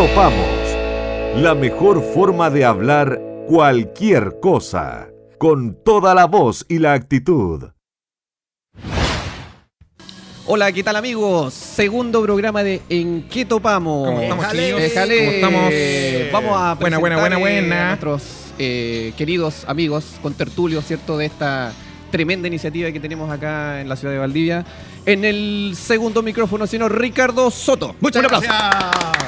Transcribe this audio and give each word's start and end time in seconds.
¿En 0.00 0.06
qué 0.06 0.14
topamos? 0.14 1.42
La 1.42 1.54
mejor 1.54 2.02
forma 2.02 2.48
de 2.48 2.64
hablar 2.64 3.20
cualquier 3.46 4.40
cosa, 4.40 5.08
con 5.36 5.76
toda 5.84 6.14
la 6.14 6.24
voz 6.24 6.64
y 6.70 6.78
la 6.78 6.94
actitud. 6.94 7.64
Hola, 10.46 10.72
¿qué 10.72 10.82
tal 10.82 10.96
amigos? 10.96 11.52
Segundo 11.52 12.22
programa 12.22 12.62
de 12.62 12.80
En 12.88 13.28
qué 13.28 13.44
topamos. 13.44 14.06
¿Cómo 14.06 14.22
estamos. 14.22 14.46
¿Cómo 14.46 14.78
estamos? 14.78 15.72
Vamos 16.32 16.56
a 16.56 16.74
Buena, 16.76 16.98
buena, 16.98 17.16
presentar, 17.16 17.20
buena, 17.20 17.36
eh, 17.36 17.40
buena. 17.40 17.82
a 17.84 17.88
nuestros 17.88 18.22
eh, 18.58 19.12
queridos 19.18 19.64
amigos 19.66 20.04
con 20.22 20.32
tertulio, 20.32 20.80
¿cierto? 20.80 21.18
De 21.18 21.26
esta 21.26 21.74
tremenda 22.10 22.48
iniciativa 22.48 22.90
que 22.90 23.00
tenemos 23.00 23.30
acá 23.30 23.82
en 23.82 23.88
la 23.90 23.96
ciudad 23.96 24.14
de 24.14 24.18
Valdivia. 24.20 24.64
En 25.04 25.26
el 25.26 25.74
segundo 25.76 26.22
micrófono, 26.22 26.66
señor 26.66 26.98
Ricardo 26.98 27.50
Soto. 27.50 27.94
Muchas 28.00 28.20
Un 28.20 28.26
aplauso. 28.26 28.46
gracias. 28.48 29.19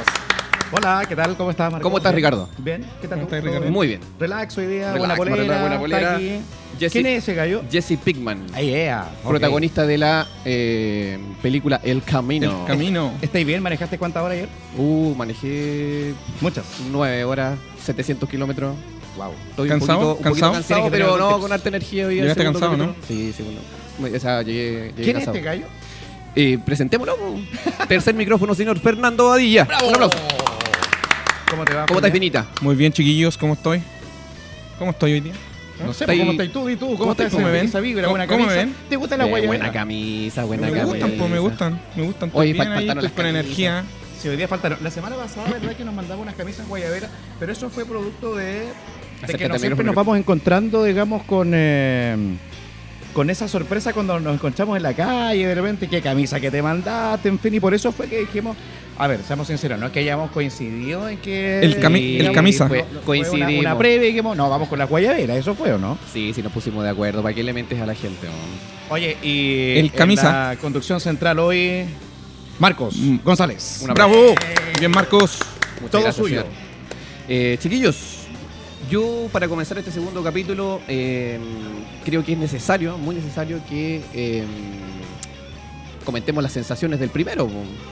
Hola, 0.74 1.04
¿qué 1.06 1.14
tal? 1.14 1.36
¿Cómo 1.36 1.50
estás, 1.50 1.70
Marco? 1.70 1.82
¿Cómo 1.84 1.98
estás, 1.98 2.14
Ricardo? 2.14 2.48
Bien, 2.58 2.82
¿qué 3.02 3.06
tal? 3.08 3.18
¿Cómo 3.18 3.28
tú? 3.28 3.34
estás, 3.34 3.40
¿Todo 3.44 3.52
Ricardo? 3.58 3.70
Muy 3.72 3.88
bien. 3.88 4.00
Relax 4.18 4.56
hoy 4.56 4.66
día, 4.66 4.92
Relax, 4.94 5.16
buena 5.18 5.32
polera. 5.36 5.60
buena 5.60 5.74
está 5.74 5.80
polera. 5.80 6.16
aquí. 6.16 6.40
Jesse- 6.80 6.92
¿Quién 6.92 7.06
es 7.06 7.22
ese 7.22 7.34
gallo? 7.34 7.62
Jesse 7.70 7.98
Pigman, 8.02 8.46
Ahí, 8.54 8.68
yeah. 8.70 9.10
ok. 9.22 9.28
protagonista 9.28 9.86
de 9.86 9.98
la 9.98 10.26
eh, 10.46 11.18
película 11.42 11.78
El 11.84 12.02
Camino. 12.02 12.60
El 12.62 12.66
camino. 12.66 13.12
¿Estáis 13.20 13.46
bien? 13.46 13.62
¿Manejaste 13.62 13.98
cuántas 13.98 14.22
horas 14.22 14.36
ayer? 14.38 14.48
Uh, 14.78 15.14
manejé 15.14 16.14
Muchas. 16.40 16.64
9 16.90 17.24
horas, 17.24 17.58
700 17.84 18.26
kilómetros. 18.28 18.74
Wow. 19.18 19.32
Estoy 19.50 19.68
¿Cansado? 19.68 19.98
un 19.98 20.04
poquito, 20.04 20.10
un 20.10 20.16
poquito 20.30 20.52
¿Cansado? 20.52 20.52
cansado, 20.54 20.90
pero 20.90 21.18
no, 21.18 21.38
con 21.38 21.52
harta 21.52 21.68
energía 21.68 22.06
hoy. 22.06 22.14
Llegaste 22.14 22.44
cansado, 22.44 22.70
capítulo. 22.72 22.94
Sí, 23.06 23.32
segundo. 23.34 23.60
O 24.16 24.18
sea, 24.18 24.40
llegué, 24.40 24.92
llegué 24.96 25.02
¿Quién 25.04 25.16
es 25.18 25.26
este 25.26 25.40
gallo? 25.42 25.66
Eh, 26.34 26.58
presentémoslo. 26.64 27.14
Tercer 27.88 28.14
micrófono, 28.14 28.54
señor 28.54 28.78
Fernando 28.80 29.26
Badilla. 29.28 29.68
Un 29.86 29.94
aplauso. 29.94 30.16
¿Cómo 31.52 31.64
te 31.66 31.74
va? 31.74 31.84
¿Cómo 31.86 31.98
estás? 32.00 32.12
Finita? 32.12 32.46
Muy 32.62 32.74
bien, 32.74 32.92
chiquillos, 32.92 33.36
¿cómo 33.36 33.52
estoy? 33.52 33.82
¿Cómo 34.78 34.92
estoy 34.92 35.12
hoy 35.12 35.20
día? 35.20 35.34
No 35.84 35.92
sé, 35.92 36.04
Estáis- 36.04 36.20
¿cómo 36.20 36.32
estás 36.32 36.48
tú? 36.50 36.68
¿Y 36.70 36.76
tú? 36.76 36.86
¿Cómo, 36.86 36.96
¿Cómo 36.98 37.10
estás? 37.12 37.30
¿Cómo 37.30 37.44
me 37.44 37.52
ven? 37.52 37.66
Esa 37.66 37.80
vibra, 37.80 38.04
¿Cómo- 38.04 38.12
buena 38.12 38.26
cómo 38.26 38.38
me 38.38 38.46
camisa. 38.46 38.64
ven? 38.66 38.74
¿Te 38.88 38.96
gusta 38.96 39.16
la 39.18 39.24
Eh, 39.26 39.28
guayabera? 39.28 39.58
buena 39.58 39.72
camisa, 39.72 40.44
buena 40.44 40.62
me 40.66 40.72
camisa. 40.72 40.86
gustan, 40.86 41.10
pues 41.18 41.30
me 41.30 41.38
gustan. 41.38 41.80
Me 41.94 42.02
gustan. 42.04 42.30
Oye, 42.32 42.50
Estoy 42.52 42.66
bien 42.66 42.78
ahí, 42.78 42.88
estoy 42.88 43.08
con 43.10 43.26
energía. 43.26 43.84
Sí, 44.18 44.28
hoy 44.28 44.36
día 44.36 44.48
faltaron. 44.48 44.78
La 44.82 44.90
semana 44.90 45.16
pasada, 45.16 45.50
verdad 45.50 45.76
que 45.76 45.84
nos 45.84 45.94
mandamos 45.94 46.22
unas 46.22 46.36
camisas 46.36 46.66
guayabera, 46.68 47.10
pero 47.38 47.52
eso 47.52 47.68
fue 47.68 47.84
producto 47.84 48.34
de, 48.34 48.68
de 49.26 49.34
que 49.36 49.44
al 49.44 49.50
no 49.50 49.58
siempre 49.58 49.84
nos 49.84 49.94
vamos 49.94 50.16
encontrando, 50.16 50.84
digamos, 50.84 51.22
con 51.24 51.50
eh, 51.54 52.16
con 53.12 53.28
esa 53.30 53.46
sorpresa 53.48 53.92
cuando 53.92 54.18
nos 54.20 54.34
encontramos 54.34 54.76
en 54.76 54.82
la 54.82 54.94
calle, 54.94 55.46
de 55.46 55.54
repente, 55.54 55.88
qué 55.88 56.00
camisa 56.00 56.40
que 56.40 56.50
te 56.50 56.62
mandaste, 56.62 57.28
en 57.28 57.38
fin, 57.38 57.54
y 57.54 57.60
por 57.60 57.74
eso 57.74 57.92
fue 57.92 58.06
que 58.08 58.20
dijimos, 58.20 58.56
a 58.98 59.06
ver, 59.06 59.20
seamos 59.26 59.46
sinceros, 59.48 59.78
no 59.78 59.86
es 59.86 59.92
que 59.92 60.00
hayamos 60.00 60.30
coincidido 60.30 61.08
en 61.08 61.18
que... 61.18 61.60
El 61.60 61.80
cami- 61.80 62.20
el 62.20 62.32
camisa. 62.32 62.68
fue- 62.68 62.80
Fue- 62.84 62.86
fue 62.86 62.96
una- 62.98 63.04
coincidimos. 63.06 63.60
Una, 63.66 63.78
previa 63.78 64.04
y 64.08 64.10
dijimos, 64.12 64.36
no, 64.36 64.48
vamos 64.48 64.68
con 64.68 64.78
la 64.78 64.84
guayabera, 64.86 65.36
eso 65.36 65.54
fue 65.54 65.72
o 65.72 65.78
no. 65.78 65.98
Sí, 66.12 66.32
sí, 66.34 66.42
nos 66.42 66.52
pusimos 66.52 66.84
de 66.84 66.90
acuerdo. 66.90 67.22
¿Para 67.22 67.34
qué 67.34 67.42
le 67.42 67.52
mentes 67.52 67.80
a 67.80 67.86
la 67.86 67.94
gente? 67.94 68.26
man? 68.26 68.36
Oye, 68.90 69.16
y 69.22 69.78
El 69.78 69.86
en 69.86 69.88
camisa. 69.90 70.50
la 70.50 70.56
conducción 70.56 71.00
central 71.00 71.38
hoy, 71.38 71.84
Marcos 72.58 72.96
Mm. 72.96 73.16
González. 73.24 73.84
¡Bravo! 73.94 74.34
Bien, 74.78 74.90
Marcos. 74.90 75.38
Muchas 75.80 75.90
Todo 75.90 76.02
gracias, 76.02 76.16
suyo. 76.26 76.44
Eh, 77.28 77.56
chiquillos, 77.60 78.21
yo 78.92 79.28
para 79.32 79.48
comenzar 79.48 79.78
este 79.78 79.90
segundo 79.90 80.22
capítulo 80.22 80.82
eh, 80.86 81.38
creo 82.04 82.22
que 82.22 82.34
es 82.34 82.38
necesario, 82.38 82.98
muy 82.98 83.14
necesario 83.14 83.58
que 83.66 84.02
eh, 84.12 84.44
comentemos 86.04 86.42
las 86.42 86.52
sensaciones 86.52 87.00
del 87.00 87.08
primero. 87.08 87.48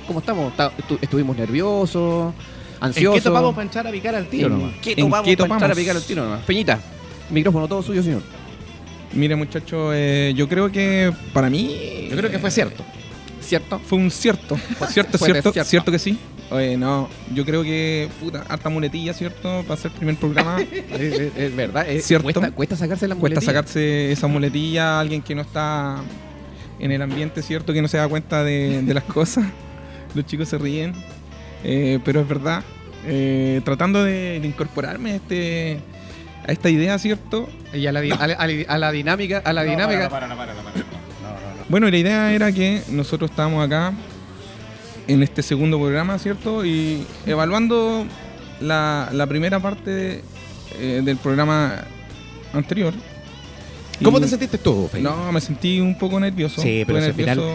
¿Cómo 0.06 0.18
estamos? 0.20 0.54
Ta- 0.56 0.70
estu- 0.76 0.98
¿Estuvimos 1.00 1.34
nerviosos? 1.38 2.34
¿En 2.34 2.84
¿Ansiosos? 2.84 3.14
qué 3.14 3.20
topamos 3.22 3.54
para 3.54 3.66
echar 3.66 3.86
a 3.86 3.90
picar 3.90 4.14
al 4.14 4.26
tiro 4.28 4.48
¿En 4.48 4.58
nomás? 4.58 4.74
qué 4.82 4.90
¿En 4.90 4.96
topamos 4.98 5.24
qué 5.26 5.36
para 5.38 5.54
entrar 5.54 5.70
a 5.70 5.74
topamos? 5.74 5.76
picar 5.78 5.96
al 5.96 6.02
tiro 6.02 6.24
nomás? 6.24 6.44
Peñita, 6.44 6.78
micrófono 7.30 7.66
todo 7.66 7.82
suyo, 7.82 8.02
señor. 8.02 8.22
Mire, 9.14 9.36
muchachos, 9.36 9.92
eh, 9.94 10.34
yo 10.36 10.48
creo 10.50 10.70
que 10.70 11.10
para 11.32 11.48
mí. 11.48 12.08
Yo 12.10 12.16
creo 12.18 12.30
que 12.30 12.38
fue 12.38 12.50
cierto. 12.50 12.84
¿Cierto? 13.40 13.80
Fue 13.80 13.98
un 13.98 14.10
cierto. 14.10 14.56
Cierto, 14.90 15.16
Fue 15.18 15.26
cierto, 15.30 15.52
cierto. 15.52 15.64
cierto 15.70 15.90
que 15.92 15.98
sí. 15.98 16.18
Oye, 16.50 16.76
no, 16.76 17.08
yo 17.32 17.44
creo 17.44 17.62
que, 17.62 18.08
puta, 18.20 18.44
harta 18.48 18.68
muletilla, 18.70 19.14
¿cierto? 19.14 19.62
Para 19.62 19.74
hacer 19.74 19.92
el 19.92 19.96
primer 19.98 20.16
programa. 20.16 20.60
es, 20.92 21.00
es- 21.00 21.36
es 21.36 21.56
verdad. 21.56 21.88
es- 21.88 22.04
¿Cierto? 22.04 22.24
Cuesta, 22.24 22.50
cuesta 22.50 22.76
sacarse 22.76 23.06
la 23.06 23.14
Cuesta 23.14 23.36
muletilla. 23.40 23.52
sacarse 23.52 24.10
esa 24.12 24.26
muletilla 24.26 24.96
a 24.96 25.00
alguien 25.00 25.22
que 25.22 25.34
no 25.34 25.42
está 25.42 25.98
en 26.80 26.90
el 26.90 27.02
ambiente, 27.02 27.42
¿cierto? 27.42 27.72
Que 27.72 27.80
no 27.82 27.88
se 27.88 27.98
da 27.98 28.08
cuenta 28.08 28.42
de, 28.42 28.82
de 28.82 28.94
las 28.94 29.04
cosas. 29.04 29.44
Los 30.14 30.26
chicos 30.26 30.48
se 30.48 30.58
ríen. 30.58 30.92
Eh, 31.62 32.00
pero 32.04 32.20
es 32.20 32.28
verdad. 32.28 32.64
Eh, 33.06 33.60
tratando 33.64 34.02
de, 34.02 34.40
de 34.40 34.46
incorporarme 34.46 35.12
a, 35.12 35.14
este, 35.16 35.78
a 36.48 36.50
esta 36.52 36.68
idea, 36.68 36.98
¿cierto? 36.98 37.48
Y 37.72 37.86
a 37.86 37.92
la, 37.92 38.00
di- 38.00 38.10
a 38.10 38.26
la- 38.26 38.34
a 38.34 38.46
la- 38.48 38.64
a 38.66 38.78
la 38.78 38.92
dinámica, 38.92 39.38
a 39.44 39.52
la 39.52 39.62
dinámica. 39.62 40.10
Bueno, 41.68 41.86
y 41.86 41.90
la 41.92 41.98
idea 41.98 42.32
era 42.32 42.50
que 42.50 42.82
nosotros 42.88 43.30
estábamos 43.30 43.64
acá 43.64 43.92
en 45.08 45.22
este 45.22 45.42
segundo 45.42 45.78
programa, 45.78 46.18
¿cierto? 46.18 46.64
Y 46.64 47.04
evaluando 47.26 48.06
la, 48.60 49.08
la 49.12 49.26
primera 49.26 49.60
parte 49.60 50.22
eh, 50.78 51.00
del 51.04 51.16
programa 51.16 51.84
anterior. 52.52 52.92
¿Cómo 54.02 54.18
Y- 54.18 54.22
te 54.22 54.28
sentiste 54.28 54.56
tú, 54.58 54.88
Felipe? 54.90 55.10
No, 55.10 55.30
me 55.32 55.40
sentí 55.40 55.78
un 55.80 55.96
poco 55.98 56.18
nervioso. 56.18 56.60
Sí, 56.62 56.84
pero 56.86 57.00
nervioso. 57.00 57.46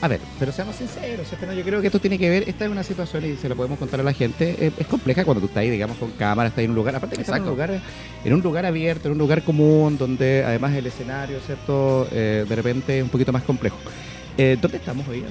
A 0.00 0.06
ver, 0.06 0.20
pero 0.38 0.52
seamos 0.52 0.76
sinceros, 0.76 1.26
yo 1.56 1.62
creo 1.64 1.80
que 1.80 1.88
esto 1.88 1.98
tiene 1.98 2.18
que 2.18 2.30
ver, 2.30 2.48
esta 2.48 2.64
es 2.64 2.70
una 2.70 2.84
situación 2.84 3.24
y 3.24 3.36
se 3.36 3.48
lo 3.48 3.56
podemos 3.56 3.80
contar 3.80 3.98
a 3.98 4.04
la 4.04 4.12
gente, 4.12 4.54
eh, 4.60 4.70
es 4.78 4.86
compleja 4.86 5.24
cuando 5.24 5.40
tú 5.40 5.46
estás 5.48 5.62
ahí, 5.62 5.70
digamos, 5.70 5.96
con 5.96 6.12
cámara, 6.12 6.50
estás 6.50 6.62
en 6.62 6.70
un 6.70 6.76
lugar, 6.76 6.94
aparte 6.94 7.16
que 7.16 7.22
estás 7.22 7.38
en 7.38 7.42
un 7.42 7.48
lugar, 7.48 7.80
en 8.24 8.32
un 8.32 8.40
lugar 8.40 8.64
abierto, 8.64 9.08
en 9.08 9.12
un 9.14 9.18
lugar 9.18 9.42
común, 9.42 9.98
donde 9.98 10.44
además 10.44 10.72
el 10.76 10.86
escenario, 10.86 11.40
¿cierto? 11.44 12.06
Eh, 12.12 12.44
de 12.48 12.54
repente 12.56 12.98
es 12.98 13.02
un 13.02 13.08
poquito 13.10 13.32
más 13.32 13.42
complejo. 13.42 13.76
Eh, 14.40 14.56
¿Dónde 14.62 14.76
estamos 14.76 15.08
hoy? 15.08 15.24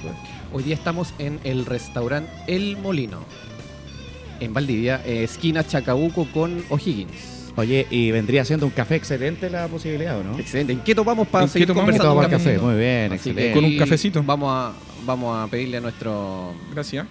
Hoy 0.52 0.62
día 0.62 0.74
estamos 0.74 1.14
en 1.18 1.40
el 1.42 1.64
restaurante 1.64 2.30
El 2.46 2.76
Molino, 2.76 3.24
en 4.38 4.52
Valdivia, 4.52 5.00
eh, 5.06 5.24
esquina 5.24 5.66
Chacabuco 5.66 6.26
con 6.30 6.62
O'Higgins. 6.68 7.52
Oye, 7.56 7.86
y 7.90 8.10
vendría 8.10 8.44
siendo 8.44 8.66
un 8.66 8.72
café 8.72 8.96
excelente 8.96 9.48
la 9.48 9.66
posibilidad, 9.66 10.18
¿o 10.18 10.22
no? 10.22 10.38
Excelente. 10.38 10.74
¿En 10.74 10.80
qué 10.80 10.94
tomamos 10.94 11.26
para 11.26 11.44
¿En 11.44 11.48
qué 11.48 11.52
seguir 11.54 11.68
tomamos? 11.68 11.86
conversando? 11.86 12.12
Un 12.12 12.16
para 12.18 12.26
el 12.26 12.32
rato? 12.32 12.44
café, 12.44 12.58
muy 12.58 12.78
bien, 12.78 13.12
Así 13.12 13.30
excelente. 13.30 13.52
Con 13.54 13.64
un 13.64 13.78
cafecito. 13.78 14.22
Vamos 14.22 14.50
a, 14.52 14.72
vamos 15.06 15.36
a 15.38 15.50
pedirle 15.50 15.78
a 15.78 15.80
nuestro, 15.80 16.52
Gracias. 16.74 17.06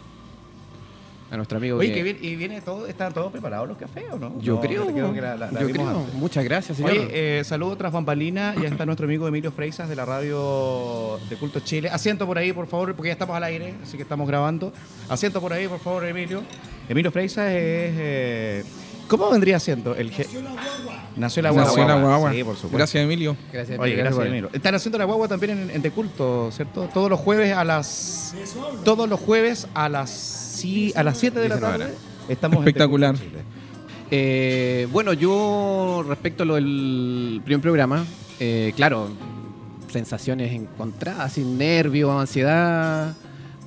A 1.30 1.36
nuestro 1.38 1.58
amigo 1.58 1.78
Oye, 1.78 1.90
que- 1.90 1.96
que 1.96 2.04
viene, 2.04 2.20
¿y 2.22 2.36
viene 2.36 2.62
todo, 2.62 2.88
están 2.88 3.14
todos 3.14 3.32
preparados 3.32 3.68
los 3.68 3.78
cafés 3.78 4.06
o 4.12 4.18
no? 4.18 4.40
Yo 4.42 4.56
No, 4.56 4.62
creo, 4.62 4.86
creo 4.88 5.14
que 5.14 5.22
la- 5.22 5.36
la- 5.36 5.52
la 5.52 5.60
yo 5.60 5.68
vimos 5.68 5.88
creo. 5.88 6.00
antes. 6.00 6.14
Muchas 6.16 6.44
gracias, 6.44 6.78
señor. 6.78 6.92
Oye, 6.94 7.08
eh, 7.40 7.44
saludo 7.44 7.76
tras 7.76 7.92
bambalina. 7.92 8.56
Ya 8.62 8.70
está 8.70 8.86
nuestro 8.86 9.06
amigo 9.06 9.28
Emilio 9.28 9.52
Freisas 9.52 9.90
de 9.90 9.96
la 9.96 10.06
radio 10.06 11.20
de 11.30 11.36
Culto 11.36 11.60
Chile. 11.60 11.90
Asiento 11.90 12.26
por 12.26 12.38
ahí, 12.38 12.54
por 12.54 12.68
favor, 12.68 12.94
porque 12.96 13.08
ya 13.10 13.14
estamos 13.14 13.36
al 13.36 13.44
aire, 13.44 13.74
así 13.84 13.98
que 13.98 14.04
estamos 14.04 14.28
grabando. 14.28 14.72
Asiento 15.10 15.42
por 15.42 15.52
ahí, 15.54 15.68
por 15.68 15.80
favor, 15.80 16.06
Emilio. 16.06 16.44
Emilio 16.88 17.12
Freisas 17.12 17.48
es. 17.48 17.54
eh, 17.98 18.64
¿Cómo 19.10 19.30
vendría 19.30 19.58
siendo? 19.58 19.96
El 19.96 20.12
ge- 20.12 20.28
Nació 21.16 21.42
la 21.42 21.50
guagua. 21.52 21.66
Nació 21.70 21.88
la 21.88 21.96
guagua. 22.02 22.32
Sí, 22.34 22.44
por 22.44 22.56
supuesto. 22.56 22.78
Gracias, 22.78 23.04
Emilio. 23.04 23.38
gracias, 23.54 23.80
Oye, 23.80 23.96
gracias, 23.96 24.26
Emilio. 24.26 24.50
Están 24.52 24.76
haciendo 24.76 24.98
la 24.98 25.06
guagua 25.06 25.28
también 25.30 25.52
en, 25.58 25.70
en 25.72 25.82
De 25.82 25.92
Culto, 25.92 26.50
¿cierto? 26.52 26.90
Todos 26.94 27.10
los 27.10 27.18
jueves 27.20 27.56
a 27.56 27.64
las. 27.64 28.36
Todos 28.84 29.08
los 29.08 29.18
jueves 29.20 29.66
a 29.74 29.88
las, 29.88 30.10
sí, 30.58 30.92
a 30.96 31.04
las 31.04 31.18
7 31.18 31.40
de 31.40 31.50
la 31.50 31.56
19 31.56 31.80
tarde. 31.86 31.98
Estamos 32.30 32.60
Espectacular. 32.60 33.16
Eh, 34.10 34.88
bueno, 34.92 35.14
yo 35.14 36.04
respecto 36.08 36.44
a 36.44 36.46
lo 36.46 36.56
del 36.56 37.42
primer 37.44 37.62
programa, 37.62 38.06
eh, 38.40 38.72
claro, 38.76 39.10
sensaciones 39.92 40.54
encontradas, 40.54 41.34
sin 41.34 41.58
nervios, 41.58 42.10
ansiedad, 42.12 43.16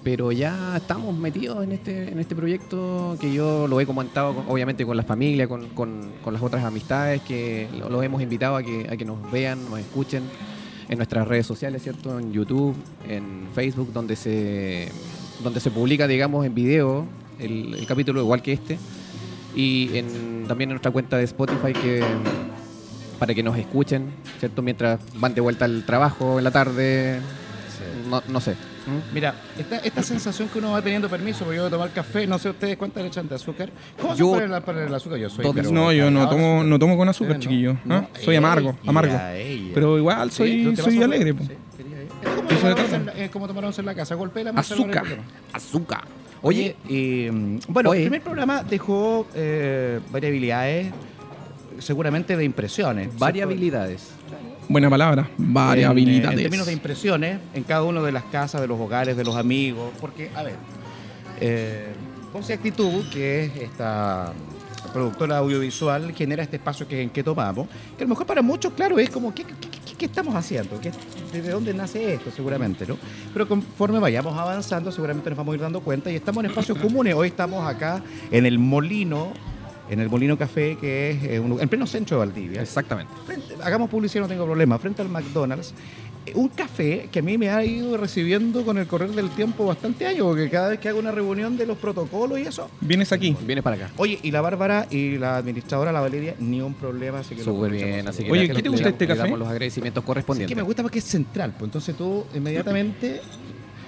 pero 0.03 0.33
ya 0.33 0.75
estamos 0.77 1.15
metidos 1.17 1.63
en 1.63 1.73
este, 1.73 2.11
en 2.11 2.19
este 2.21 2.35
proyecto 2.35 3.19
que 3.21 3.33
yo 3.35 3.67
lo 3.69 3.81
he 3.81 3.87
comentado 3.87 4.35
con- 4.35 4.45
obviamente 4.49 4.87
con 4.87 4.97
la 4.97 5.03
familia, 5.03 5.47
con, 5.47 5.69
con- 5.71 6.11
con 6.25 6.33
las 6.33 6.43
otras 6.43 6.65
amistades 6.65 7.21
que 7.23 7.69
lo- 7.79 7.91
los 7.91 8.03
hemos 8.03 8.23
invitado 8.23 8.57
a 8.57 8.63
que, 8.63 8.87
a 8.91 8.97
que 8.97 9.05
nos 9.05 9.31
vean, 9.31 9.63
nos 9.69 9.79
escuchen 9.79 10.23
en 10.89 10.97
nuestras 10.97 11.29
redes 11.29 11.47
sociales, 11.47 11.83
¿cierto? 11.83 12.19
En 12.19 12.33
YouTube, 12.33 12.75
en 13.09 13.47
Facebook, 13.55 13.93
donde 13.93 14.17
se, 14.17 14.89
donde 15.43 15.61
se 15.61 15.71
publica, 15.71 16.07
digamos, 16.07 16.45
en 16.47 16.55
video 16.55 17.07
el, 17.39 17.75
el 17.75 17.87
capítulo 17.87 18.21
igual 18.21 18.43
que 18.43 18.53
este 18.53 18.79
y 19.57 19.91
en, 19.97 20.45
también 20.47 20.71
en 20.71 20.75
nuestra 20.75 20.91
cuenta 20.91 21.17
de 21.17 21.25
Spotify 21.25 21.73
que 21.73 22.03
para 23.19 23.35
que 23.35 23.43
nos 23.43 23.57
escuchen, 23.59 24.11
¿cierto? 24.39 24.63
Mientras 24.63 25.01
van 25.17 25.35
de 25.35 25.41
vuelta 25.41 25.65
al 25.67 25.85
trabajo 25.85 26.39
en 26.39 26.45
la 26.45 26.51
tarde, 26.51 27.21
no, 28.09 28.23
no 28.29 28.41
sé. 28.41 28.53
¿Mm? 28.53 29.13
Mira, 29.15 29.35
esta, 29.59 29.77
esta 29.79 30.03
sensación 30.03 30.49
que 30.49 30.59
uno 30.59 30.73
va 30.73 30.81
teniendo 30.81 31.07
permiso, 31.09 31.41
porque 31.45 31.57
yo 31.57 31.63
voy 31.65 31.69
a 31.69 31.71
tomar 31.71 31.91
café, 31.91 32.27
no 32.27 32.39
sé 32.39 32.49
ustedes 32.49 32.79
cuántas 32.79 33.03
le 33.03 33.09
echan 33.09 33.29
de 33.29 33.35
azúcar. 33.35 33.71
¿Cómo 34.01 34.15
Yo- 34.17 34.35
se 34.35 34.41
para 34.47 34.57
el, 34.57 34.63
para 34.63 34.87
el 34.87 34.95
azúcar? 34.95 35.19
Yo 35.19 35.29
soy. 35.29 35.45
Pero- 35.55 35.71
No, 35.71 35.93
yo 35.93 36.11
no 36.11 36.23
de 36.23 36.27
tomo, 36.29 36.65
no 36.65 36.79
tomo 36.79 36.97
con 36.97 37.09
azúcar, 37.11 37.35
no. 37.35 37.41
chiquillo. 37.41 37.77
No, 37.85 37.97
¿ah? 37.97 38.09
Soy 38.23 38.37
amargo, 38.37 38.75
amargo. 38.87 39.19
Pero 39.75 39.99
igual 39.99 40.31
soy, 40.31 40.63
¿no 40.65 40.73
te 40.73 40.83
soy 40.83 41.03
alegre. 41.03 41.35
po. 41.35 41.45
Sí, 42.23 42.27
quería 42.27 42.37
ir. 42.37 42.37
Es 42.37 42.41
como 42.41 42.51
Eso 42.51 42.67
once 42.69 42.97
en 42.97 43.07
la- 43.07 43.13
como 43.31 43.47
en 43.47 43.51
casa. 43.95 44.15
Golpea 44.15 44.45
la 44.45 44.53
mesa. 44.53 44.75
Azúcar, 44.75 45.05
azúcar. 45.53 46.05
Oye, 46.43 46.77
y, 46.89 47.29
mm, 47.31 47.59
bueno, 47.69 47.91
Oye. 47.91 48.01
el 48.01 48.05
primer 48.07 48.23
programa 48.23 48.63
dejó 48.63 49.27
eh, 49.35 50.01
variabilidades, 50.11 50.93
seguramente 51.79 52.37
de 52.37 52.45
impresiones. 52.45 53.17
variabilidades. 53.19 54.11
Buena 54.69 54.89
palabra. 54.89 55.29
En, 55.39 55.53
Variabilidades. 55.53 56.37
en 56.39 56.43
términos 56.45 56.67
de 56.67 56.73
impresiones, 56.73 57.39
en 57.55 57.65
cada 57.65 57.83
uno 57.83 58.03
de 58.03 58.13
las 58.13 58.25
casas, 58.25 58.61
de 58.61 58.69
los 58.69 58.79
hogares, 58.79 59.17
de 59.17 59.25
los 59.25 59.35
amigos. 59.37 59.91
Porque, 60.01 60.31
a 60.35 60.43
ver, 60.45 60.55
eh, 61.41 61.87
Ponce 62.33 62.53
Actitud, 62.53 63.05
que 63.13 63.47
es 63.47 63.57
esta 63.57 64.33
productora 64.93 65.39
audiovisual, 65.39 66.13
genera 66.15 66.43
este 66.45 66.57
espacio 66.57 66.87
que 66.87 67.03
en 67.03 67.11
que 67.11 67.23
tomamos, 67.25 67.67
que 67.99 68.05
a 68.05 68.07
lo 68.07 68.11
mejor 68.11 68.27
para 68.27 68.43
muchos, 68.43 68.73
claro, 68.75 68.99
es 69.01 69.11
como, 69.11 69.35
¿qué, 69.35 69.43
qué- 69.45 69.55
qué- 69.85 69.95
qué 69.99 70.05
estamos 70.07 70.35
haciendo? 70.37 70.81
¿Qué- 70.81 70.93
¿De 71.33 71.49
dónde 71.51 71.73
nace 71.73 72.15
esto? 72.15 72.31
Seguramente, 72.35 72.87
¿no? 72.87 72.97
Pero 73.33 73.47
conforme 73.47 73.99
vayamos 74.01 74.37
avanzando, 74.37 74.91
seguramente 74.91 75.31
nos 75.31 75.37
vamos 75.37 75.53
a 75.53 75.57
ir 75.57 75.61
dando 75.63 75.81
cuenta 75.81 76.11
y 76.11 76.17
estamos 76.17 76.43
en 76.45 76.51
espacios 76.51 76.77
comunes. 76.83 77.15
Hoy 77.15 77.29
estamos 77.29 77.65
acá 77.67 78.03
en 78.33 78.47
el 78.47 78.59
Molino, 78.59 79.33
en 79.89 80.01
el 80.01 80.09
Molino 80.11 80.37
Café, 80.37 80.77
que 80.81 81.11
es 81.11 81.23
eh, 81.25 81.37
en 81.37 81.69
pleno 81.69 81.87
centro 81.87 82.17
de 82.21 82.27
Valdivia 82.27 82.63
Exactamente. 82.63 83.13
frente- 83.25 83.55
hagamos 83.63 83.89
publicidad, 83.89 84.23
no 84.25 84.29
tengo 84.29 84.45
problema, 84.45 84.79
frente 84.79 85.03
al 85.03 85.09
McDonald's, 85.09 85.73
un 86.35 86.49
café 86.49 87.09
que 87.11 87.19
a 87.19 87.23
mí 87.23 87.37
me 87.39 87.51
ha 87.51 87.65
ido 87.65 87.97
recibiendo 87.97 88.65
con 88.65 88.79
el 88.79 88.87
correr 88.87 89.11
del 89.11 89.31
tiempo 89.31 89.67
bastante 89.67 90.07
años, 90.07 90.27
porque 90.27 90.49
cada 90.51 90.69
vez 90.69 90.79
que 90.81 90.89
hago 90.89 90.99
una 90.99 91.11
reunión 91.13 91.57
de 91.57 91.67
los 91.67 91.79
protocolos 91.79 92.39
y 92.39 92.43
eso. 92.43 92.71
Vienes 92.81 93.13
aquí. 93.13 93.37
Vienes 93.47 93.63
para 93.65 93.77
acá. 93.77 93.91
Oye, 93.97 94.19
y 94.23 94.31
la 94.31 94.41
Bárbara 94.41 94.87
y 94.91 95.19
la 95.19 95.37
administradora, 95.37 95.93
la 95.93 96.01
Valeria, 96.01 96.35
ni 96.39 96.61
un 96.61 96.75
problema, 96.75 97.21
así 97.21 97.35
que 97.35 97.45
lo 97.45 97.53
Súper 97.53 97.73
bien, 97.73 98.07
así 98.09 98.25
que 98.25 98.31
Oye, 98.31 98.49
¿qué 98.49 98.63
te 98.63 98.69
gusta 98.69 98.89
este 98.89 99.05
le 99.05 99.09
café? 99.09 99.23
damos 99.23 99.39
los 99.39 99.49
agradecimientos 99.49 100.05
correspondientes. 100.05 100.51
que 100.55 100.57
me 100.61 100.63
gusta 100.67 100.83
porque 100.83 100.99
es 100.99 101.05
central, 101.05 101.53
pues 101.59 101.69
entonces 101.69 101.97
tú 101.97 102.25
inmediatamente. 102.35 103.21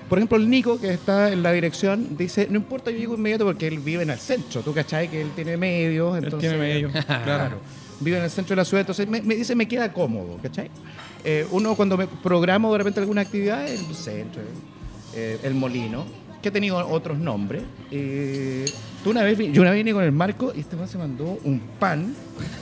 Por 0.09 0.19
ejemplo, 0.19 0.37
el 0.37 0.51
Nico, 0.51 0.79
que 0.79 0.93
está 0.93 1.33
en 1.33 1.43
la 1.43 1.53
dirección, 1.53 2.19
dice, 2.19 2.47
no 2.51 2.57
importa, 2.59 2.91
yo 2.91 2.99
llego 2.99 3.15
inmediato 3.15 3.47
porque 3.47 3.67
él 3.67 3.79
vive 3.79 4.03
en 4.03 4.11
el 4.11 4.19
centro. 4.19 4.61
¿Tú 4.61 4.75
cachai? 4.75 5.09
Que 5.09 5.23
él 5.23 5.31
tiene 5.35 5.57
medios, 5.57 6.19
Él 6.19 6.25
entonces... 6.25 6.51
tiene 6.51 6.63
medio. 6.63 6.91
Claro. 7.25 7.57
Vive 8.03 8.19
en 8.19 8.25
el 8.25 8.31
centro 8.31 8.51
de 8.55 8.57
la 8.57 8.65
ciudad, 8.65 8.81
entonces 8.81 9.09
me, 9.09 9.23
me 9.23 9.35
dice 9.35 9.55
me 9.55 9.67
queda 9.69 9.93
cómodo, 9.93 10.39
¿cachai? 10.43 10.71
Eh, 11.25 11.47
uno 11.51 11.75
cuando 11.75 11.97
me 11.97 12.07
programo 12.07 12.73
de 12.73 12.79
repente 12.79 13.01
alguna 13.01 13.21
actividad, 13.23 13.67
el 13.69 13.95
centro, 13.95 14.43
eh, 15.15 15.39
el 15.43 15.55
molino, 15.55 16.05
que 16.43 16.49
ha 16.49 16.53
tenido 16.53 16.77
otros 16.89 17.19
nombres. 17.19 17.63
eh, 17.91 18.65
tú 19.05 19.11
una 19.11 19.23
vez, 19.23 19.39
yo 19.39 19.63
una 19.63 19.71
vez 19.71 19.79
vine 19.79 19.93
con 19.93 20.03
el 20.03 20.11
Marco 20.13 20.53
y 20.55 20.61
este 20.61 20.75
man 20.77 20.89
se 20.89 20.99
mandó 20.99 21.39
un 21.45 21.61
pan, 21.79 22.15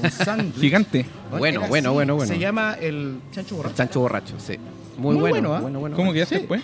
un 0.02 0.10
sándwich. 0.24 0.60
Gigante. 0.60 1.06
Bueno, 1.30 1.60
bueno, 1.68 1.88
así, 1.88 1.94
bueno, 1.94 2.14
bueno. 2.16 2.32
Se 2.34 2.38
llama 2.38 2.76
el 2.80 3.20
chancho 3.32 3.56
borracho. 3.56 3.76
Chancho 3.76 4.00
borracho, 4.00 4.34
sí. 4.38 4.56
Muy, 4.98 5.14
Muy 5.14 5.20
bueno. 5.30 5.48
bueno, 5.48 5.54
¿ah? 5.54 5.60
bueno, 5.60 5.80
bueno. 5.80 5.96
¿Cómo 5.96 6.12
quedaste 6.12 6.34
Sí. 6.34 6.38
después? 6.40 6.60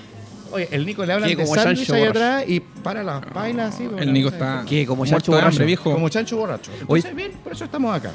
Oye, 0.53 0.69
el 0.71 0.85
Nico 0.87 1.05
le 1.05 1.13
habla 1.13 1.27
¿Qué, 1.27 1.35
de 1.37 1.47
sándwich 1.47 1.91
ahí 1.91 2.05
atrás 2.05 2.45
y 2.47 2.61
para 2.61 3.03
las 3.03 3.25
pailas 3.27 3.75
así. 3.75 3.89
El 3.99 4.13
Nico 4.13 4.29
está 4.29 4.65
¿Qué? 4.69 4.87
Como 4.87 5.05
chancho 5.07 5.33
de 5.33 5.37
borracho. 5.39 5.49
hambre, 5.55 5.67
viejo. 5.67 5.93
Como 5.93 6.09
chancho 6.09 6.37
borracho. 6.37 6.71
Entonces, 6.81 7.15
bien, 7.17 7.33
por 7.43 7.53
eso 7.53 7.65
estamos 7.65 7.95
acá. 7.97 8.13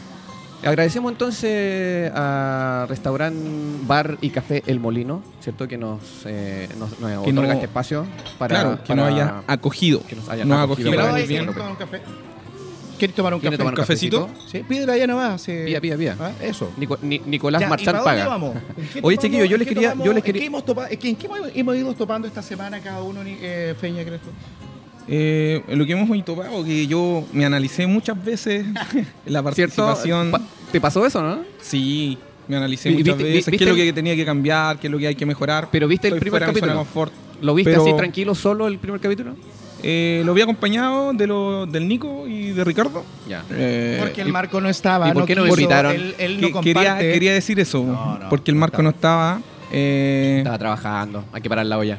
Agradecemos 0.64 1.12
entonces 1.12 2.12
a 2.14 2.86
Restaurant 2.88 3.36
Bar 3.88 4.18
y 4.22 4.30
Café 4.30 4.62
El 4.68 4.80
Molino, 4.80 5.24
¿cierto? 5.40 5.68
Que 5.68 5.76
nos, 5.78 6.00
eh, 6.26 6.70
nos, 6.78 7.00
nos 7.00 7.10
Que 7.10 7.18
otorga 7.32 7.48
no- 7.48 7.54
este 7.54 7.66
espacio 7.66 8.06
para. 8.38 8.56
claro, 8.60 8.78
que 8.84 8.88
para- 8.90 9.02
nos 9.02 9.12
haya 9.14 9.44
acogido. 9.48 10.04
que 10.06 10.16
nos 10.16 10.30
haya 10.30 10.44
ha 10.44 10.46
acogido 10.46 10.64
acogido 10.64 10.90
para 10.92 11.02
Pero 11.02 11.12
muy 11.14 11.22
venir 11.22 11.28
¿quieres 11.28 11.46
bien. 11.46 11.56
tomar 11.56 11.72
un 11.72 11.78
café? 11.78 12.02
¿Quieres 13.00 13.16
tomar 13.16 13.34
un 13.34 13.40
¿Quiere 13.40 13.56
café? 13.58 13.62
tomar 13.64 13.74
un 13.74 13.78
cafecito? 13.78 14.28
cafecito? 14.28 14.52
Sí, 14.52 14.60
pídela 14.64 14.94
allá 14.94 15.08
nomás. 15.08 15.42
sí. 15.42 15.52
Pida, 15.66 15.82
pida, 15.82 15.98
pida. 15.98 16.16
Ah, 16.20 16.32
eso. 16.40 16.72
Nico- 16.78 17.00
Ni- 17.02 17.18
Nicolás 17.26 17.62
Ya, 17.62 17.66
¿y 17.66 17.70
Marchán 17.72 18.04
paga. 18.04 18.28
vamos? 18.28 18.56
¿En 18.56 18.62
qué 18.62 18.70
Oye, 18.78 18.92
topamos? 19.02 19.18
chiquillos, 19.18 19.50
yo 19.50 19.56
¿En 19.56 19.60
les 19.60 19.68
quería- 19.68 19.94
yo 19.96 20.06
les 20.14 20.18
¿En 20.18 20.22
quería- 20.22 20.42
qué 20.42 20.46
hemos 20.46 20.64
topa- 20.64 20.88
¿En 20.92 21.00
qué 21.00 21.26
hemos- 21.26 21.40
hemos 21.56 21.76
ido 21.76 21.94
topando 21.96 22.28
esta 22.28 22.44
semana 22.44 22.80
cada 22.80 23.02
uno, 23.02 23.22
eh, 23.26 23.74
Feña, 23.82 24.04
crees 24.04 24.22
tú? 24.22 24.30
Eh, 25.08 25.62
lo 25.70 25.86
que 25.86 25.94
hemos 25.94 26.26
topado, 26.26 26.64
que 26.64 26.88
yo 26.88 27.26
me 27.34 27.46
analicé 27.46 27.88
muchas 27.88 28.24
veces 28.24 28.66
la 29.26 29.42
participación. 29.44 30.32
Pa- 30.32 30.42
¿Te 30.72 30.80
pasó 30.80 31.06
eso, 31.06 31.22
no? 31.22 31.40
Sí, 31.62 32.18
me 32.48 32.56
analicé 32.58 32.90
muchas 32.92 33.18
viste- 33.18 33.24
veces. 33.24 33.58
¿Qué 33.58 33.64
es 33.64 33.70
lo 33.70 33.76
que 33.76 33.92
tenía 33.94 34.16
que 34.16 34.26
cambiar? 34.26 34.78
¿Qué 34.80 34.88
es 34.88 34.92
lo 34.92 34.98
que 34.98 35.08
hay 35.08 35.16
que 35.16 35.26
mejorar? 35.26 35.68
Pero 35.72 35.88
viste 35.88 36.08
el 36.08 36.20
primer 36.20 36.42
capítulo. 36.46 36.86
¿Lo 37.42 37.56
viste 37.56 37.72
Pero- 37.72 37.84
así 37.84 37.94
tranquilo 37.96 38.36
solo 38.36 38.68
el 38.68 38.78
primer 38.78 39.00
capítulo? 39.02 39.36
Eh, 39.84 40.22
lo 40.26 40.36
vi 40.36 40.44
acompañado 40.44 41.12
de 41.12 41.26
lo, 41.26 41.66
del 41.66 41.88
Nico 41.88 42.28
y 42.28 42.52
de 42.52 42.64
Ricardo. 42.64 43.04
Ya. 43.28 43.44
Eh, 43.50 43.98
Porque 44.00 44.22
el 44.22 44.32
Marco 44.32 44.62
no 44.62 44.70
estaba. 44.70 45.10
¿y 45.10 45.12
por 45.12 45.26
qué 45.26 45.34
no 45.36 45.44
quiso, 45.46 45.56
invitaron? 45.60 45.96
Él, 45.96 46.16
él 46.20 46.40
que- 46.40 46.52
no 46.52 46.62
quería, 46.62 47.00
quería 47.00 47.34
decir 47.34 47.60
eso, 47.60 47.84
No, 47.84 48.20
no, 48.20 48.30
porque 48.30 48.52
el 48.52 48.56
no 48.58 48.60
Marco 48.62 48.76
estaba. 48.84 48.84
no 48.84 49.40
estaba. 49.40 49.42
eh, 49.72 50.36
Estaba 50.38 50.58
trabajando. 50.60 51.26
Hay 51.34 51.42
que 51.42 51.50
parar 51.50 51.66
la 51.66 51.80
olla. 51.80 51.98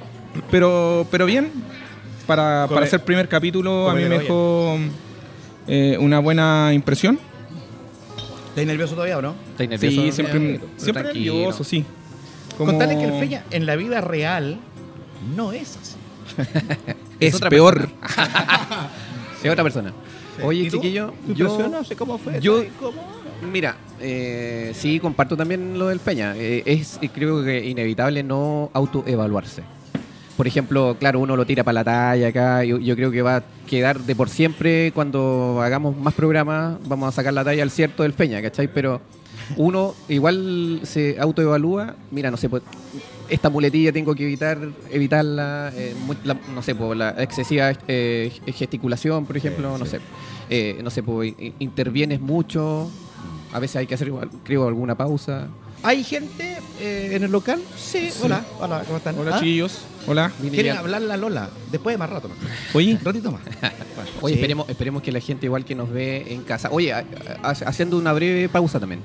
pero, 0.50 1.06
pero 1.10 1.26
bien, 1.26 1.50
para, 2.26 2.66
para 2.68 2.86
ser 2.86 3.02
primer 3.04 3.28
capítulo 3.28 3.88
a 3.90 3.94
mí 3.94 4.02
me 4.04 4.18
dejó 4.18 4.76
eh, 5.66 5.96
una 6.00 6.18
buena 6.20 6.70
impresión. 6.72 7.18
¿Estás 8.50 8.66
nervioso 8.66 8.94
todavía 8.94 9.18
o 9.18 9.22
no? 9.22 9.34
¿Estáis 9.50 9.70
nervioso? 9.70 10.02
Sí, 10.02 10.12
siempre, 10.12 10.38
Pero 10.60 10.66
siempre 10.76 11.02
tranquilo. 11.04 11.34
nervioso, 11.34 11.64
sí. 11.64 11.84
Como- 12.58 12.70
Contarle 12.70 12.98
que 12.98 13.04
el 13.04 13.18
Feña 13.18 13.44
en 13.50 13.64
la 13.66 13.76
vida 13.76 14.00
real 14.02 14.58
no 15.36 15.52
es 15.52 15.78
así. 15.80 15.96
es 17.20 17.34
otra 17.34 17.48
peor. 17.50 17.88
Es 19.42 19.50
otra 19.50 19.64
persona. 19.64 19.92
Oye, 20.44 20.70
chiquillo, 20.70 21.12
¿Tu 21.26 21.34
yo... 21.34 21.68
No 21.68 21.82
sé 21.82 21.96
cómo 21.96 22.16
fue. 22.16 22.40
yo- 22.40 22.62
¿Estás? 22.62 22.94
Mira, 23.50 23.76
eh, 24.00 24.70
sí, 24.74 25.00
comparto 25.00 25.36
también 25.36 25.76
lo 25.78 25.88
del 25.88 25.98
Peña. 25.98 26.34
Eh, 26.36 26.62
es 26.64 27.00
creo 27.12 27.42
que 27.42 27.64
inevitable 27.68 28.22
no 28.22 28.70
autoevaluarse. 28.72 29.62
Por 30.36 30.46
ejemplo, 30.46 30.96
claro, 30.98 31.20
uno 31.20 31.36
lo 31.36 31.44
tira 31.44 31.62
para 31.62 31.74
la 31.74 31.84
talla 31.84 32.28
acá. 32.28 32.64
Yo, 32.64 32.78
yo 32.78 32.96
creo 32.96 33.10
que 33.10 33.20
va 33.22 33.36
a 33.36 33.42
quedar 33.66 34.00
de 34.00 34.16
por 34.16 34.28
siempre 34.30 34.90
cuando 34.92 35.60
hagamos 35.62 35.96
más 35.96 36.14
programas. 36.14 36.78
Vamos 36.86 37.08
a 37.08 37.12
sacar 37.12 37.34
la 37.34 37.44
talla 37.44 37.62
al 37.62 37.70
cierto 37.70 38.02
del 38.02 38.12
Peña, 38.14 38.40
¿cachai? 38.40 38.68
Pero 38.72 39.00
uno 39.56 39.94
igual 40.08 40.80
se 40.84 41.16
autoevalúa. 41.20 41.94
Mira, 42.10 42.30
no 42.30 42.36
sé, 42.38 42.48
pues, 42.48 42.62
esta 43.28 43.50
muletilla 43.50 43.92
tengo 43.92 44.14
que 44.14 44.24
evitar 44.24 44.58
evitarla. 44.90 45.70
eh, 45.74 45.94
la- 46.24 46.36
no 46.54 46.62
sé, 46.62 46.74
por 46.74 46.96
la 46.96 47.10
excesiva 47.18 47.70
eh, 47.86 48.32
gesticulación, 48.46 49.26
por 49.26 49.36
ejemplo, 49.36 49.74
Sí, 49.74 49.78
no 49.80 49.84
sí. 49.84 49.90
sé. 49.92 50.00
Eh, 50.48 50.80
no 50.82 50.88
sé, 50.90 51.02
pues, 51.02 51.34
intervienes 51.58 52.20
mucho. 52.20 52.90
A 53.52 53.58
veces 53.58 53.76
hay 53.76 53.86
que 53.86 53.94
hacer, 53.94 54.10
creo, 54.44 54.66
alguna 54.66 54.94
pausa. 54.94 55.48
¿Hay 55.84 56.04
gente 56.04 56.58
eh, 56.80 57.10
en 57.14 57.24
el 57.24 57.32
local? 57.32 57.60
Sí, 57.76 58.10
hola, 58.22 58.44
hola, 58.60 58.82
¿cómo 58.86 58.98
están? 58.98 59.18
Hola, 59.18 59.32
¿Ah? 59.34 59.38
chiquillos. 59.40 59.78
Hola. 60.06 60.32
¿Quieren 60.50 60.76
hablar 60.76 61.02
la 61.02 61.16
Lola? 61.16 61.50
Después 61.70 61.94
de 61.94 61.98
más 61.98 62.10
rato, 62.10 62.28
más. 62.28 62.38
Oye, 62.74 62.92
Un 62.94 63.04
ratito 63.04 63.32
más. 63.32 63.40
Oye, 64.20 64.34
Sí. 64.34 64.40
esperemos, 64.40 64.68
esperemos 64.68 65.02
que 65.02 65.10
la 65.12 65.20
gente 65.20 65.46
igual 65.46 65.64
que 65.64 65.74
nos 65.74 65.90
ve 65.90 66.24
en 66.32 66.42
casa. 66.42 66.68
Oye, 66.70 66.92
haciendo 67.42 67.98
una 67.98 68.12
breve 68.12 68.48
pausa 68.48 68.78
también. 68.78 69.00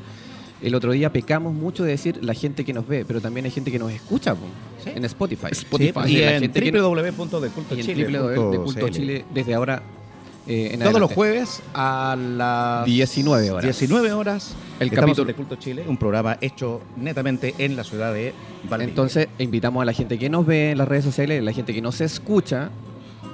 El 0.62 0.74
otro 0.74 0.92
día 0.92 1.12
pecamos 1.12 1.54
mucho 1.54 1.84
de 1.84 1.92
decir 1.92 2.20
la 2.24 2.34
gente 2.34 2.66
que 2.66 2.74
nos 2.74 2.88
ve, 2.88 3.06
pero 3.06 3.22
también 3.22 3.46
hay 3.46 3.52
gente 3.52 3.72
que 3.72 3.78
nos 3.80 3.92
escucha 3.92 4.36
Sí. 4.84 4.92
en 4.96 5.06
Spotify. 5.06 5.48
Spotify. 5.52 6.00
Sí, 6.06 6.14
y 6.14 6.18
y 6.18 6.24
en 6.24 6.52
www 6.52 7.40
de 7.42 7.52
Culto 7.52 8.90
Chile 8.90 9.26
desde 9.34 9.54
ahora 9.54 9.82
eh, 10.48 10.70
en 10.74 10.80
Todos 10.80 11.00
los 11.00 11.12
jueves 11.12 11.62
a 11.74 12.16
las 12.18 12.86
19 12.86 13.52
horas. 13.52 13.64
19 13.64 14.12
horas. 14.14 14.56
El 14.80 14.92
capítulo- 14.92 15.26
De 15.26 15.34
Culto 15.34 15.56
Chile, 15.56 15.84
un 15.88 15.98
programa 15.98 16.38
hecho 16.42 16.82
netamente 16.96 17.54
en 17.58 17.76
la 17.76 17.84
ciudad 17.84 18.14
de 18.14 18.34
Valdivia. 18.70 18.90
Entonces, 18.90 19.28
invitamos 19.40 19.82
a 19.82 19.86
la 19.86 19.94
gente 19.94 20.18
que 20.20 20.30
nos 20.30 20.46
ve 20.46 20.72
en 20.72 20.78
las 20.78 20.88
redes 20.88 21.04
sociales, 21.04 21.40
a 21.40 21.44
la 21.44 21.52
gente 21.52 21.74
que 21.74 21.82
nos 21.82 22.00
escucha 22.02 22.70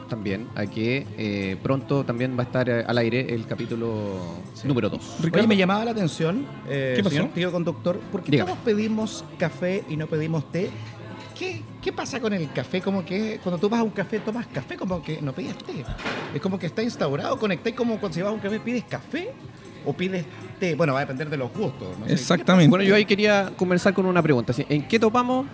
también, 0.10 0.48
a 0.56 0.66
que 0.68 1.08
eh, 1.18 1.58
pronto 1.64 2.04
también 2.04 2.38
va 2.38 2.44
a 2.44 2.46
estar 2.46 2.70
eh, 2.70 2.84
al 2.86 2.98
aire 3.00 3.34
el 3.34 3.46
capítulo 3.48 4.20
número 4.64 4.90
2. 4.90 5.02
Oye, 5.34 5.48
me 5.48 5.58
llamaba 5.58 5.84
la 5.86 5.92
atención, 5.92 6.46
eh, 6.70 6.94
¿Qué 6.98 7.04
pasó? 7.04 7.16
señor 7.16 7.32
tío 7.34 7.52
conductor, 7.52 8.00
porque 8.12 8.30
Dígame. 8.32 8.52
todos 8.52 8.64
pedimos 8.64 9.24
café 9.40 9.84
y 9.90 9.98
no 9.98 10.06
pedimos 10.08 10.52
té. 10.52 10.70
¿Qué, 11.38 11.62
¿Qué 11.82 11.92
pasa 11.92 12.20
con 12.20 12.32
el 12.34 12.52
café? 12.52 12.82
Como 12.82 13.04
que 13.04 13.40
cuando 13.42 13.58
tú 13.60 13.68
vas 13.70 13.80
a 13.80 13.84
un 13.84 13.90
café, 13.92 14.20
tomas 14.20 14.46
café, 14.48 14.76
como 14.78 15.02
que 15.02 15.22
no 15.22 15.34
pides 15.34 15.58
té. 15.58 15.84
Es 16.34 16.42
como 16.42 16.60
que 16.60 16.68
está 16.68 16.84
instaurado, 16.84 17.38
conectáis 17.40 17.76
como 17.76 18.00
cuando 18.00 18.14
si 18.16 18.22
vas 18.22 18.30
a 18.30 18.34
un 18.34 18.40
café, 18.40 18.60
¿pides 18.60 18.84
café 18.88 19.32
o 19.86 19.94
pides 19.94 20.26
té? 20.60 20.76
Bueno, 20.76 20.94
va 20.94 21.00
a 21.00 21.02
depender 21.04 21.30
de 21.30 21.38
los 21.38 21.52
gustos. 21.52 21.98
no 22.00 22.06
sé. 22.08 22.14
exactamente. 22.14 22.70
Bueno, 22.70 22.84
yo 22.86 22.96
ahí 22.96 23.06
quería 23.06 23.52
conversar 23.58 23.94
con 23.94 24.06
una 24.06 24.22
pregunta. 24.22 24.54
¿En 24.70 24.88
qué 24.88 25.00
topamos 25.00 25.46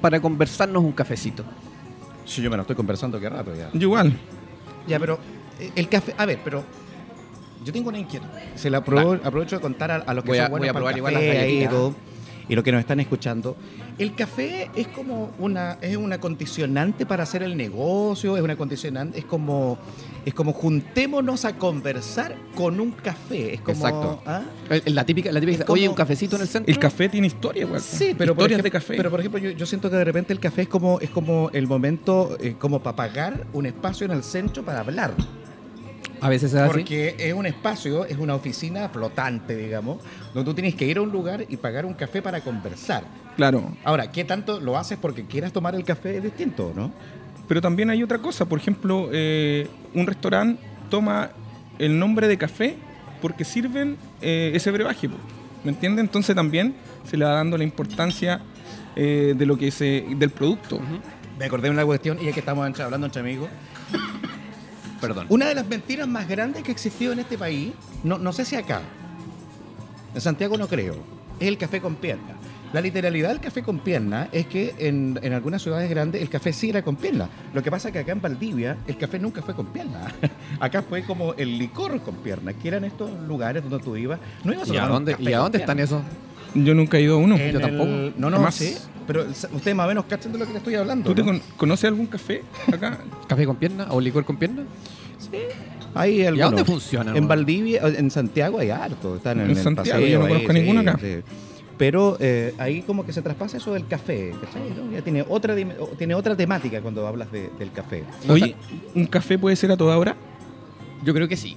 para 0.00 0.20
conversarnos 0.20 0.82
un 0.82 0.92
cafecito? 0.92 1.44
Sí, 2.24 2.42
yo 2.42 2.50
me 2.50 2.56
lo 2.56 2.62
estoy 2.62 2.74
conversando 2.76 3.20
qué 3.20 3.28
rato 3.28 3.54
ya. 3.54 3.70
Yo 3.72 3.80
igual. 3.82 4.12
Ya, 4.88 4.98
pero 4.98 5.18
eh, 5.60 5.70
el 5.76 5.88
café, 5.88 6.14
a 6.18 6.26
ver, 6.26 6.40
pero 6.42 6.64
yo 7.64 7.72
tengo 7.72 7.88
una 7.90 7.98
inquietud. 7.98 8.26
Se 8.54 8.70
la 8.70 8.82
apro- 8.84 9.20
aprovecho 9.22 9.56
de 9.56 9.62
contar 9.62 9.90
a, 9.90 9.96
a 9.96 10.14
los 10.14 10.24
que 10.24 10.30
Voy 10.30 10.38
a- 10.38 10.42
son 10.44 10.50
buenos 10.52 10.62
voy 10.64 10.68
a 10.68 10.72
para 10.72 10.80
probar 10.80 10.92
el 10.94 10.98
igual 10.98 11.12
café 11.14 11.26
las 11.34 11.42
ahí 11.44 11.58
y 12.48 12.54
los 12.54 12.62
que 12.64 12.70
nos 12.72 12.80
están 12.80 13.00
escuchando, 13.00 13.56
el 13.98 14.14
café 14.14 14.70
es 14.76 14.86
como 14.88 15.32
una 15.38 15.78
es 15.80 15.96
una 15.96 16.18
condicionante 16.20 17.04
para 17.06 17.24
hacer 17.24 17.42
el 17.42 17.56
negocio, 17.56 18.36
es 18.36 18.42
una 18.42 18.56
condicionante, 18.56 19.18
es 19.18 19.24
como 19.24 19.78
es 20.24 20.34
como 20.34 20.52
juntémonos 20.52 21.44
a 21.44 21.56
conversar 21.56 22.34
con 22.54 22.78
un 22.80 22.92
café, 22.92 23.54
es 23.54 23.60
como 23.60 23.76
Exacto. 23.78 24.22
¿ah? 24.26 24.42
La 24.86 25.04
típica, 25.04 25.30
la 25.32 25.40
típica 25.40 25.58
Es 25.60 25.64
como- 25.64 25.74
oye, 25.74 25.88
un 25.88 25.94
cafecito 25.94 26.36
en 26.36 26.42
el 26.42 26.48
centro. 26.48 26.72
El 26.72 26.78
café 26.80 27.08
tiene 27.08 27.26
historia, 27.28 27.62
igual. 27.62 27.80
Sí, 27.80 28.14
pero 28.16 28.34
por, 28.34 28.44
Historias 28.44 28.60
ejemplo, 28.60 28.62
de 28.64 28.70
café. 28.70 28.96
pero 28.96 29.10
por 29.10 29.20
ejemplo 29.20 29.38
yo, 29.40 29.50
yo 29.50 29.66
siento 29.66 29.88
que 29.90 29.96
de 29.96 30.04
repente 30.04 30.32
el 30.32 30.40
café 30.40 30.62
es 30.62 30.68
como 30.68 30.98
es 31.00 31.10
como 31.10 31.50
el 31.52 31.66
momento 31.66 32.36
eh, 32.40 32.54
como 32.58 32.80
para 32.82 32.96
pagar 32.96 33.46
un 33.52 33.66
espacio 33.66 34.04
en 34.06 34.12
el 34.12 34.22
centro 34.22 34.64
para 34.64 34.80
hablar. 34.80 35.12
A 36.20 36.28
veces 36.28 36.52
es 36.52 36.60
así. 36.60 36.72
Porque 36.72 37.16
es 37.18 37.34
un 37.34 37.46
espacio, 37.46 38.04
es 38.04 38.18
una 38.18 38.34
oficina 38.34 38.88
flotante, 38.88 39.56
digamos, 39.56 39.98
donde 40.34 40.50
tú 40.50 40.54
tienes 40.54 40.74
que 40.74 40.86
ir 40.86 40.98
a 40.98 41.02
un 41.02 41.10
lugar 41.10 41.44
y 41.48 41.56
pagar 41.56 41.84
un 41.86 41.94
café 41.94 42.22
para 42.22 42.40
conversar. 42.40 43.04
Claro. 43.36 43.74
Ahora, 43.84 44.10
¿qué 44.10 44.24
tanto 44.24 44.60
lo 44.60 44.78
haces 44.78 44.98
porque 45.00 45.24
quieras 45.24 45.52
tomar 45.52 45.74
el 45.74 45.84
café? 45.84 46.16
Es 46.16 46.22
distinto, 46.22 46.72
¿no? 46.74 46.92
Pero 47.48 47.60
también 47.60 47.90
hay 47.90 48.02
otra 48.02 48.18
cosa. 48.18 48.44
Por 48.46 48.58
ejemplo, 48.58 49.08
eh, 49.12 49.68
un 49.94 50.06
restaurante 50.06 50.62
toma 50.90 51.30
el 51.78 51.98
nombre 51.98 52.28
de 52.28 52.38
café 52.38 52.76
porque 53.20 53.44
sirven 53.44 53.96
eh, 54.20 54.52
ese 54.54 54.70
brebaje. 54.70 55.08
¿Me 55.64 55.70
entiendes? 55.70 56.04
Entonces 56.04 56.34
también 56.34 56.74
se 57.08 57.16
le 57.16 57.24
va 57.24 57.32
dando 57.32 57.56
la 57.56 57.64
importancia 57.64 58.40
eh, 58.94 59.34
de 59.36 59.46
lo 59.46 59.56
que 59.56 59.70
se, 59.70 60.06
del 60.16 60.30
producto. 60.30 60.80
Me 61.38 61.44
acordé 61.44 61.68
de 61.68 61.74
una 61.74 61.84
cuestión, 61.84 62.18
y 62.20 62.26
ya 62.26 62.32
que 62.32 62.40
estamos 62.40 62.80
hablando 62.80 63.06
entre 63.06 63.20
amigos. 63.20 63.48
Perdón. 65.00 65.26
Una 65.28 65.46
de 65.46 65.54
las 65.54 65.66
mentiras 65.66 66.08
más 66.08 66.28
grandes 66.28 66.62
que 66.62 66.70
ha 66.70 66.74
existido 66.74 67.12
en 67.12 67.20
este 67.20 67.36
país, 67.36 67.72
no, 68.02 68.18
no 68.18 68.32
sé 68.32 68.44
si 68.44 68.56
acá, 68.56 68.80
en 70.14 70.20
Santiago 70.20 70.56
no 70.56 70.68
creo, 70.68 70.96
es 71.38 71.48
el 71.48 71.58
café 71.58 71.80
con 71.80 71.96
pierna. 71.96 72.36
La 72.72 72.80
literalidad 72.80 73.28
del 73.28 73.40
café 73.40 73.62
con 73.62 73.78
pierna 73.78 74.28
es 74.32 74.46
que 74.46 74.74
en, 74.78 75.18
en 75.22 75.32
algunas 75.32 75.62
ciudades 75.62 75.88
grandes 75.88 76.20
el 76.20 76.28
café 76.28 76.52
sí 76.52 76.68
era 76.68 76.82
con 76.82 76.96
pierna. 76.96 77.28
Lo 77.54 77.62
que 77.62 77.70
pasa 77.70 77.88
es 77.88 77.92
que 77.92 78.00
acá 78.00 78.12
en 78.12 78.20
Valdivia 78.20 78.76
el 78.86 78.98
café 78.98 79.18
nunca 79.18 79.40
fue 79.40 79.54
con 79.54 79.66
pierna. 79.66 80.12
Acá 80.60 80.82
fue 80.82 81.02
como 81.02 81.34
el 81.34 81.58
licor 81.58 82.00
con 82.00 82.16
pierna, 82.16 82.52
que 82.54 82.68
eran 82.68 82.84
estos 82.84 83.10
lugares 83.20 83.62
donde 83.62 83.78
tú 83.84 83.96
ibas. 83.96 84.18
No 84.42 84.52
ibas 84.52 84.70
a 84.70 84.74
¿Y 84.74 84.78
a 84.78 84.86
dónde, 84.88 85.16
¿y 85.18 85.32
a 85.32 85.38
dónde 85.38 85.58
están 85.58 85.78
esos? 85.78 86.02
Yo 86.64 86.74
nunca 86.74 86.98
he 86.98 87.02
ido 87.02 87.14
a 87.14 87.18
uno. 87.18 87.36
En 87.36 87.52
Yo 87.52 87.60
tampoco. 87.60 87.84
el- 87.84 88.14
no, 88.16 88.30
no, 88.30 88.50
sí. 88.52 88.74
Pero 89.06 89.24
ustedes 89.24 89.74
más 89.76 89.84
o 89.84 89.88
menos 89.88 90.04
cachan 90.06 90.32
de 90.32 90.38
lo 90.38 90.46
que 90.46 90.52
le 90.52 90.58
estoy 90.58 90.74
hablando. 90.74 91.08
¿Tú 91.08 91.14
te 91.14 91.20
¿no? 91.22 91.26
con- 91.28 91.40
conoces 91.56 91.84
algún 91.84 92.06
café 92.06 92.42
acá? 92.72 92.98
¿Café 93.28 93.46
con 93.46 93.56
pierna 93.56 93.86
o 93.90 94.00
licor 94.00 94.24
con 94.24 94.36
pierna? 94.36 94.64
Hay 95.94 96.20
¿Y 96.20 96.26
a 96.26 96.30
dónde 96.32 96.64
funciona? 96.64 97.16
En 97.16 97.22
no? 97.22 97.28
Valdivia, 97.28 97.82
en 97.84 98.10
Santiago 98.10 98.58
hay 98.58 98.70
harto. 98.70 99.16
Están 99.16 99.38
en, 99.40 99.44
En 99.50 99.50
el 99.56 99.62
Santiago, 99.62 100.00
paseo 100.00 100.06
yo 100.08 100.18
no 100.18 100.24
ahí, 100.26 100.32
conozco 100.32 100.52
ninguno 100.52 100.80
acá. 100.80 100.98
sí. 101.00 101.16
Pero 101.78 102.16
eh, 102.20 102.54
ahí 102.56 102.80
como 102.82 103.04
que 103.04 103.12
se 103.12 103.20
traspasa 103.20 103.58
eso 103.58 103.74
del 103.74 103.86
café, 103.86 104.32
¿cachai? 104.40 104.62
¿no? 104.70 104.90
Ya 104.92 105.02
tiene 105.02 105.24
otra, 105.28 105.54
tiene 105.98 106.14
otra 106.14 106.34
temática 106.34 106.80
cuando 106.80 107.06
hablas 107.06 107.30
de- 107.30 107.50
del 107.58 107.70
café. 107.70 108.02
Oye, 108.30 108.56
¿un 108.94 109.06
café 109.06 109.38
puede 109.38 109.56
ser 109.56 109.70
a 109.72 109.76
toda 109.76 109.96
hora? 109.98 110.16
Yo 111.04 111.12
creo 111.12 111.28
que 111.28 111.36
sí. 111.36 111.54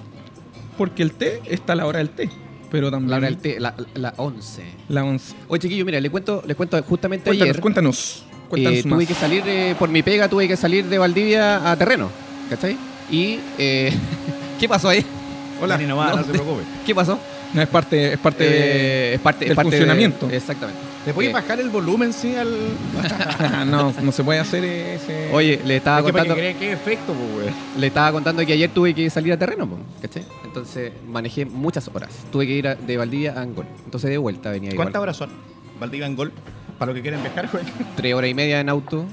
Porque 0.77 1.03
el 1.03 1.13
té 1.13 1.41
está 1.45 1.71
a 1.71 1.75
la 1.77 1.85
hora 1.85 1.99
del 1.99 2.09
té. 2.09 2.29
Pero 2.71 2.91
también 2.91 3.09
La 3.11 3.17
hora 3.17 3.25
del 3.27 3.37
té, 3.37 3.59
la, 3.59 3.73
la 3.95 4.13
11. 4.17 4.63
la 4.89 5.03
once. 5.03 5.33
Oye, 5.47 5.59
chiquillo, 5.59 5.85
mira, 5.85 5.99
le 5.99 6.09
cuento, 6.09 6.43
le 6.45 6.53
cuento 6.55 6.81
justamente 6.83 7.25
Cuéntanos, 7.25 7.51
ayer. 7.51 7.61
cuéntanos. 7.61 8.23
Cuéntanos 8.49 8.79
eh, 8.79 8.83
tuve 8.83 9.05
que 9.05 9.13
salir, 9.13 9.43
eh, 9.47 9.75
por 9.77 9.89
mi 9.89 10.01
pega, 10.03 10.27
tuve 10.29 10.47
que 10.47 10.55
salir 10.57 10.85
de 10.85 10.97
Valdivia 10.97 11.71
a 11.71 11.75
terreno. 11.77 12.09
¿Cachai? 12.49 12.77
Y. 13.11 13.39
eh, 13.57 13.91
¿Qué 14.59 14.67
pasó 14.67 14.89
ahí? 14.89 15.05
Hola. 15.61 15.75
Dani 15.75 15.87
nomás, 15.87 16.11
no, 16.11 16.17
No, 16.17 16.23
se 16.23 16.31
preocupe. 16.31 16.61
¿Qué 16.85 16.93
pasó? 16.95 17.19
No, 17.53 17.61
es 17.61 17.67
parte, 17.67 18.13
es 18.13 18.19
parte 18.19 18.43
Eh, 18.47 19.13
es 19.15 19.19
parte, 19.21 19.45
es 19.45 19.49
del 19.49 19.55
parte 19.55 19.71
de- 19.71 19.77
funcionamiento. 19.77 20.29
exactamente. 20.29 20.81
¿Le 21.09 21.13
puedes 21.15 21.31
Eh, 21.31 21.33
bajar 21.33 21.59
el 21.59 21.69
volumen, 21.69 22.13
sí, 22.13 22.35
al...? 22.35 22.55
no, 23.71 23.91
no 24.01 24.11
se 24.11 24.23
puede 24.23 24.39
hacer 24.39 24.63
ese... 24.63 25.31
Oye, 25.33 25.59
le 25.65 25.77
estaba 25.77 25.99
Es 25.99 26.05
que 26.05 26.11
para 26.13 26.23
que 26.25 26.29
contando. 26.29 26.59
qué 26.59 26.71
efecto, 26.71 27.13
pues, 27.13 27.31
güey. 27.33 27.55
Le 27.79 27.87
estaba 27.87 28.11
contando 28.11 28.45
que 28.45 28.53
ayer 28.53 28.69
tuve 28.69 28.93
que 28.93 29.09
salir 29.09 29.33
a 29.33 29.37
terreno, 29.37 29.67
po, 29.67 29.77
¿cachai? 30.03 30.23
Entonces 30.45 30.91
manejé 31.07 31.45
muchas 31.45 31.87
horas. 31.91 32.11
Tuve 32.31 32.45
que 32.45 32.53
ir 32.53 32.67
a- 32.67 32.75
de 32.75 32.95
Valdivia 32.97 33.33
a 33.33 33.41
Angol. 33.41 33.65
Entonces 33.85 34.09
de 34.11 34.17
vuelta 34.19 34.51
venía 34.51 34.69
igual. 34.71 34.85
¿Cuántas 34.85 35.01
horas 35.01 35.17
son? 35.17 35.29
Valdivia 35.79 36.05
en 36.05 36.15
gol. 36.15 36.31
Para 36.77 36.91
los 36.91 36.95
que 36.97 37.01
quieren 37.01 37.21
viajar, 37.23 37.49
güey. 37.51 37.63
Tres 37.95 38.13
horas 38.13 38.29
y 38.29 38.33
media 38.35 38.59
en 38.59 38.69
auto. 38.69 39.05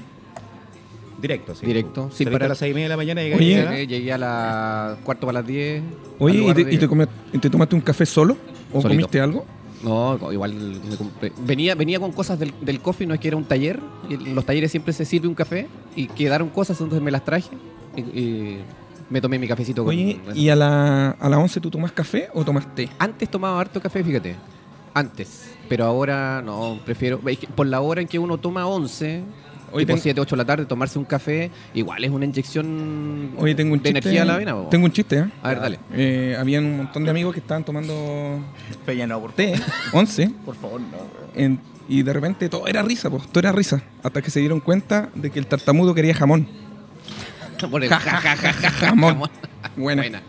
Directo, 1.19 1.55
sí. 1.55 1.65
Directo, 1.65 2.03
Saliste 2.11 2.25
parar. 2.25 2.43
a 2.45 2.49
las 2.49 2.57
seis 2.59 2.71
y 2.71 2.73
media 2.75 2.85
de 2.85 2.89
la 2.89 2.97
mañana 2.97 3.23
y 3.23 3.33
Oye. 3.33 3.45
llegaste 3.45 3.71
Llegué, 3.75 3.87
llegué 3.87 4.13
a 4.13 4.17
las 4.19 4.97
cuarto 4.99 5.25
para 5.25 5.39
las 5.39 5.47
diez. 5.47 5.81
Oye, 6.19 6.51
al 6.51 6.59
¿y 6.59 6.63
te, 6.65 6.73
y 6.75 6.77
te 6.77 6.87
come- 6.87 7.07
y 7.33 7.37
te 7.39 7.49
tomaste 7.49 7.73
un 7.75 7.81
café 7.81 8.05
solo? 8.05 8.37
¿O 8.71 8.81
Solito. 8.81 8.89
comiste 8.89 9.19
algo? 9.19 9.43
No, 9.83 10.31
igual 10.31 10.53
me 10.53 10.95
compré. 10.95 11.31
Venía, 11.39 11.75
venía 11.75 11.99
con 11.99 12.11
cosas 12.11 12.39
del, 12.39 12.53
del 12.61 12.81
coffee, 12.81 13.05
no 13.07 13.13
es 13.13 13.19
que 13.19 13.27
era 13.27 13.37
un 13.37 13.45
taller. 13.45 13.79
Y 14.09 14.15
en 14.15 14.35
los 14.35 14.45
talleres 14.45 14.71
siempre 14.71 14.93
se 14.93 15.05
sirve 15.05 15.27
un 15.27 15.35
café. 15.35 15.67
Y 15.95 16.07
quedaron 16.07 16.49
cosas, 16.49 16.79
entonces 16.79 17.03
me 17.03 17.11
las 17.11 17.23
traje. 17.23 17.49
Y, 17.95 18.01
y 18.01 18.61
me 19.09 19.21
tomé 19.21 19.39
mi 19.39 19.47
cafecito 19.47 19.83
con. 19.83 19.89
Oye, 19.93 20.19
¿y 20.33 20.49
a 20.49 20.55
la, 20.55 21.11
a 21.11 21.29
las 21.29 21.39
11 21.39 21.61
tú 21.61 21.69
tomas 21.71 21.91
café 21.91 22.29
o 22.33 22.43
tomas 22.43 22.73
té? 22.75 22.89
Antes 22.99 23.29
tomaba 23.29 23.59
harto 23.59 23.79
café, 23.81 24.03
fíjate. 24.03 24.35
Antes. 24.93 25.51
Pero 25.69 25.85
ahora 25.85 26.41
no, 26.43 26.79
prefiero. 26.85 27.19
Por 27.55 27.67
la 27.67 27.81
hora 27.81 28.01
en 28.01 28.07
que 28.07 28.19
uno 28.19 28.37
toma 28.37 28.65
11, 28.65 29.21
Hoy 29.71 29.83
tipo 29.83 29.93
ten- 29.95 30.01
7, 30.03 30.21
8 30.21 30.35
de 30.35 30.37
la 30.37 30.45
tarde, 30.45 30.65
tomarse 30.65 30.97
un 30.97 31.05
café, 31.05 31.51
igual 31.73 32.03
es 32.03 32.09
una 32.11 32.25
inyección 32.25 33.31
Oye, 33.37 33.53
tengo 33.55 33.73
un 33.73 33.79
de 33.81 33.89
chiste. 33.91 33.99
energía 34.09 34.21
a 34.23 34.25
la 34.25 34.37
vena. 34.37 34.53
po. 34.55 34.67
Tengo 34.69 34.85
un 34.85 34.91
chiste, 34.91 35.17
¿eh? 35.19 35.25
A 35.43 35.49
ver, 35.49 35.59
dale. 35.59 35.79
Eh, 35.93 36.35
habían 36.39 36.65
un 36.65 36.77
montón 36.77 37.03
de 37.03 37.09
amigos 37.11 37.33
que 37.33 37.39
estaban 37.41 37.63
tomando 37.63 38.39
Feña, 38.85 39.05
no, 39.07 39.19
por, 39.19 39.33
té, 39.33 39.53
11, 39.91 40.31
por 40.45 40.55
favor, 40.55 40.79
no. 40.81 40.87
en- 41.35 41.59
y 41.89 42.03
de 42.03 42.11
repente 42.13 42.49
todo 42.49 42.67
era 42.67 42.81
risa, 42.83 43.09
pues, 43.09 43.23
todo 43.27 43.39
era 43.39 43.51
risa. 43.53 43.81
Hasta 44.03 44.21
que 44.21 44.29
se 44.29 44.39
dieron 44.41 44.59
cuenta 44.59 45.09
de 45.15 45.29
que 45.29 45.39
el 45.39 45.47
tartamudo 45.47 45.93
quería 45.93 46.13
jamón. 46.13 46.47
Por 47.71 47.83
el 47.83 47.89
Ja, 47.89 47.99
ja, 47.99 48.17
ja, 48.17 48.35
ja, 48.35 48.53
ja, 48.53 48.69
jamón. 48.87 49.19
Buena. 49.75 50.01
Buena. 50.01 50.21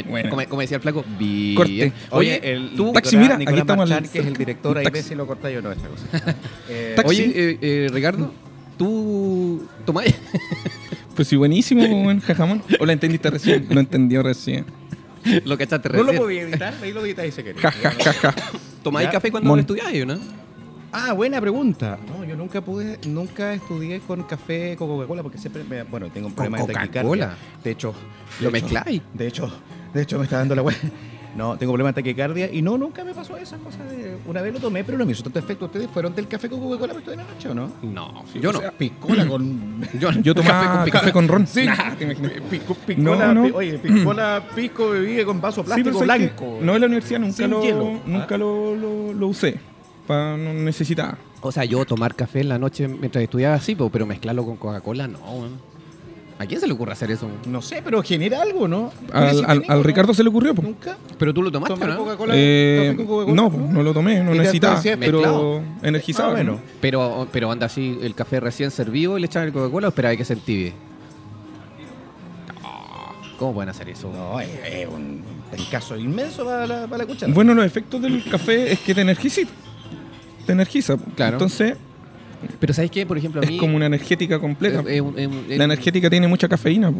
Buena. 0.00 0.28
Como, 0.30 0.44
como 0.48 0.60
decía 0.60 0.76
el 0.76 0.82
flaco, 0.82 1.04
bien. 1.18 1.54
Corte. 1.54 1.92
Oye, 2.10 2.40
el 2.52 2.74
tú. 2.76 2.92
Taxi, 2.92 3.16
mira, 3.16 3.36
Nicolás 3.38 3.52
aquí 3.52 3.60
estamos 3.60 3.88
Marchán, 3.90 4.10
que 4.12 4.18
es 4.18 4.26
el 4.26 4.34
director, 4.36 4.78
ahí 4.78 4.84
taxi. 4.84 5.02
ve 5.02 5.08
si 5.08 5.14
lo 5.14 5.26
corta 5.26 5.50
yo 5.50 5.62
no 5.62 5.72
esta 5.72 5.88
cosa. 5.88 6.36
Eh. 6.68 6.96
Oye, 7.04 7.32
eh, 7.34 7.58
eh, 7.60 7.88
Ricardo, 7.92 8.32
tú 8.82 9.62
tomáis. 9.84 10.14
Pues 11.14 11.28
sí, 11.28 11.36
buenísimo, 11.36 11.86
buen 12.04 12.20
jajamón. 12.20 12.62
¿O 12.80 12.86
la 12.86 12.94
entendiste 12.94 13.28
recién? 13.28 13.66
Lo 13.68 13.80
entendió 13.80 14.22
recién. 14.22 14.64
lo 15.44 15.58
cachaste 15.58 15.90
no 15.90 15.98
lo 15.98 16.04
recién. 16.04 16.22
podía 16.22 16.42
evitar, 16.42 16.74
ahí 16.82 16.90
lo 16.90 17.04
evitáis 17.04 17.34
si 17.34 17.42
queréis. 17.42 17.60
Ja, 17.60 17.70
ja, 17.70 17.90
ja, 17.90 18.12
ja. 18.14 18.34
¿Tomáis 18.82 19.10
café 19.10 19.30
cuando 19.30 19.50
Mon. 19.50 19.60
estudiáis, 19.60 20.06
no? 20.06 20.18
Ah, 20.90 21.12
buena 21.12 21.38
pregunta. 21.38 21.98
No, 22.08 22.24
yo 22.24 22.34
nunca 22.34 22.62
pude, 22.62 22.98
nunca 23.06 23.52
estudié 23.52 24.00
con 24.00 24.22
café 24.22 24.74
con 24.74 24.88
Coca-Cola 24.88 25.22
porque 25.22 25.36
siempre, 25.36 25.64
me, 25.64 25.82
bueno, 25.82 26.08
tengo 26.08 26.28
un 26.28 26.32
¿Con 26.32 26.46
problema 26.46 26.66
de 26.66 26.72
taquicardia. 26.72 27.02
Coca-Cola? 27.02 27.36
De 27.62 27.70
hecho, 27.70 27.94
¿Lo 28.40 28.46
de 28.50 28.52
mezcláis? 28.62 29.02
De 29.12 29.26
hecho, 29.26 29.52
de 29.92 30.02
hecho 30.02 30.16
me 30.18 30.24
está 30.24 30.38
dando 30.38 30.54
la 30.54 30.62
wea. 30.62 30.76
No, 31.36 31.56
tengo 31.56 31.72
problema 31.72 31.90
de 31.92 32.02
taquicardia 32.02 32.52
y 32.52 32.60
no, 32.60 32.76
nunca 32.76 33.04
me 33.04 33.14
pasó 33.14 33.36
esa 33.38 33.56
cosa 33.58 33.82
de... 33.84 34.16
Una 34.26 34.42
vez 34.42 34.52
lo 34.52 34.60
tomé, 34.60 34.84
pero 34.84 34.98
no 34.98 35.06
me 35.06 35.12
hizo 35.12 35.22
tanto 35.22 35.38
efecto. 35.38 35.64
¿Ustedes 35.64 35.88
fueron 35.90 36.14
del 36.14 36.28
café 36.28 36.48
con 36.48 36.60
Coca-Cola 36.60 36.92
para 36.94 37.16
la 37.16 37.22
noche 37.24 37.48
o 37.48 37.54
no? 37.54 37.72
No, 37.82 38.24
Sí, 38.32 38.38
yo 38.40 38.50
o 38.50 38.52
no. 38.52 38.58
sea, 38.60 38.70
Piscola 38.72 39.26
con... 39.26 39.80
yo, 39.98 40.10
Yo 40.10 40.34
tomaba 40.34 40.84
café 40.90 41.10
con, 41.12 41.26
ron. 41.28 41.46
Sí. 41.46 41.64
Nah, 41.64 41.94
te 41.96 42.04
imaginas. 42.04 42.32
Pisco, 42.50 42.74
piscola, 42.74 43.28
No, 43.28 43.34
no. 43.34 43.44
pi- 43.44 43.52
oye, 43.54 43.78
piscola, 43.78 44.42
pisco 44.54 44.90
bebida 44.90 45.24
con 45.24 45.40
vaso 45.40 45.62
Sí, 45.62 45.66
plástico 45.66 45.98
pero 45.98 46.06
¿sabes 46.06 46.36
blanco. 46.36 46.58
No 46.60 46.74
en 46.74 46.80
la 46.80 46.86
universidad 46.86 47.20
nunca 47.20 47.32
Sin 47.36 47.50
lo, 47.50 47.62
hielo. 47.62 48.00
nunca 48.06 48.34
Ah. 48.34 48.38
lo, 48.38 48.76
lo, 48.76 49.12
lo 49.14 49.26
usé. 49.28 49.58
Pa, 50.06 50.36
no 50.36 50.52
necesitaba. 50.52 51.16
O 51.40 51.50
sea, 51.50 51.64
yo 51.64 51.84
tomar 51.84 52.14
café 52.14 52.40
en 52.40 52.50
la 52.50 52.58
noche 52.58 52.86
mientras 52.88 53.24
estudiaba 53.24 53.58
sí, 53.58 53.74
po, 53.74 53.88
pero 53.90 54.04
mezclarlo 54.06 54.44
con 54.44 54.56
Coca-Cola, 54.56 55.08
no. 55.08 55.18
weón. 55.18 55.71
¿A 56.42 56.46
quién 56.46 56.60
se 56.60 56.66
le 56.66 56.72
ocurre 56.72 56.92
hacer 56.92 57.10
eso? 57.12 57.28
No 57.46 57.62
sé, 57.62 57.82
pero 57.84 58.02
genera 58.02 58.42
algo, 58.42 58.66
¿no? 58.66 58.92
Al, 59.12 59.28
al- 59.28 59.44
al 59.44 59.58
Clínico, 59.60 59.82
Ricardo 59.84 60.12
se 60.14 60.22
le 60.24 60.28
ocurrió. 60.28 60.54
po. 60.54 60.62
¿Nunca? 60.62 60.96
Pero 61.18 61.32
tú 61.32 61.40
lo 61.42 61.52
tomaste, 61.52 61.74
¿Tomar 61.74 61.90
¿no? 61.90 61.98
Coca-Cola? 61.98 62.34
Eh, 62.36 62.82
café 62.86 62.96
con 62.96 63.06
Coca-Cola? 63.06 63.36
no, 63.36 63.50
po, 63.50 63.58
no 63.58 63.82
lo 63.82 63.92
tomé, 63.94 64.24
no 64.24 64.30
¿Y 64.30 64.32
te 64.34 64.38
necesitaba. 64.40 64.74
hacías 64.74 64.96
Pero 64.98 65.18
mezclado? 65.20 65.62
energizaba. 65.82 66.28
Ah, 66.30 66.32
bueno. 66.32 66.52
¿no? 66.54 66.60
Pero, 66.80 67.28
pero 67.30 67.52
anda 67.52 67.66
así, 67.66 67.96
el 68.02 68.14
café 68.16 68.40
recién 68.40 68.70
servido 68.72 69.16
y 69.16 69.20
le 69.20 69.26
echaban 69.26 69.46
el 69.48 69.54
Coca-Cola 69.54 69.86
o 69.86 69.90
esperaba 69.90 70.16
que 70.16 70.24
se 70.24 70.32
entibie. 70.32 70.72
Ah, 72.64 73.12
¿Cómo 73.38 73.54
pueden 73.54 73.68
hacer 73.70 73.88
eso? 73.88 74.10
No, 74.12 74.40
es, 74.40 74.48
es 74.66 74.88
un 74.88 75.22
caso 75.70 75.96
inmenso 75.96 76.44
para 76.44 76.66
la, 76.66 76.86
para 76.86 76.98
la 76.98 77.06
cuchara. 77.06 77.32
Bueno, 77.32 77.54
los 77.54 77.64
efectos 77.64 78.00
del 78.02 78.22
café 78.28 78.72
es 78.72 78.80
que 78.80 78.94
te 78.94 79.00
energiza. 79.02 79.42
Te 80.46 80.52
energiza. 80.52 80.96
Claro. 81.14 81.34
Entonces, 81.36 81.76
Pero 82.60 82.74
¿sabes 82.74 82.90
qué? 82.90 83.06
Por 83.06 83.18
ejemplo, 83.18 83.40
a 83.42 83.44
mí... 83.46 83.54
es 83.54 83.60
como 83.60 83.76
una 83.76 83.86
energética 83.86 84.38
completa. 84.38 84.80
eh, 84.88 84.98
eh, 84.98 85.28
eh, 85.48 85.56
la 85.58 85.64
energética 85.64 86.08
tiene 86.10 86.28
mucha 86.28 86.48
cafeína. 86.48 86.92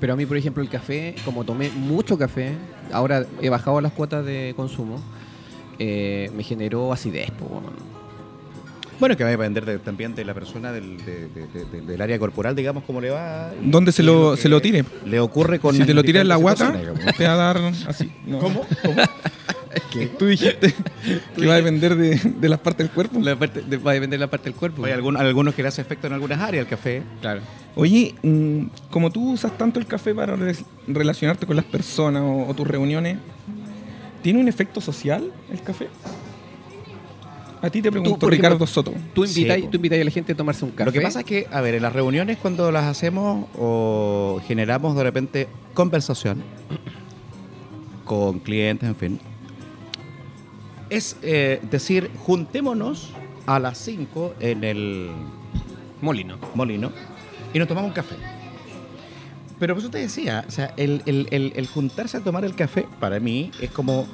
Pero 0.00 0.12
a 0.14 0.16
mí, 0.16 0.24
por 0.26 0.36
ejemplo, 0.36 0.62
el 0.62 0.68
café, 0.68 1.14
como 1.24 1.44
tomé 1.44 1.70
mucho 1.70 2.16
café, 2.16 2.52
ahora 2.92 3.26
he 3.42 3.48
bajado 3.50 3.80
las 3.80 3.92
cuotas 3.92 4.24
de 4.24 4.54
consumo, 4.56 5.00
eh, 5.78 6.30
me 6.36 6.42
generó 6.42 6.92
acidez. 6.92 7.30
po. 7.32 7.62
Bueno, 8.98 9.16
que 9.16 9.24
va 9.24 9.28
a 9.28 9.30
depender 9.30 9.64
de- 9.64 9.78
también 9.78 10.14
de 10.14 10.26
la 10.26 10.34
persona 10.34 10.72
del, 10.72 10.98
de- 11.04 11.28
de- 11.28 11.46
de- 11.46 11.64
de- 11.64 11.80
del 11.80 12.00
área 12.02 12.18
corporal, 12.18 12.54
digamos, 12.54 12.84
cómo 12.84 13.00
le 13.00 13.08
va. 13.10 13.50
¿Dónde 13.62 13.92
se 13.92 14.02
lo- 14.02 14.36
se 14.36 14.48
lo 14.50 14.60
tire? 14.60 14.84
Le 15.06 15.20
ocurre 15.20 15.58
con. 15.58 15.74
si 15.74 15.84
te 15.84 15.94
lo 15.94 16.02
tiras 16.02 16.20
en 16.22 16.28
la 16.28 16.36
guata, 16.36 16.74
te 17.16 17.24
va 17.24 17.32
a 17.32 17.36
dar 17.36 17.56
así. 17.88 18.10
No. 18.26 18.38
¿Cómo? 18.40 18.66
¿Cómo? 18.84 19.02
Tú 20.18 20.26
dijiste 20.26 20.74
que 21.36 21.46
va 21.46 21.54
a 21.54 21.56
depender 21.56 21.94
de, 21.96 22.16
de 22.16 22.48
las 22.48 22.58
partes 22.58 22.86
del 22.86 22.94
cuerpo. 22.94 23.20
La 23.20 23.36
parte, 23.36 23.62
de- 23.62 23.76
va 23.76 23.92
a 23.92 23.94
depender 23.94 24.18
de 24.18 24.24
la 24.24 24.30
parte 24.30 24.44
del 24.50 24.54
cuerpo. 24.58 24.84
Hay 24.84 24.92
algún- 24.92 25.16
algunos 25.16 25.54
que 25.54 25.62
le 25.62 25.68
hace 25.68 25.80
efecto 25.80 26.06
en 26.06 26.12
algunas 26.12 26.40
áreas 26.40 26.64
el 26.64 26.68
café. 26.68 27.02
Claro. 27.20 27.40
Oye, 27.76 28.14
mm, 28.22 28.64
como 28.90 29.10
tú 29.10 29.30
usas 29.32 29.56
tanto 29.56 29.78
el 29.78 29.86
café 29.86 30.14
para 30.14 30.34
re- 30.36 30.56
relacionarte 30.88 31.46
con 31.46 31.54
las 31.56 31.64
personas 31.64 32.22
o, 32.22 32.46
o 32.48 32.54
tus 32.54 32.66
reuniones, 32.66 33.18
¿tiene 34.22 34.40
un 34.40 34.48
efecto 34.48 34.80
social 34.80 35.30
el 35.52 35.62
café? 35.62 35.88
A 37.62 37.68
ti 37.68 37.82
te 37.82 37.92
por 37.92 38.00
ejemplo, 38.00 38.28
Ricardo 38.30 38.66
Soto. 38.66 38.92
Tú 39.14 39.24
invitas 39.24 39.58
Sí, 39.58 39.68
invitas 39.70 40.00
a 40.00 40.04
la 40.04 40.10
gente 40.10 40.32
a 40.32 40.36
tomarse 40.36 40.64
un 40.64 40.70
café. 40.70 40.86
Lo 40.86 40.92
que 40.92 41.00
pasa 41.02 41.20
es 41.20 41.26
que, 41.26 41.46
a 41.52 41.60
ver, 41.60 41.74
en 41.74 41.82
las 41.82 41.92
reuniones 41.92 42.38
cuando 42.38 42.72
las 42.72 42.84
hacemos 42.86 43.46
o 43.56 44.40
generamos 44.48 44.96
de 44.96 45.02
repente 45.02 45.46
conversación 45.74 46.42
con 48.06 48.38
clientes, 48.40 48.88
en 48.88 48.96
fin, 48.96 49.20
es 50.90 51.16
eh, 51.22 51.60
decir, 51.70 52.10
juntémonos 52.18 53.10
a 53.46 53.58
las 53.58 53.78
5 53.78 54.34
en 54.40 54.64
el 54.64 55.10
Molino. 56.00 56.36
molino 56.54 56.92
y 57.54 57.58
nos 57.58 57.68
tomamos 57.68 57.88
un 57.88 57.94
café. 57.94 58.16
Pero 59.58 59.74
por 59.74 59.82
eso 59.82 59.90
te 59.90 59.98
decía, 59.98 60.44
o 60.48 60.50
sea, 60.50 60.72
el, 60.76 61.02
el- 61.06 61.28
el- 61.30 61.52
el 61.54 61.66
juntarse 61.66 62.16
a 62.16 62.20
tomar 62.20 62.44
el 62.44 62.54
café 62.54 62.86
para 62.98 63.20
mí 63.20 63.50
es 63.60 63.70
como... 63.70 64.06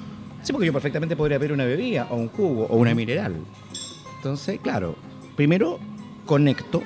Sí, 0.43 0.53
porque 0.53 0.67
yo 0.67 0.73
perfectamente 0.73 1.17
podría 1.17 1.39
pedir 1.39 1.53
una 1.53 1.65
bebida 1.65 2.07
o 2.11 2.17
un 2.17 2.29
jugo 2.29 2.67
o 2.67 2.77
una 2.77 2.95
mineral. 2.95 3.37
Entonces, 4.17 4.59
claro, 4.61 4.97
primero 5.37 5.79
conecto 6.25 6.83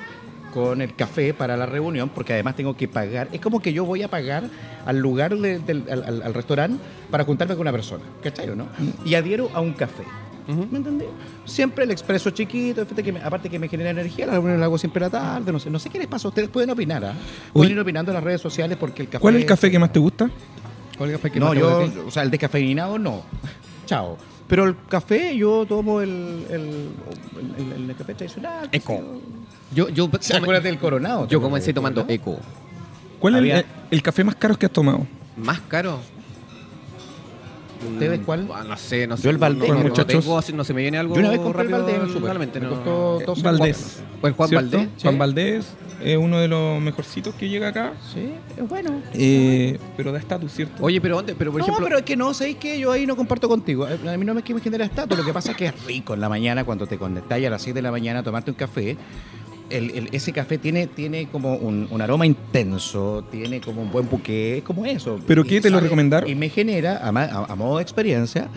con 0.51 0.81
el 0.81 0.93
café 0.95 1.33
para 1.33 1.55
la 1.57 1.65
reunión 1.65 2.09
porque 2.09 2.33
además 2.33 2.55
tengo 2.55 2.75
que 2.75 2.87
pagar. 2.87 3.27
Es 3.31 3.41
como 3.41 3.59
que 3.61 3.73
yo 3.73 3.85
voy 3.85 4.03
a 4.03 4.07
pagar 4.09 4.43
al 4.85 4.97
lugar 4.99 5.35
de- 5.37 5.59
del 5.59 5.83
al, 5.89 6.03
al- 6.03 6.21
al 6.23 6.33
restaurante 6.33 6.83
para 7.09 7.23
juntarme 7.23 7.55
con 7.55 7.61
una 7.61 7.71
persona, 7.71 8.03
¿cachai 8.21 8.49
o 8.49 8.55
no? 8.55 8.67
Y 9.05 9.15
adhiero 9.15 9.49
a 9.53 9.61
un 9.61 9.73
café. 9.73 10.03
¿Me 10.47 10.77
entendés? 10.79 11.07
Siempre 11.45 11.85
el 11.85 11.91
expreso 11.91 12.29
chiquito, 12.31 12.83
fíjate 12.83 13.03
que 13.03 13.13
me- 13.13 13.21
aparte 13.21 13.49
que 13.49 13.57
me 13.57 13.69
genera 13.69 13.91
energía, 13.91 14.25
la 14.25 14.33
reunión 14.33 14.59
la 14.59 14.65
hago 14.65 14.77
siempre 14.77 15.03
a 15.05 15.07
la 15.07 15.11
tarde, 15.11 15.51
no 15.51 15.59
sé, 15.59 15.69
no 15.69 15.79
sé 15.79 15.89
qué 15.89 15.97
les 15.99 16.07
pasa, 16.07 16.27
ustedes 16.27 16.49
pueden 16.49 16.69
opinar, 16.71 17.05
¿ah? 17.05 17.13
Pueden 17.53 17.71
ir 17.73 17.79
opinando 17.79 18.11
en 18.11 18.15
las 18.15 18.23
redes 18.23 18.41
sociales 18.41 18.77
porque 18.77 19.01
el 19.03 19.07
café... 19.07 19.21
¿Cuál 19.21 19.35
es 19.35 19.41
el 19.43 19.47
café 19.47 19.71
que 19.71 19.79
más 19.79 19.93
te 19.93 19.99
gusta? 19.99 20.29
¿Cuál 20.97 21.09
es 21.11 21.15
el 21.15 21.21
café 21.21 21.31
que 21.31 21.39
No, 21.39 21.45
más 21.45 21.53
te 21.53 21.59
yo, 21.61 21.69
gusta 21.79 21.85
a 21.85 21.93
ti? 22.03 22.07
o 22.07 22.11
sea, 22.11 22.23
el 22.23 22.31
descafeinado 22.31 22.99
no. 22.99 23.21
Chao. 23.85 24.17
Pero 24.51 24.65
el 24.65 24.75
café, 24.89 25.33
yo 25.37 25.65
tomo 25.65 26.01
el, 26.01 26.45
el, 26.49 26.89
el, 27.57 27.71
el- 27.83 27.89
el 27.89 27.95
café 27.95 28.13
tradicional. 28.15 28.67
Eco. 28.73 28.99
yo. 29.73 29.87
Yo, 29.87 30.09
sea, 30.19 30.39
acuérdate 30.39 30.67
del 30.67 30.77
coronado. 30.77 31.25
¿te 31.25 31.31
yo 31.31 31.41
comencé 31.41 31.73
tomando? 31.73 32.03
Eco. 32.09 32.37
¿Cuál 33.21 33.45
es 33.47 33.55
el, 33.59 33.65
el 33.91 34.01
café 34.01 34.25
más 34.25 34.35
caro 34.35 34.57
que 34.59 34.65
has 34.65 34.71
tomado? 34.73 35.07
¿Más 35.37 35.61
caro? 35.61 35.99
¿Ustedes 37.93 38.19
cuál? 38.25 38.47
Ah, 38.53 38.63
no 38.67 38.77
sé, 38.77 39.07
no 39.07 39.17
sé. 39.17 39.23
Yo 39.23 39.29
el 39.29 39.37
Valdés. 39.37 39.67
No, 39.69 39.75
no, 39.75 39.83
no 39.83 39.89
Muchachos. 39.89 40.23
tengo 40.23 40.37
así, 40.37 40.53
no 40.53 40.63
se 40.63 40.73
me 40.73 40.81
viene 40.81 40.97
algo 40.97 41.15
Yo 41.15 41.21
una 41.21 41.29
vez 41.31 41.39
compré 41.39 41.63
el 41.63 41.71
rápido 41.71 41.77
Valdés 41.85 41.95
en 41.95 42.01
el 42.01 42.07
en 42.07 42.13
súper. 42.13 42.33
la 42.33 42.39
mente, 42.39 42.59
Me 42.59 42.65
no. 42.67 42.71
costó 42.75 43.19
12 43.25 43.41
Valdés. 43.41 44.03
Pues 44.21 44.35
Juan 44.35 44.49
¿cierto? 44.49 44.77
Valdés. 44.77 45.01
Juan. 45.01 45.17
Valdés 45.17 45.65
es 46.03 46.17
uno 46.17 46.39
de 46.39 46.47
los 46.47 46.81
mejorcitos 46.81 47.35
que 47.35 47.47
llega 47.49 47.67
acá. 47.69 47.93
Sí, 48.13 48.31
es 48.57 48.67
bueno. 48.67 49.01
eh, 49.13 49.77
pero 49.97 50.11
da 50.11 50.19
estatus, 50.19 50.51
¿cierto? 50.51 50.83
Oye, 50.83 50.99
pero 51.01 51.15
¿dónde? 51.17 51.35
Pero 51.35 51.51
por 51.51 51.59
no, 51.59 51.65
ejemplo, 51.65 51.85
pero 51.85 51.97
es 51.99 52.03
que 52.05 52.15
no, 52.15 52.33
¿sabéis 52.33 52.57
que 52.57 52.79
Yo 52.79 52.91
ahí 52.91 53.05
no 53.05 53.15
comparto 53.15 53.47
contigo. 53.47 53.87
Eh, 53.87 53.97
A 54.07 54.17
mí 54.17 54.25
no 54.25 54.33
me, 54.33 54.41
que 54.43 54.53
me 54.53 54.61
genera 54.61 54.85
estatus. 54.85 55.17
Lo 55.17 55.23
que 55.25 55.33
pasa 55.33 55.51
es 55.51 55.57
que 55.57 55.65
es 55.67 55.85
rico 55.85 56.13
en 56.13 56.21
la 56.21 56.29
mañana 56.29 56.63
cuando 56.63 56.87
te 56.87 56.97
conectas 56.97 57.43
a 57.43 57.49
las 57.49 57.61
6 57.61 57.75
de 57.75 57.81
la 57.81 57.91
mañana 57.91 58.19
a 58.19 58.23
tomarte 58.23 58.51
un 58.51 58.57
café. 58.57 58.97
El, 59.71 59.91
el- 59.91 60.09
ese 60.11 60.31
café 60.33 60.57
tiene, 60.57 60.87
tiene 60.87 61.27
como 61.27 61.55
un, 61.55 61.87
un 61.89 62.01
aroma 62.01 62.25
intenso, 62.25 63.23
tiene 63.31 63.61
como 63.61 63.81
un 63.81 63.91
buen 63.91 64.09
buque, 64.09 64.57
es 64.57 64.63
como 64.63 64.85
eso. 64.85 65.19
¿Pero 65.27 65.43
Y 65.45 65.47
qué 65.47 65.61
te 65.61 65.69
lo 65.69 65.79
recomendaron? 65.79 66.29
Y 66.29 66.35
me 66.35 66.49
genera, 66.49 66.97
a, 66.97 67.09
a- 67.09 67.45
a 67.45 67.55
modo 67.55 67.77
de 67.77 67.83
experiencia, 67.83 68.47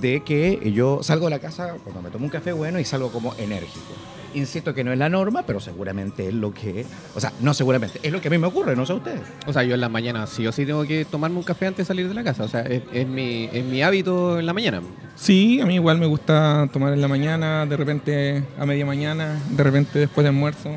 de 0.00 0.22
que 0.22 0.72
yo 0.72 1.02
salgo 1.02 1.26
de 1.26 1.30
la 1.30 1.38
casa 1.38 1.76
cuando 1.82 2.02
me 2.02 2.10
tomo 2.10 2.24
un 2.24 2.30
café 2.30 2.52
bueno 2.52 2.78
y 2.78 2.84
salgo 2.84 3.10
como 3.10 3.34
enérgico. 3.36 3.92
Insisto 4.32 4.74
que 4.74 4.84
no 4.84 4.92
es 4.92 4.98
la 4.98 5.08
norma, 5.08 5.42
pero 5.44 5.58
seguramente 5.58 6.28
es 6.28 6.34
lo 6.34 6.54
que... 6.54 6.86
O 7.16 7.20
sea, 7.20 7.32
no 7.40 7.52
seguramente, 7.52 7.98
es 8.02 8.12
lo 8.12 8.20
que 8.20 8.28
a 8.28 8.30
mí 8.30 8.38
me 8.38 8.46
ocurre, 8.46 8.76
no 8.76 8.86
sé 8.86 8.92
a 8.92 8.96
ustedes. 8.96 9.22
o 9.46 9.52
sea, 9.52 9.64
yo 9.64 9.74
en 9.74 9.80
la 9.80 9.88
mañana 9.88 10.26
sí 10.26 10.46
o 10.46 10.52
sí 10.52 10.64
tengo 10.64 10.84
que 10.84 11.04
tomarme 11.04 11.38
un 11.38 11.42
café 11.42 11.66
antes 11.66 11.78
de 11.78 11.88
salir 11.88 12.08
de 12.08 12.14
la 12.14 12.22
casa. 12.22 12.44
O 12.44 12.48
sea, 12.48 12.60
es, 12.60 12.82
es 12.92 13.08
mi, 13.08 13.48
es 13.52 13.64
mi 13.64 13.82
hábito 13.82 14.38
en 14.38 14.46
la 14.46 14.52
mañana. 14.52 14.82
Sí, 15.16 15.60
a 15.60 15.66
mí 15.66 15.74
igual 15.74 15.98
me 15.98 16.06
gusta 16.06 16.68
tomar 16.72 16.92
en 16.92 17.00
la 17.00 17.08
mañana, 17.08 17.66
de 17.66 17.76
repente 17.76 18.44
a 18.58 18.66
media 18.66 18.86
mañana, 18.86 19.40
de 19.50 19.62
repente 19.62 19.98
después 19.98 20.22
de 20.24 20.28
almuerzo. 20.28 20.70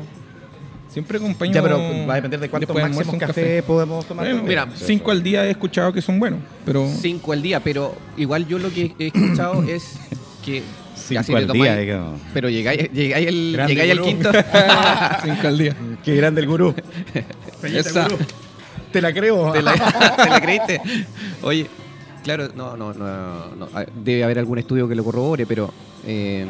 Siempre 0.94 1.18
acompaño. 1.18 1.52
Ya, 1.52 1.60
pero 1.60 1.78
va 2.06 2.12
a 2.12 2.16
depender 2.16 2.38
de 2.38 2.48
cuántos 2.48 2.72
máximos 2.74 3.08
un 3.08 3.18
café, 3.18 3.62
podemos 3.64 4.06
tomar. 4.06 4.26
Bueno, 4.26 4.44
mira, 4.44 4.68
Cinco 4.76 5.10
al 5.10 5.24
día 5.24 5.44
he 5.44 5.50
escuchado 5.50 5.92
que 5.92 6.00
son 6.00 6.20
buenos, 6.20 6.38
pero 6.64 6.88
Cinco 7.00 7.32
al 7.32 7.42
día, 7.42 7.58
pero 7.58 7.96
igual 8.16 8.46
yo 8.46 8.60
lo 8.60 8.70
que 8.70 8.94
he 8.98 9.08
escuchado 9.08 9.62
es 9.68 9.96
que 10.44 10.62
Cinco 10.94 11.20
así 11.20 11.34
al 11.34 11.48
tomáis- 11.48 11.62
día, 11.62 11.76
digamos. 11.78 12.20
Pero 12.32 12.48
llegáis, 12.48 12.92
llegáis, 12.92 13.26
el, 13.26 13.60
llegáis 13.66 13.90
al 13.90 14.00
quinto. 14.02 14.30
cinco 15.24 15.48
al 15.48 15.58
día. 15.58 15.76
Qué 16.04 16.14
grande 16.14 16.40
el 16.42 16.46
gurú. 16.46 16.72
Esa. 17.64 18.06
Te 18.92 19.02
la 19.02 19.12
creo. 19.12 19.50
¿Te 19.50 19.62
la, 19.62 19.72
te 20.16 20.30
la 20.30 20.40
creíste? 20.40 20.80
Oye, 21.42 21.66
claro, 22.22 22.50
no, 22.54 22.76
no, 22.76 22.94
no, 22.94 23.46
no, 23.56 23.68
Debe 24.04 24.22
haber 24.22 24.38
algún 24.38 24.58
estudio 24.60 24.86
que 24.88 24.94
lo 24.94 25.02
corrobore, 25.02 25.44
pero 25.44 25.74
eh, 26.06 26.46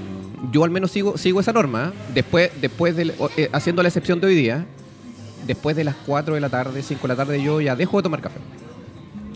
yo 0.52 0.64
al 0.64 0.70
menos 0.70 0.90
sigo, 0.90 1.16
sigo 1.18 1.40
esa 1.40 1.52
norma. 1.52 1.92
Después, 2.14 2.50
después 2.60 2.96
del, 2.96 3.14
o- 3.18 3.30
eh, 3.36 3.48
haciendo 3.52 3.82
la 3.82 3.88
excepción 3.88 4.20
de 4.20 4.26
hoy 4.26 4.34
día, 4.34 4.66
después 5.46 5.76
de 5.76 5.84
las 5.84 5.94
4 6.06 6.34
de 6.34 6.40
la 6.40 6.48
tarde, 6.48 6.82
5 6.82 7.02
de 7.02 7.08
la 7.08 7.16
tarde, 7.16 7.42
yo 7.42 7.60
ya 7.60 7.76
dejo 7.76 7.96
de 7.98 8.02
tomar 8.02 8.20
café. 8.20 8.38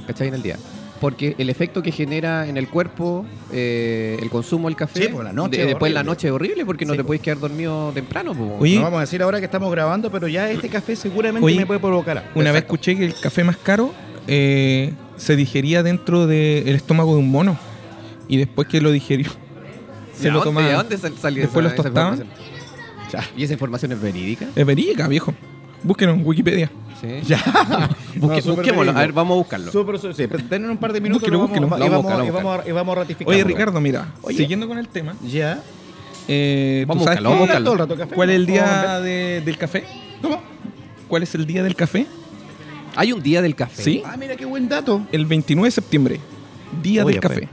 ¿Cachai? 0.07 0.29
En 0.29 0.35
el 0.35 0.43
día. 0.43 0.57
Porque 1.01 1.37
el 1.39 1.49
efecto 1.49 1.81
que 1.83 1.93
genera 1.93 2.49
en 2.49 2.57
el 2.57 2.67
cuerpo 2.69 3.25
eh, 3.53 4.19
el 4.21 4.31
consumo 4.31 4.67
del 4.69 4.77
café, 4.77 5.03
Sí, 5.05 5.09
por 5.09 5.23
la 5.23 5.33
noche 5.33 5.59
de- 5.59 5.63
es 5.63 5.69
después 5.69 5.91
en 5.91 5.95
la 5.95 6.01
horrible. 6.01 6.11
noche 6.13 6.27
es 6.29 6.33
horrible 6.33 6.67
porque 6.67 6.85
no 6.87 6.93
Sí, 6.95 6.99
te 6.99 7.05
puedes 7.05 7.23
quedar 7.23 7.39
dormido 7.39 7.93
temprano. 7.95 8.35
po. 8.35 8.57
Oye, 8.59 8.77
No 8.77 8.83
vamos 8.83 8.99
a 8.99 9.01
decir 9.03 9.23
ahora 9.23 9.39
que 9.39 9.45
estamos 9.45 9.71
grabando, 9.71 10.11
pero 10.11 10.27
ya 10.27 10.51
este 10.51 10.69
café 10.69 10.97
seguramente 10.97 11.45
Oye, 11.47 11.57
me 11.57 11.67
puede 11.67 11.79
provocar. 11.79 12.19
algo. 12.19 12.31
Una 12.35 12.51
vez 12.51 12.63
escuché 12.63 12.97
que 12.97 13.05
el 13.05 13.15
café 13.15 13.45
más 13.45 13.57
caro 13.59 13.93
eh, 14.27 14.93
se 15.17 15.37
digería 15.37 15.83
dentro 15.85 16.27
del 16.27 16.75
estómago 16.75 17.13
de 17.15 17.21
un 17.21 17.31
mono. 17.31 17.57
Y 18.27 18.37
después 18.39 18.67
que 18.67 18.81
lo 18.81 18.91
digerió, 18.91 19.31
¿De 19.31 19.37
se 20.19 20.29
lo 20.31 20.35
dónde- 20.39 20.45
tomaba. 20.45 20.69
¿De 20.69 20.75
dónde 20.75 20.99
sal- 20.99 21.15
salió 21.21 21.43
Después 21.43 21.67
esa- 21.67 21.75
los 21.77 21.85
tostaban. 21.85 22.25
¿Y 23.37 23.45
esa 23.45 23.53
información 23.55 23.93
es 23.93 24.01
verídica? 24.01 24.47
Es 24.55 24.67
verídica, 24.67 25.09
viejo. 25.09 25.35
Búsquenlo 25.83 26.15
en 26.15 26.27
Wikipedia. 26.27 26.71
Sí. 27.01 27.21
Ya. 27.27 27.39
Busque- 28.17 28.43
No, 28.45 28.55
busquémoslo, 28.57 28.91
a 28.91 28.95
ver, 28.95 29.13
vamos 29.13 29.35
a 29.37 29.39
buscarlo. 29.39 29.71
Súper, 29.73 29.99
súper, 30.01 30.17
sí, 30.17 30.45
Tener 30.49 30.69
un 30.69 30.77
par 30.79 30.93
de 30.93 31.01
minutos 31.01 31.23
Búsquelo, 31.23 31.39
lo 31.39 31.49
vamos, 31.49 31.51
búsquelo. 31.61 31.67
y, 31.67 31.89
Vamos 31.89 32.13
a 32.13 32.17
vamos, 32.17 32.33
vamos, 32.35 32.61
a- 32.65 32.69
y 32.69 32.73
vamos 32.73 32.97
a 32.97 33.01
ratificar. 33.01 33.33
Oye, 33.33 33.45
Ricardo, 33.45 33.81
mira, 33.81 34.09
Oye. 34.23 34.37
siguiendo 34.37 34.67
con 34.67 34.79
el 34.79 34.89
tema, 34.89 35.15
Ya. 35.25 35.63
eh, 36.27 36.83
¿tú 36.85 36.89
Vamos 36.89 37.03
a 37.03 37.05
sabes 37.15 37.21
buscarlo, 37.23 37.31
vamos 37.31 37.39
a 37.39 37.45
buscarlo. 37.45 37.65
todo 37.65 37.73
el 37.75 37.79
rato 37.79 37.97
café. 37.97 38.15
¿cuál 38.17 38.31
es 38.31 38.37
el 38.37 38.47
día 38.47 39.01
de- 39.01 39.43
del 39.45 39.57
café? 39.57 39.85
¿Cómo? 40.21 40.43
¿Cuál 41.07 41.23
es 41.23 41.35
el 41.37 41.47
día 41.47 41.63
del 41.63 41.77
café? 41.77 42.07
Hay 42.97 43.13
un 43.13 43.23
día 43.23 43.41
del 43.43 43.55
café. 43.55 43.81
Sí. 43.83 44.03
Ah, 44.05 44.17
mira 44.19 44.35
qué 44.35 44.45
buen 44.45 44.69
dato. 44.69 45.03
El 45.13 45.25
29 45.27 45.69
de 45.69 45.71
septiembre, 45.71 46.21
día 46.83 47.05
Oye, 47.05 47.13
del 47.15 47.21
café. 47.21 47.49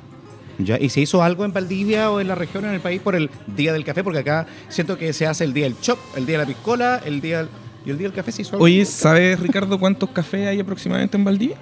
Ya, 0.58 0.80
¿Y 0.80 0.90
se 0.90 1.02
hizo 1.02 1.22
algo 1.22 1.46
en 1.46 1.54
Valdivia 1.54 2.12
o 2.12 2.20
en 2.20 2.28
la 2.28 2.36
región, 2.36 2.66
en 2.66 2.74
el 2.74 2.80
país, 2.80 3.02
por 3.02 3.16
el 3.16 3.30
Día 3.48 3.74
del 3.74 3.84
Café? 3.84 4.04
Porque 4.04 4.20
acá 4.20 4.46
siento 4.70 4.98
que 4.98 5.12
se 5.14 5.28
hace 5.28 5.44
el 5.44 5.54
Día 5.54 5.66
del 5.66 5.80
Chop, 5.80 6.00
el 6.16 6.26
Día 6.26 6.38
de 6.38 6.44
la 6.44 6.48
Piscola, 6.48 7.02
el 7.06 7.22
Día 7.22 7.40
del... 7.40 7.50
¿Y 7.86 7.92
el 7.92 7.98
Día 7.98 8.08
del 8.08 8.16
Café 8.16 8.32
se 8.32 8.42
hizo 8.42 8.54
algo? 8.54 8.66
Oye, 8.66 8.84
¿sabes, 8.86 9.40
Ricardo, 9.40 9.78
cuántos 9.80 10.10
cafés 10.10 10.48
hay 10.48 10.60
aproximadamente 10.60 11.18
en 11.18 11.24
Valdivia? 11.24 11.58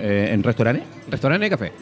Eh, 0.00 0.30
¿En 0.32 0.42
restaurantes? 0.42 0.84
Restaurante 1.10 1.44
de 1.44 1.50
café. 1.50 1.72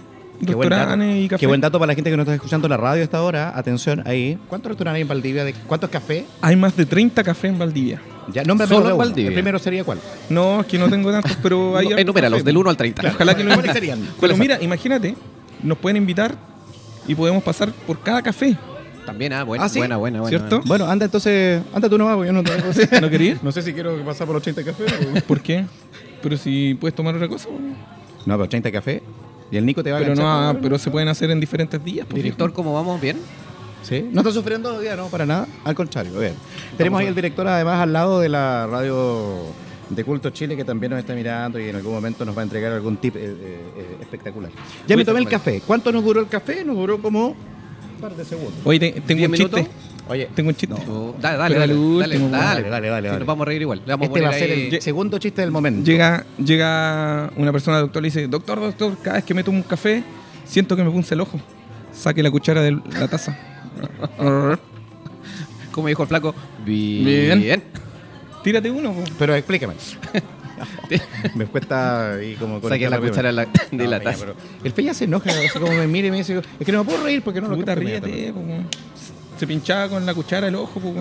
Qué 0.44 0.54
buen, 0.54 0.68
dato. 0.68 0.80
Restaurantes 0.80 1.24
y 1.24 1.28
café. 1.28 1.40
Qué 1.40 1.46
buen 1.46 1.60
dato 1.60 1.78
para 1.78 1.88
la 1.88 1.94
gente 1.94 2.10
que 2.10 2.16
no 2.16 2.22
está 2.22 2.34
escuchando 2.34 2.68
la 2.68 2.76
radio 2.76 3.02
a 3.02 3.04
esta 3.04 3.22
hora. 3.22 3.52
Atención, 3.56 4.02
ahí. 4.06 4.38
¿Cuántos 4.48 4.70
restaurantes 4.70 4.96
hay 4.96 5.02
en 5.02 5.08
Valdivia? 5.08 5.44
¿De 5.44 5.52
¿Cuántos 5.52 5.90
cafés? 5.90 6.24
Hay 6.40 6.56
más 6.56 6.76
de 6.76 6.86
30 6.86 7.22
cafés 7.22 7.50
en 7.50 7.58
Valdivia. 7.58 8.00
Ya, 8.32 8.42
nómbrame 8.42 8.74
Solo 8.74 8.90
en. 8.90 8.98
Valdivia. 8.98 9.28
¿El 9.28 9.34
primero 9.34 9.58
sería 9.58 9.84
cuál? 9.84 9.98
No, 10.30 10.62
es 10.62 10.66
que 10.66 10.78
no 10.78 10.88
tengo 10.88 11.12
tantos, 11.12 11.36
pero 11.42 11.76
hay. 11.76 11.88
Enuméralos, 11.96 12.44
del 12.44 12.56
1 12.56 12.70
al 12.70 12.76
30. 12.76 13.12
Ojalá 13.14 13.36
que 13.36 13.44
lo 13.44 13.54
¿Cuáles 13.54 13.72
serían? 13.72 14.00
Pero 14.20 14.36
mira, 14.36 14.58
imagínate, 14.62 15.14
nos 15.64 15.78
pueden 15.78 15.96
invitar 15.96 16.36
y 17.08 17.14
podemos 17.14 17.42
pasar 17.42 17.72
por 17.72 18.00
cada 18.00 18.22
café. 18.22 18.56
También, 19.04 19.32
ah, 19.34 19.42
buena, 19.44 19.64
¿Ah, 19.64 19.68
sí? 19.68 19.78
buena, 19.78 19.96
buena, 19.98 20.20
buena. 20.20 20.38
¿Cierto? 20.38 20.62
Bueno, 20.64 20.86
anda 20.86 21.04
entonces, 21.04 21.62
anda 21.74 21.88
tú 21.90 21.98
nomás, 21.98 22.14
porque 22.16 22.28
yo 22.28 22.32
no 22.32 22.42
te 22.42 23.00
¿No 23.00 23.10
querías? 23.10 23.42
No 23.42 23.52
sé 23.52 23.60
si 23.62 23.72
quiero 23.74 24.02
pasar 24.04 24.26
por 24.26 24.34
los 24.34 24.42
80 24.42 24.64
cafés. 24.64 24.92
pero- 24.98 25.26
¿Por 25.26 25.40
qué? 25.40 25.66
Pero 26.22 26.36
si 26.38 26.74
puedes 26.80 26.94
tomar 26.94 27.14
otra 27.14 27.28
cosa. 27.28 27.48
bueno. 27.50 27.74
No, 28.24 28.36
pero 28.38 28.48
30 28.48 28.72
cafés. 28.72 29.02
Y 29.50 29.58
el 29.58 29.66
Nico 29.66 29.82
te 29.82 29.90
va 29.92 29.98
a 29.98 30.00
Pero, 30.00 30.14
no, 30.14 30.22
ah, 30.26 30.56
pero 30.60 30.78
se 30.78 30.90
pueden 30.90 31.08
hacer 31.08 31.30
en 31.30 31.38
diferentes 31.38 31.84
días. 31.84 32.06
pues, 32.08 32.22
Director, 32.22 32.52
¿cómo 32.54 32.72
vamos? 32.72 32.98
¿Bien? 33.00 33.18
¿Sí? 33.82 34.08
¿No 34.10 34.22
está 34.22 34.32
sufriendo 34.32 34.70
todavía? 34.70 34.96
No, 34.96 35.08
para 35.08 35.26
nada. 35.26 35.46
Al 35.64 35.74
contrario, 35.74 36.18
bien. 36.18 36.32
Tenemos 36.78 36.98
ahí 37.00 37.06
el 37.06 37.14
director 37.14 37.46
además 37.46 37.80
al 37.80 37.92
lado 37.92 38.20
de 38.20 38.30
la 38.30 38.66
radio 38.66 39.42
de 39.90 40.04
Culto 40.04 40.30
Chile 40.30 40.56
que 40.56 40.64
también 40.64 40.90
nos 40.90 41.00
está 41.00 41.14
mirando 41.14 41.58
y 41.60 41.68
en 41.68 41.76
algún 41.76 41.92
momento 41.92 42.24
nos 42.24 42.36
va 42.36 42.40
a 42.40 42.44
entregar 42.44 42.72
algún 42.72 42.96
tip 42.96 43.16
eh, 43.16 43.20
eh, 43.24 43.34
eh, 43.76 43.96
espectacular. 44.00 44.50
Ya 44.86 44.96
me 44.96 45.04
tomé 45.04 45.20
el 45.20 45.28
café. 45.28 45.62
¿Cuánto 45.66 45.92
nos 45.92 46.02
duró 46.04 46.20
el 46.20 46.28
café? 46.28 46.64
Nos 46.64 46.76
duró 46.76 47.00
como 47.00 47.28
un 47.28 48.00
par 48.00 48.14
de 48.16 48.24
segundos. 48.24 48.54
Oye, 48.64 48.78
te- 48.78 48.92
tengo 49.00 49.18
¿Diez 49.18 49.26
un 49.28 49.32
minutos? 49.32 49.60
chiste. 49.60 49.74
Oye, 50.06 50.28
Tengo 50.34 50.50
un 50.50 50.54
chiste. 50.54 50.74
Dale, 50.74 51.38
dale, 51.38 51.38
dale, 51.38 51.54
al 51.54 51.60
dale, 51.60 51.74
último, 51.74 52.28
dale, 52.28 52.62
dale, 52.62 52.68
dale, 52.68 52.88
dale, 52.88 53.00
Sí, 53.08 53.10
dale. 53.10 53.18
nos 53.20 53.26
vamos 53.26 53.42
a 53.42 53.46
reír 53.46 53.62
igual. 53.62 53.82
Le 53.86 53.92
vamos 53.92 54.06
este 54.08 54.20
a 54.20 54.22
va 54.22 54.28
a 54.28 54.32
ser 54.38 54.50
ahí- 54.50 54.68
el 54.72 54.82
segundo 54.82 55.18
chiste 55.18 55.40
del 55.40 55.50
momento. 55.50 55.82
Llega, 55.90 56.26
llega 56.44 57.30
una 57.36 57.52
persona 57.52 57.78
al 57.78 57.84
doctor 57.84 58.02
y 58.02 58.02
le 58.02 58.08
dice, 58.08 58.28
doctor, 58.28 58.60
doctor, 58.60 58.96
cada 59.02 59.16
vez 59.16 59.24
que 59.24 59.32
me 59.32 59.42
tomo 59.42 59.56
un 59.56 59.62
café, 59.64 60.02
siento 60.44 60.76
que 60.76 60.84
me 60.84 60.90
punce 60.90 61.14
el 61.14 61.20
ojo. 61.22 61.40
saque 61.92 62.22
la 62.22 62.30
cuchara 62.30 62.60
de 62.60 62.72
la 62.72 63.08
taza. 63.08 63.38
Como 65.72 65.88
dijo 65.88 66.02
el 66.02 66.08
flaco, 66.08 66.34
Bien. 66.64 67.40
bien. 67.40 67.62
Tírate 68.44 68.70
uno. 68.70 68.92
po. 68.92 69.02
Pero 69.18 69.34
explícame. 69.34 69.74
me 71.34 71.46
cuesta 71.46 72.18
y 72.22 72.34
como 72.34 72.60
Saque 72.60 72.88
la 72.88 73.00
cuchara 73.00 73.32
la- 73.32 73.46
de 73.46 73.50
No, 73.72 73.84
la 73.90 73.98
Peña, 73.98 74.10
taza. 74.12 74.18
pero 74.26 74.36
El 74.62 74.72
Peña 74.72 74.94
se 74.94 75.04
enoja, 75.04 75.30
así 75.30 75.58
como 75.58 75.72
me 75.72 75.86
mira 75.88 76.06
y 76.08 76.10
me 76.12 76.18
dice, 76.18 76.40
es 76.60 76.64
que 76.66 76.70
no 76.70 76.84
me 76.84 76.90
puedo 76.90 77.02
reír 77.02 77.22
porque 77.22 77.40
no 77.40 77.48
lo 77.48 77.56
Puta, 77.56 77.74
ríete. 77.74 78.08
inmediatamente". 78.08 78.62
po. 78.70 78.78
Se 79.38 79.46
pinchaba 79.48 79.88
con 79.88 80.06
la 80.06 80.14
cuchara 80.14 80.46
el 80.46 80.54
ojo. 80.54 80.78
po. 80.78 80.94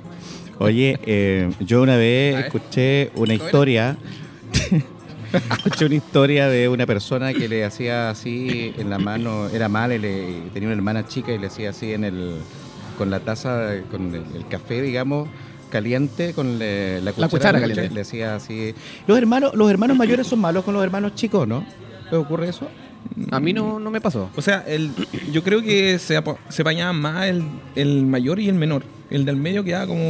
Oye, 0.64 0.98
eh, 1.06 1.50
yo 1.60 1.82
una 1.82 1.96
vez 1.96 2.46
escuché 2.46 3.12
una 3.14 3.34
historia. 3.34 3.96
escuché 5.52 5.84
una 5.84 5.94
historia 5.94 6.48
de 6.48 6.68
una 6.68 6.86
persona 6.86 7.32
que 7.34 7.48
le 7.48 7.64
hacía 7.64 8.10
así 8.10 8.74
en 8.78 8.90
la 8.90 8.98
mano, 8.98 9.48
era 9.50 9.68
mal, 9.68 9.92
y 9.92 9.98
le, 9.98 10.40
tenía 10.52 10.68
una 10.68 10.76
hermana 10.76 11.06
chica 11.06 11.32
y 11.32 11.38
le 11.38 11.46
hacía 11.48 11.70
así 11.70 11.92
en 11.92 12.04
el 12.04 12.36
con 12.96 13.10
la 13.10 13.20
taza, 13.20 13.74
con 13.92 14.12
el, 14.12 14.24
el 14.34 14.48
café, 14.48 14.82
digamos, 14.82 15.28
caliente, 15.68 16.32
con 16.34 16.58
le- 16.58 17.00
la 17.00 17.12
cuchara, 17.12 17.28
cuchara 17.30 17.58
le- 17.60 17.68
caliente. 17.74 17.94
Le 17.94 18.00
hacía 18.02 18.34
así. 18.36 18.74
Los 19.06 19.16
hermanos, 19.18 19.52
los 19.54 19.70
hermanos 19.70 19.96
mayores 19.96 20.26
son 20.26 20.40
malos 20.40 20.64
con 20.64 20.74
los 20.74 20.82
hermanos 20.82 21.14
chicos, 21.14 21.46
¿no? 21.46 21.64
¿Le 22.10 22.16
ocurre 22.16 22.48
eso? 22.48 22.68
A 23.30 23.40
mí 23.40 23.52
no, 23.52 23.78
no 23.78 23.90
me 23.90 24.00
pasó. 24.00 24.30
O 24.36 24.42
sea, 24.42 24.64
el, 24.66 24.90
yo 25.32 25.42
creo 25.42 25.62
que 25.62 25.98
se, 25.98 26.20
se 26.48 26.62
apañaba 26.62 26.92
más 26.92 27.26
el, 27.26 27.42
el 27.74 28.04
mayor 28.06 28.38
y 28.40 28.48
el 28.48 28.54
menor. 28.54 28.82
El 29.10 29.24
del 29.24 29.36
medio 29.36 29.62
quedaba 29.64 29.86
como 29.86 30.02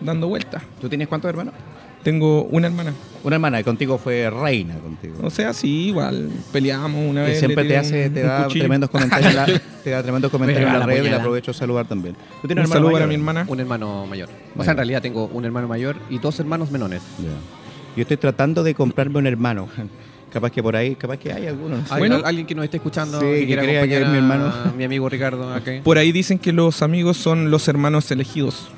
dando 0.00 0.28
vueltas. 0.28 0.62
¿Tú 0.80 0.88
tienes 0.88 1.08
cuántos 1.08 1.28
hermanos? 1.28 1.54
Tengo 2.02 2.44
una 2.44 2.66
hermana. 2.68 2.94
Una 3.22 3.36
hermana, 3.36 3.62
contigo 3.62 3.98
fue 3.98 4.30
reina 4.30 4.76
contigo. 4.78 5.16
O 5.22 5.28
sea, 5.28 5.52
sí, 5.52 5.88
igual 5.88 6.30
peleamos 6.50 7.06
una 7.10 7.24
Que 7.26 7.30
vez. 7.32 7.38
siempre 7.38 7.64
te 7.66 7.76
hace, 7.76 8.06
un- 8.06 8.14
te 8.14 8.22
un 8.22 8.28
da 8.28 8.44
cuchillo. 8.44 8.62
tremendos 8.64 8.88
comentarios, 8.90 9.30
en 9.30 9.36
la, 9.36 9.46
te 9.84 9.90
da 9.90 10.02
tremendos 10.02 10.30
comentarios 10.30 10.66
en 10.66 10.72
la 10.72 10.78
la 10.78 10.86
red 10.86 11.04
y 11.04 11.08
le 11.10 11.16
aprovecho 11.16 11.50
a 11.50 11.54
saludar 11.54 11.86
también. 11.86 12.14
¿Tú 12.14 12.20
Un 12.44 12.48
tienes 12.48 12.68
saludo 12.70 12.88
hermano 12.88 12.92
para 12.94 13.06
mayor? 13.06 13.08
mi 13.08 13.14
hermana. 13.16 13.44
Un 13.46 13.60
hermano 13.60 14.06
mayor. 14.06 14.28
O 14.56 14.62
sea, 14.64 14.70
en 14.70 14.76
realidad 14.78 15.02
tengo 15.02 15.26
un 15.26 15.44
hermano 15.44 15.68
mayor 15.68 15.96
y 16.08 16.18
dos 16.18 16.40
hermanos 16.40 16.70
menores. 16.70 17.02
Yo 17.96 18.02
estoy 18.02 18.16
tratando 18.16 18.62
de 18.62 18.74
comprarme 18.74 19.18
un 19.18 19.26
hermano. 19.26 19.68
Capaz 20.32 20.50
que 20.52 20.62
por 20.62 20.76
ahí, 20.76 20.94
capaz 20.94 21.16
que 21.18 21.32
hay 21.32 21.46
algunos. 21.48 21.80
no 21.80 21.86
sé. 21.86 21.92
¿Hay 21.94 21.98
Bueno. 21.98 22.16
al- 22.16 22.24
alguien 22.24 22.46
que 22.46 22.54
nos 22.54 22.64
esté 22.64 22.76
escuchando 22.78 23.20
Sí, 23.20 23.26
que 23.26 23.38
que 23.40 23.46
quiera 23.48 23.62
crea 23.62 23.72
que 23.86 23.96
acompañar 23.96 24.02
es 24.02 24.08
mi 24.10 24.16
hermano. 24.16 24.44
a 24.70 24.72
mi 24.78 24.84
amigo 24.84 25.08
Ricardo 25.10 25.52
acá? 25.52 25.72
Por 25.82 25.98
ahí 25.98 26.12
dicen 26.12 26.38
que 26.38 26.52
los 26.52 26.80
amigos 26.82 27.16
son 27.18 27.50
los 27.50 27.66
hermanos 27.68 28.10
elegidos. 28.12 28.68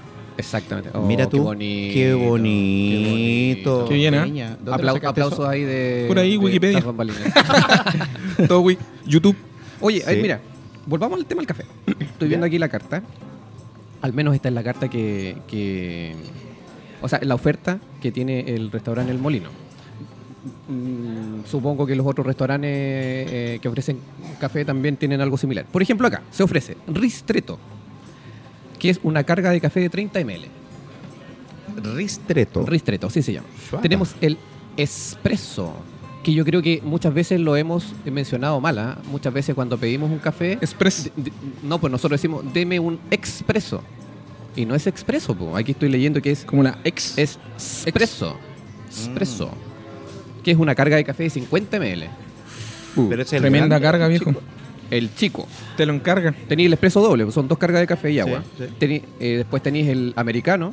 Exactamente. 0.43 0.91
Oh, 0.95 1.03
Mira 1.07 1.29
tú, 1.29 1.37
Qué 1.39 1.43
bonito. 1.43 1.95
qué 1.95 2.15
bonito. 2.15 3.85
Qué 3.89 3.95
bien, 3.95 4.15
¿eh? 4.15 4.25
Niña, 4.25 4.57
¿dónde 4.63 4.83
Aplau- 4.83 4.95
sacaste 4.95 5.07
aplausos 5.09 5.39
eso? 5.39 5.49
ahí 5.49 5.63
de. 5.63 6.05
Por 6.09 6.19
ahí, 6.19 6.33
de 6.33 6.39
Wikipedia. 6.39 6.77
las 6.79 6.85
bambalinas. 6.85 7.23
Todo, 8.49 8.61
güey. 8.61 8.77
YouTube. 9.07 9.37
Oye, 9.81 10.03
ahí, 10.07 10.17
Sí. 10.17 10.23
mira, 10.23 10.41
volvamos 10.87 11.19
al 11.19 11.27
tema 11.27 11.41
del 11.41 11.47
café. 11.47 11.65
Estoy 12.01 12.29
viendo 12.29 12.47
aquí 12.47 12.59
la 12.59 12.69
carta. 12.69 13.03
Al 14.01 14.13
menos 14.13 14.35
esta 14.35 14.49
es 14.49 14.55
la 14.55 14.63
carta 14.65 14.89
que, 14.89 15.37
que- 15.47 16.15
O 17.01 17.09
sea, 17.09 17.21
la 17.23 17.35
oferta 17.37 17.79
que 18.01 18.11
tiene 18.13 18.41
el 18.55 18.71
restaurante 18.71 19.13
El 19.13 19.19
Molino. 19.19 19.49
Mm, 20.69 21.45
supongo 21.47 21.87
que 21.87 21.95
los 21.95 22.05
otros 22.07 22.27
restaurantes 22.27 22.69
eh, 22.73 23.59
que 23.63 23.69
ofrecen 23.69 23.99
café 24.41 24.65
también 24.65 24.97
tienen 24.97 25.21
algo 25.21 25.37
similar. 25.39 25.67
Por 25.71 25.83
ejemplo, 25.83 26.07
acá 26.09 26.23
se 26.33 26.43
ofrece 26.43 26.77
Ristreto, 26.89 27.59
que 28.83 28.91
es 28.91 28.99
una 29.05 29.23
carga 29.23 29.51
de 29.53 29.61
café 29.61 29.79
de 29.79 29.89
30 29.89 30.19
ml. 30.25 30.47
Ristreto. 31.95 32.67
Ristreto, 32.67 33.07
así 33.07 33.23
se 33.23 33.33
llama. 33.33 33.47
Tenemos 33.81 34.17
el 34.21 34.37
espresso, 34.77 35.73
que 36.25 36.33
yo 36.35 36.45
creo 36.45 36.61
que 36.63 36.81
muchas 36.85 37.15
veces 37.15 37.39
lo 37.41 37.55
hemos 37.57 37.95
mencionado 38.05 38.61
mal. 38.61 38.77
¿ah? 38.81 38.99
Muchas 39.09 39.33
veces 39.33 39.55
cuando 39.55 39.79
pedimos 39.79 40.11
un 40.11 40.19
café, 40.19 40.57
de- 40.61 41.33
no, 41.63 41.79
pues 41.81 41.93
nosotros 41.93 42.21
decimos, 42.21 42.45
deme 42.53 42.81
un 42.81 42.99
expreso. 43.13 43.83
Y 44.57 44.67
no 44.67 44.75
es 44.75 44.87
expreso, 44.89 45.33
po. 45.35 45.57
aquí 45.57 45.71
estoy 45.71 45.89
leyendo 45.89 46.21
que 46.21 46.33
es, 46.33 46.45
Como 46.45 46.65
la 46.65 46.77
ex. 46.83 47.17
es 47.17 47.39
espresso. 47.57 48.37
Espresso. 48.91 49.51
Que 50.43 50.51
es 50.51 50.59
una 50.59 50.75
carga 50.75 50.97
de 50.97 51.05
café 51.05 51.23
de 51.23 51.31
50 51.31 51.79
ml. 51.79 52.09
Pero 53.09 53.23
es 53.23 53.29
Tremenda 53.29 53.79
grande, 53.79 53.81
carga, 53.81 54.09
viejo. 54.09 54.25
chico. 54.31 54.43
El 54.93 55.15
chico. 55.15 55.49
Te 55.77 55.87
lo 55.87 55.95
encargan. 55.95 56.35
Tenéis 56.49 56.67
el 56.67 56.75
expreso 56.75 57.01
doble, 57.01 57.31
son 57.33 57.49
dos 57.49 57.59
cargas 57.59 57.81
de 57.81 57.87
café 57.87 58.13
y 58.13 58.19
agua. 58.21 58.45
sí. 58.59 58.65
Tení- 58.79 59.03
eh, 59.21 59.39
después 59.39 59.63
tenéis 59.63 59.89
el 59.89 60.13
americano, 60.17 60.71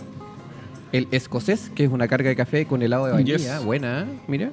el 0.91 1.07
escocés, 1.11 1.71
que 1.73 1.85
es 1.85 1.89
una 1.91 2.07
carga 2.07 2.29
de 2.29 2.35
café 2.35 2.65
con 2.65 2.81
helado 2.81 3.05
de 3.05 3.13
vainilla. 3.13 3.37
Yes. 3.37 3.63
Buena, 3.65 4.01
¿eh? 4.01 4.19
mira. 4.27 4.51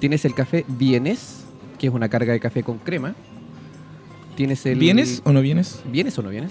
Tienes 0.00 0.24
el 0.24 0.34
café 0.34 0.64
vienes, 0.66 1.44
que 1.78 1.86
es 1.86 1.92
una 1.92 2.08
carga 2.08 2.32
de 2.32 2.40
café 2.40 2.62
con 2.64 2.78
crema. 2.78 3.14
Tienes 4.36 4.64
el. 4.66 4.78
¿Vienes 4.78 5.22
o 5.24 5.32
no 5.32 5.40
vienes? 5.42 5.80
¿Vienes 5.90 6.18
o 6.18 6.22
no 6.22 6.30
vienes? 6.30 6.50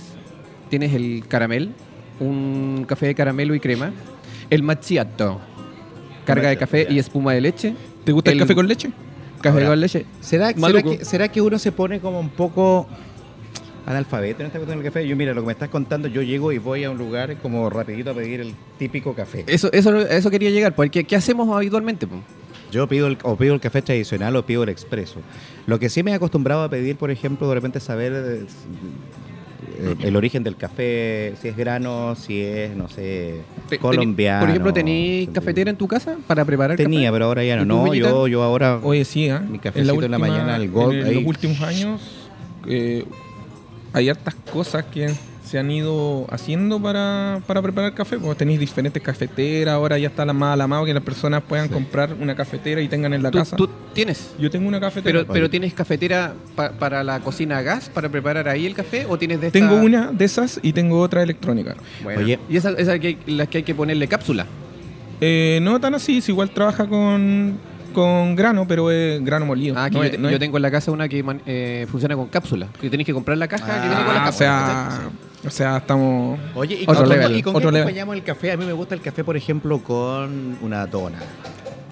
Tienes 0.70 0.94
el 0.94 1.24
caramel, 1.28 1.72
un 2.20 2.86
café 2.88 3.08
de 3.08 3.16
caramelo 3.16 3.56
y 3.56 3.60
crema. 3.60 3.92
El 4.50 4.64
macchiato, 4.64 5.42
carga 6.26 6.50
de 6.50 6.58
café 6.58 6.88
y 6.90 6.98
espuma 7.00 7.34
de 7.34 7.42
leche. 7.42 7.74
¿Te 8.06 8.12
gusta 8.14 8.32
el, 8.32 8.38
El- 8.38 8.44
café 8.44 8.56
con 8.56 8.68
leche? 8.68 8.90
Café 9.42 9.58
Ahora, 9.58 9.70
con 9.70 9.80
leche. 9.80 10.06
¿Será, 10.20 10.54
será, 10.54 10.84
que, 10.84 11.06
¿Será 11.06 11.28
que 11.30 11.42
uno 11.42 11.60
se 11.60 11.72
pone 11.72 12.00
como 12.00 12.20
un 12.20 12.30
poco 12.30 12.88
analfabeto 13.86 14.42
en 14.42 14.48
esta 14.48 14.60
cuestión 14.60 14.80
del 14.80 14.92
café? 14.92 15.08
Yo, 15.08 15.16
mira, 15.16 15.34
lo 15.34 15.42
que 15.42 15.48
me 15.48 15.54
estás 15.54 15.70
contando, 15.70 16.08
yo 16.08 16.22
llego 16.22 16.52
y 16.52 16.58
voy 16.58 16.84
a 16.84 16.92
un 16.92 16.98
lugar 16.98 17.38
como 17.38 17.70
rapidito 17.70 18.12
a 18.12 18.14
pedir 18.14 18.42
el 18.42 18.54
típico 18.78 19.14
café. 19.14 19.44
Eso, 19.48 19.72
eso, 19.72 19.98
eso 19.98 20.30
quería 20.30 20.50
llegar, 20.50 20.76
porque 20.76 21.04
¿qué 21.04 21.16
hacemos 21.16 21.50
habitualmente? 21.56 22.08
po? 22.08 22.18
Yo 22.72 22.88
pido 22.88 23.08
el, 23.08 23.18
o 23.24 23.36
pido 23.36 23.54
el 23.54 23.60
café 23.60 23.82
tradicional 23.82 24.36
o 24.36 24.46
pido 24.46 24.64
el 24.64 24.70
expreso. 24.70 25.20
Lo 25.68 25.78
que 25.78 25.90
sí 25.90 26.04
me 26.04 26.12
he 26.12 26.14
acostumbrado 26.14 26.64
a 26.64 26.70
pedir, 26.70 26.96
por 26.96 27.12
ejemplo, 27.12 27.48
de 27.50 27.56
repente 27.56 27.80
saber 27.82 28.14
eh, 28.16 28.46
el 30.02 30.16
origen 30.16 30.44
del 30.44 30.56
café, 30.56 31.34
si 31.42 31.48
es 31.48 31.58
grano, 31.58 32.16
si 32.16 32.42
es, 32.42 32.76
no 32.76 32.88
sé, 32.90 33.42
Te- 33.70 33.78
colombiano. 33.80 34.40
Por 34.42 34.50
ejemplo, 34.50 34.74
¿tenéis 34.74 35.30
cafetera 35.30 35.70
en 35.70 35.78
tu 35.78 35.88
casa 35.88 36.18
para 36.28 36.46
preparar 36.46 36.78
Tenía, 36.78 37.10
café? 37.10 37.14
pero 37.14 37.26
ahora 37.26 37.44
ya 37.44 37.56
no. 37.64 37.64
¿Y 37.64 38.00
tu 38.00 38.06
No, 38.08 38.10
yo, 38.12 38.28
yo 38.28 38.44
ahora... 38.44 38.80
Oye, 38.84 39.04
sí, 39.06 39.30
¿ah? 39.30 39.40
Mi 39.40 39.60
cafecito 39.60 40.04
en 40.04 40.12
la 40.12 40.20
mañana, 40.20 40.56
el 40.56 40.70
Gold 40.70 41.00
En 41.02 41.08
ahí. 41.08 41.16
los 41.16 41.26
últimos 41.26 41.62
años 41.62 42.02
eh, 42.68 43.06
hay 43.94 44.10
hartas 44.10 44.36
cosas 44.54 44.86
que 44.86 45.12
se 45.52 45.60
han 45.60 45.70
ido 45.70 46.26
haciendo 46.30 46.82
para, 46.82 47.42
para 47.46 47.62
preparar 47.62 47.94
café. 47.94 48.18
Pues 48.18 48.38
tenéis 48.38 48.58
diferentes 48.58 49.04
cafeteras, 49.04 49.74
ahora 49.76 49.98
ya 49.98 50.08
está 50.08 50.26
la 50.26 50.32
más 50.32 50.54
a 50.54 50.56
la 50.56 50.66
mano 50.66 50.86
que 50.86 50.94
las 50.94 51.04
personas 51.04 51.44
puedan 51.46 51.68
comprar 51.68 52.16
una 52.22 52.34
cafetera 52.36 52.80
y 52.82 52.88
tengan 52.88 53.14
en 53.14 53.22
la 53.22 53.32
¿Tú, 53.32 53.38
casa. 53.40 53.56
tú 53.58 53.70
tienes? 53.94 54.34
Yo 54.40 54.50
tengo 54.50 54.70
una 54.70 54.80
cafetera. 54.80 55.20
Pero, 55.20 55.34
pero 55.34 55.50
¿tienes 55.50 55.74
cafetera 55.74 56.34
pa- 56.56 56.72
para 56.72 57.04
la 57.04 57.20
cocina 57.20 57.58
a 57.58 57.62
gas, 57.64 57.90
para 57.90 58.08
preparar 58.08 58.48
ahí 58.48 58.66
el 58.66 58.74
café? 58.74 59.06
¿O 59.10 59.18
tienes 59.18 59.42
de 59.42 59.48
esta- 59.48 59.60
Tengo 59.60 59.76
una 59.76 60.14
de 60.14 60.24
esas 60.24 60.58
y 60.64 60.72
tengo 60.72 61.02
otra 61.02 61.22
electrónica. 61.22 61.76
Bueno. 62.02 62.22
Oye. 62.22 62.40
¿Y 62.50 62.56
esa, 62.56 62.70
esa 62.72 62.98
que, 62.98 63.18
las 63.28 63.50
que 63.50 63.58
hay 63.58 63.64
que 63.64 63.76
ponerle 63.76 64.08
cápsula? 64.08 64.46
Eh, 65.20 65.60
no 65.62 65.82
tan 65.82 65.96
así, 65.96 66.22
si 66.22 66.32
igual 66.32 66.50
trabaja 66.52 66.88
con, 66.88 67.58
con 67.94 68.36
grano, 68.38 68.66
pero 68.68 68.90
es 68.90 69.22
grano 69.24 69.46
molido. 69.46 69.76
Ah, 69.78 69.84
aquí 69.86 69.96
No 69.96 70.02
yo, 70.02 70.06
es- 70.06 70.12
te- 70.12 70.18
no 70.18 70.30
yo 70.30 70.36
es- 70.36 70.40
tengo 70.40 70.56
en 70.58 70.62
la 70.64 70.72
casa 70.72 70.92
una 70.92 71.10
que 71.10 71.22
man- 71.24 71.42
eh, 71.46 71.86
funciona 71.92 72.16
con 72.16 72.28
cápsula. 72.30 72.70
Que 72.80 72.90
tenéis 72.90 73.06
que 73.06 73.14
comprar 73.14 73.38
la 73.38 73.50
caja 73.50 73.66
que 73.82 73.88
viene 73.90 74.06
con 74.06 74.14
la 74.16 74.22
o 74.22 74.26
cápsula. 74.26 74.32
sea, 74.32 75.00
o 75.46 75.50
sea, 75.50 75.78
estamos... 75.78 76.40
Oye, 76.56 76.76
¿y 76.82 76.84
Otro 76.84 77.02
con, 77.02 77.10
level, 77.10 77.36
¿y 77.36 77.42
con 77.44 77.56
otro 77.56 77.70
qué 77.70 77.74
level. 77.74 77.88
acompañamos 77.88 78.16
el 78.16 78.24
café? 78.24 78.52
A 78.52 78.58
mí 78.58 78.66
me 78.66 78.74
gusta 78.74 78.96
el 78.96 79.02
café, 79.02 79.24
por 79.24 79.36
ejemplo, 79.38 79.80
con 79.80 80.58
una 80.62 80.86
dona. 80.88 81.20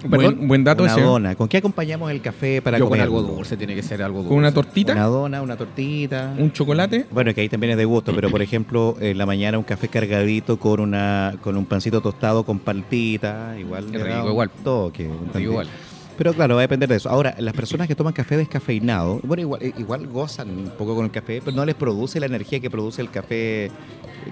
Buen, 0.02 0.48
buen 0.48 0.64
dato 0.64 0.82
una 0.82 0.92
ese. 0.92 1.02
dona. 1.02 1.34
¿Con 1.34 1.46
qué 1.46 1.58
acompañamos 1.58 2.10
el 2.10 2.22
café 2.22 2.62
para 2.62 2.78
Yo 2.78 2.84
con 2.84 2.92
comer? 2.92 3.02
algo 3.02 3.20
dulce, 3.20 3.56
tiene 3.58 3.74
que 3.74 3.82
ser 3.82 4.02
algo 4.02 4.18
dulce. 4.20 4.30
Con 4.30 4.38
una 4.38 4.50
tortita, 4.52 4.92
Una 4.92 5.04
dona, 5.04 5.42
una 5.42 5.56
tortita. 5.58 6.32
un 6.38 6.52
chocolate. 6.52 7.04
Bueno, 7.10 7.34
que 7.34 7.42
ahí 7.42 7.50
también 7.50 7.72
es 7.72 7.76
de 7.76 7.84
gusto, 7.84 8.14
pero 8.14 8.30
por 8.30 8.40
ejemplo, 8.40 8.96
en 8.98 9.18
la 9.18 9.26
mañana 9.26 9.58
un 9.58 9.64
café 9.64 9.88
cargadito 9.88 10.58
con 10.58 10.80
una 10.80 11.34
con 11.42 11.54
un 11.58 11.66
pancito 11.66 12.00
tostado 12.00 12.44
con 12.44 12.60
paltita, 12.60 13.54
igual. 13.58 13.88
Qué 13.92 13.98
rico, 13.98 14.28
igual. 14.30 14.50
Toque, 14.64 15.06
Rico 15.34 15.38
igual. 15.38 15.68
Pero 16.20 16.34
claro, 16.34 16.56
va 16.56 16.60
a 16.60 16.64
depender 16.64 16.86
de 16.86 16.96
eso. 16.96 17.08
Ahora, 17.08 17.34
las 17.38 17.54
personas 17.54 17.88
que 17.88 17.94
toman 17.94 18.12
café 18.12 18.36
descafeinado, 18.36 19.20
bueno, 19.22 19.40
igual, 19.40 19.62
igual 19.78 20.06
gozan 20.06 20.50
un 20.50 20.70
poco 20.76 20.94
con 20.94 21.06
el 21.06 21.10
café, 21.10 21.40
pero 21.42 21.56
no 21.56 21.64
les 21.64 21.74
produce 21.74 22.20
la 22.20 22.26
energía 22.26 22.60
que 22.60 22.68
produce 22.68 23.00
el 23.00 23.10
café, 23.10 23.64
eh, 23.64 23.70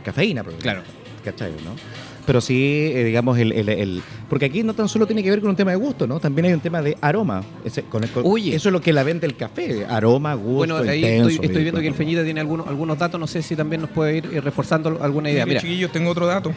cafeína. 0.04 0.44
por 0.44 0.52
ejemplo. 0.52 0.70
Claro. 0.70 0.82
¿Cachai, 1.24 1.52
no? 1.64 1.70
Pero 2.26 2.42
sí, 2.42 2.90
eh, 2.94 3.04
digamos, 3.04 3.38
el, 3.38 3.52
el- 3.52 3.70
el- 3.70 4.02
Porque 4.28 4.44
aquí 4.44 4.62
no 4.62 4.74
tan 4.74 4.86
solo 4.86 5.06
tiene 5.06 5.22
que 5.22 5.30
ver 5.30 5.40
con 5.40 5.48
un 5.48 5.56
tema 5.56 5.70
de 5.70 5.78
gusto, 5.78 6.06
¿no? 6.06 6.20
También 6.20 6.44
hay 6.44 6.52
un 6.52 6.60
tema 6.60 6.82
de 6.82 6.94
aroma. 7.00 7.42
Ese- 7.64 7.84
con 7.84 8.04
el- 8.04 8.10
con- 8.10 8.22
Oye. 8.26 8.54
Eso 8.54 8.68
es 8.68 8.72
lo 8.74 8.82
que 8.82 8.92
la 8.92 9.02
vende 9.02 9.26
el 9.26 9.34
café. 9.34 9.86
Aroma, 9.86 10.34
gusto, 10.34 10.56
Bueno, 10.58 10.76
ahí 10.76 10.98
intenso, 10.98 11.30
estoy, 11.30 11.46
estoy 11.46 11.62
viendo 11.62 11.80
que 11.80 11.88
el 11.88 11.94
Feñita 11.94 12.22
tiene 12.22 12.40
algunos, 12.40 12.66
algunos 12.68 12.98
datos. 12.98 13.18
No 13.18 13.26
sé 13.26 13.40
si 13.40 13.56
también 13.56 13.80
nos 13.80 13.88
puede 13.92 14.18
ir 14.18 14.28
eh, 14.30 14.42
reforzando 14.42 14.98
alguna 15.02 15.30
idea. 15.30 15.46
Mire, 15.46 15.54
Mira, 15.54 15.60
chiquillos, 15.62 15.90
tengo 15.90 16.10
otro 16.10 16.26
dato. 16.26 16.52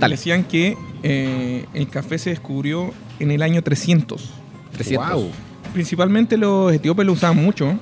Dale. 0.00 0.16
Decían 0.16 0.42
que 0.42 0.76
eh, 1.04 1.66
el 1.72 1.88
café 1.88 2.18
se 2.18 2.30
descubrió 2.30 2.90
en 3.20 3.30
el 3.30 3.42
año 3.42 3.62
300. 3.62 4.28
300. 4.76 5.06
Guau. 5.06 5.30
Principalmente 5.72 6.36
los 6.36 6.72
etíopes 6.72 7.04
lo 7.04 7.12
usaban 7.12 7.42
mucho, 7.42 7.78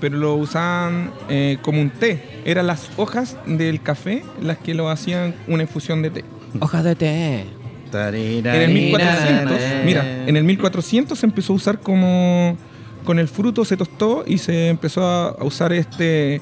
pero 0.00 0.16
lo 0.16 0.34
usaban 0.34 1.12
eh, 1.28 1.58
como 1.62 1.80
un 1.80 1.90
té. 1.90 2.40
Eran 2.44 2.66
las 2.66 2.90
hojas 2.96 3.36
del 3.46 3.82
café 3.82 4.24
las 4.40 4.58
que 4.58 4.74
lo 4.74 4.88
hacían 4.88 5.34
una 5.46 5.62
infusión 5.62 6.02
de 6.02 6.10
té. 6.10 6.24
Hojas 6.60 6.84
de 6.84 6.94
té. 6.96 7.46
En 7.92 8.46
el 8.46 8.72
1400, 8.72 9.60
mira, 9.84 10.26
en 10.26 10.36
el 10.36 10.44
1400 10.44 11.18
se 11.18 11.26
empezó 11.26 11.52
a 11.52 11.56
usar 11.56 11.80
como, 11.80 12.56
con 13.04 13.18
el 13.18 13.28
fruto 13.28 13.64
se 13.64 13.76
tostó 13.76 14.24
y 14.26 14.38
se 14.38 14.68
empezó 14.68 15.04
a, 15.04 15.28
a 15.28 15.44
usar 15.44 15.72
este, 15.72 16.40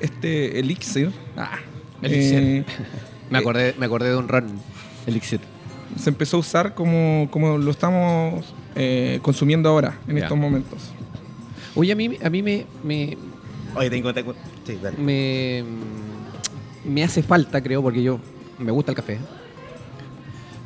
este 0.00 0.58
elixir. 0.58 1.10
Ah, 1.36 1.58
Elixir. 2.02 2.38
eh, 2.42 2.64
Me 3.30 3.38
acordé, 3.38 3.74
me 3.78 3.86
acordé 3.86 4.10
de 4.10 4.16
un 4.16 4.28
ron. 4.28 4.46
Elixir. 5.06 5.40
se 5.98 6.10
empezó 6.10 6.38
a 6.38 6.40
usar 6.40 6.74
como, 6.74 7.28
como 7.30 7.56
lo 7.58 7.70
estamos 7.70 8.54
eh, 8.74 9.18
consumiendo 9.22 9.68
ahora, 9.68 9.98
en 10.08 10.16
Ya. 10.16 10.22
estos 10.24 10.38
momentos. 10.38 10.90
Oye, 11.74 11.92
a 11.92 11.96
mí, 11.96 12.16
a 12.22 12.30
mí 12.30 12.42
me, 12.42 12.66
me, 12.82 13.16
Oye, 13.76 13.90
tengo, 13.90 14.12
tengo. 14.14 14.34
Sí, 14.66 14.78
dale. 14.82 14.96
me, 14.98 15.64
me 16.84 17.02
hace 17.02 17.22
falta, 17.22 17.62
creo, 17.62 17.82
porque 17.82 18.02
yo 18.02 18.18
me 18.58 18.70
gusta 18.72 18.92
el 18.92 18.96
café. 18.96 19.18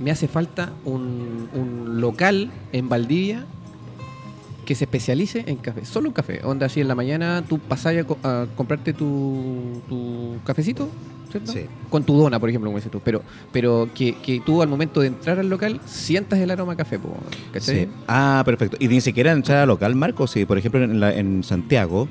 Me 0.01 0.11
hace 0.11 0.29
falta 0.29 0.73
un, 0.85 1.49
un 1.55 2.01
local 2.01 2.51
en 2.73 2.89
Valdivia 2.89 3.47
que 4.65 4.75
se 4.75 4.85
especialice 4.85 5.45
en 5.47 5.57
café, 5.57 5.85
solo 5.87 6.09
en 6.09 6.13
café. 6.13 6.41
Onda, 6.45 6.67
así 6.67 6.81
en 6.81 6.89
la 6.89 6.95
mañana 6.95 7.43
tú 7.49 7.59
pasás 7.59 7.95
a, 8.23 8.29
a 8.43 8.47
comprarte 8.55 8.93
tu, 8.93 9.81
tu 9.89 10.37
cafecito, 10.45 10.89
¿cierto? 11.31 11.53
Sí. 11.53 11.61
Con 11.91 12.05
tu 12.05 12.17
dona, 12.17 12.39
por 12.41 12.49
ejemplo, 12.49 12.69
como 12.69 12.79
dices 12.79 12.91
tú. 12.93 13.01
Pero, 13.05 13.23
pero 13.53 13.89
que, 13.95 14.15
que 14.17 14.41
tú 14.45 14.63
al 14.63 14.69
momento 14.69 15.01
de 15.01 15.09
entrar 15.09 15.39
al 15.39 15.49
local 15.49 15.81
sientas 15.87 16.39
el 16.39 16.51
aroma 16.51 16.73
a 16.73 16.77
café, 16.77 16.99
po, 16.99 17.17
¿cachai? 17.53 17.85
Sí. 17.85 17.89
Ah, 18.07 18.43
perfecto. 18.45 18.77
Y 18.81 18.89
ni 18.89 19.01
siquiera 19.01 19.31
en 19.33 19.39
entrada 19.39 19.67
local, 19.67 19.95
Marco. 19.95 20.27
Si, 20.27 20.45
por 20.45 20.59
ejemplo, 20.59 20.83
en, 20.83 21.01
la- 21.01 21.15
en 21.15 21.43
Santiago 21.45 22.09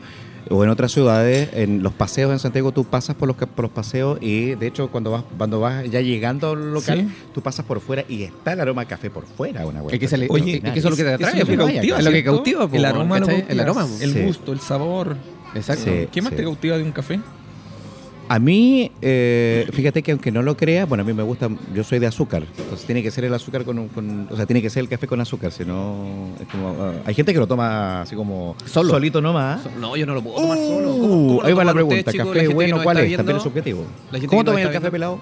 o 0.49 0.63
en 0.63 0.69
otras 0.69 0.93
ciudades, 0.93 1.49
en 1.53 1.84
los 1.84 1.91
paseos 1.91 2.32
en 2.32 2.39
Santiago, 2.39 2.71
tú 2.71 2.86
pasas 2.86 3.17
por 3.17 3.27
los, 3.27 3.36
por 3.36 3.63
los 3.63 3.71
paseos 3.71 4.17
y, 4.21 4.56
de 4.56 4.67
hecho, 4.67 4.88
cuando 4.89 5.12
vas 5.12 5.23
cuando 5.38 5.60
vas 5.60 5.84
ya 5.91 5.99
llegando 5.99 6.51
al 6.51 6.73
local, 6.73 6.99
Sí. 7.01 7.08
tú 7.34 7.41
pasas 7.41 7.65
por 7.65 7.82
fuera 7.82 8.06
y 8.08 8.23
está 8.23 8.53
el 8.53 8.62
aroma 8.62 8.84
a 8.84 8.86
café 8.86 9.10
por 9.10 9.25
fuera. 9.25 9.65
Una 9.65 9.82
Es 9.91 9.99
que, 9.99 10.08
se 10.08 10.17
le- 10.17 10.27
Oye, 10.30 10.62
es 10.63 10.71
que 10.71 10.80
eso 10.80 10.88
es 10.88 10.91
lo 10.91 10.95
que 10.95 11.03
te 11.03 11.13
atrae, 11.15 11.34
es 11.34 11.39
lo 11.39 11.45
que 11.47 11.58
cautiva, 11.58 11.97
es 11.99 12.06
lo 12.06 12.12
que 12.12 12.23
cautiva, 12.23 12.69
el 12.71 12.86
aroma, 12.86 13.19
lo 13.19 13.25
¿cachai? 13.25 13.41
cautiva. 13.41 13.51
el 13.53 13.60
aroma. 13.60 13.88
el 13.99 14.13
Sí. 14.13 14.21
gusto, 14.21 14.53
el 14.53 14.60
sabor. 14.62 15.17
Exacto. 15.53 15.84
Sí. 15.86 16.08
¿Qué 16.12 16.21
más 16.21 16.34
te 16.34 16.43
cautiva 16.43 16.77
de 16.77 16.84
un 16.84 16.91
café? 16.93 17.19
A 18.30 18.40
mí, 18.40 18.92
eh, 19.02 19.66
fíjate 19.72 20.04
que 20.04 20.12
aunque 20.12 20.32
no 20.34 20.42
lo 20.42 20.58
creas, 20.58 20.88
bueno, 20.90 21.04
a 21.04 21.08
mí 21.08 21.13
me 21.13 21.24
gusta, 21.24 21.48
yo 21.74 21.84
soy 21.86 22.00
de 22.00 22.08
azúcar, 22.08 22.44
entonces 22.58 22.86
tiene 22.86 23.02
que 23.02 23.10
ser 23.10 23.24
el 23.24 23.34
azúcar 23.34 23.63
con, 23.63 23.88
con- 23.88 24.28
o 24.30 24.36
sea, 24.36 24.46
tiene 24.46 24.62
que 24.62 24.70
ser 24.70 24.82
el 24.82 24.90
café 24.90 25.08
con 25.08 25.22
azúcar, 25.22 25.52
si 25.54 25.63
no, 25.63 26.06
es 26.40 26.46
como, 26.48 26.76
ah, 26.78 26.92
hay 27.06 27.13
gente 27.13 27.32
que 27.32 27.40
lo 27.40 27.48
toma 27.48 28.02
así 28.02 28.16
como 28.18 28.56
Solo. 28.66 28.90
solito 28.90 29.22
nomás. 29.22 29.62
No, 29.80 29.96
yo 29.96 30.06
no 30.06 30.13
lo 30.13 30.22
puedo 30.22 30.42
tomar 30.42 30.58
solo. 30.58 30.88
¿Cómo- 30.92 31.08
Uh, 31.08 31.28
cómo 31.28 31.42
lo 31.42 31.48
ahí 31.48 31.54
va 31.54 31.63
la 31.63 31.74
pregunta? 31.74 32.12
La 32.12 32.24
¿café 32.26 32.48
bueno 32.50 32.84
cuál 32.84 32.98
es? 32.98 33.16
También 33.16 33.38
es 33.38 33.44
subjetivo. 33.44 33.86
¿Cómo 34.28 34.44
tomáis 34.44 34.66
el 34.68 34.74
café 34.74 34.92
pelado? 34.92 35.20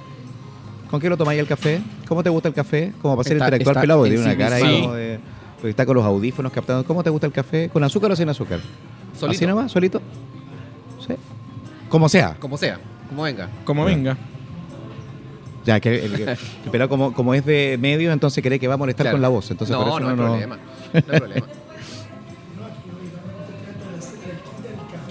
¿Con 0.90 1.00
qué 1.00 1.10
lo 1.10 1.18
tomáis 1.18 1.40
el 1.40 1.48
café? 1.48 1.82
¿Cómo 2.08 2.24
te 2.24 2.30
gusta 2.30 2.48
el 2.48 2.54
café? 2.56 2.92
Como 3.02 3.16
para 3.16 3.22
hacer 3.22 3.38
Está- 3.38 3.46
intelectual 3.48 3.74
está 3.76 3.82
pelado, 3.82 4.00
porque 4.00 4.12
tiene 4.16 4.26
una 4.26 4.38
cara 4.38 4.56
ahí 4.56 4.62
ensimismado. 4.64 4.88
como 4.94 4.96
de... 4.96 5.20
porque 5.58 5.70
está 5.70 5.86
con 5.86 5.96
los 5.96 6.06
audífonos 6.06 6.52
captando. 6.52 6.84
¿Cómo 6.86 7.04
te 7.04 7.10
gusta 7.12 7.28
el 7.28 7.34
café? 7.34 7.70
¿Con 7.70 7.84
azúcar 7.84 8.12
o 8.12 8.16
sin 8.16 8.30
azúcar? 8.30 8.60
Solito. 9.18 9.38
¿Así 9.38 9.46
nomás? 9.46 9.72
¿Solito? 9.72 10.02
Como 11.96 12.10
sea. 12.10 12.36
Como 12.42 12.58
sea, 12.58 12.78
como 13.08 13.24
venga. 13.24 13.48
Como 13.64 13.84
Bueno. 13.84 13.96
venga. 13.96 14.18
Ya, 15.66 15.80
que 15.80 15.96
el, 16.04 16.14
el- 16.16 16.28
el 16.30 16.38
pelado 16.72 16.90
como, 16.90 17.14
como 17.14 17.34
es 17.34 17.46
de 17.46 17.78
medios, 17.80 18.12
entonces 18.12 18.44
cree 18.44 18.60
que 18.60 18.68
va 18.68 18.74
a 18.74 18.78
molestar 18.78 19.06
Claro. 19.06 19.16
con 19.16 19.22
la 19.22 19.30
voz. 19.30 19.50
Entonces 19.50 19.74
no, 19.74 19.80
por 19.80 19.88
eso 19.88 20.00
no, 20.02 20.10
hay 20.10 20.16
no, 20.18 20.24
problema. 20.24 20.58
No 20.58 21.14
hay 21.14 21.20
problema. 21.20 21.48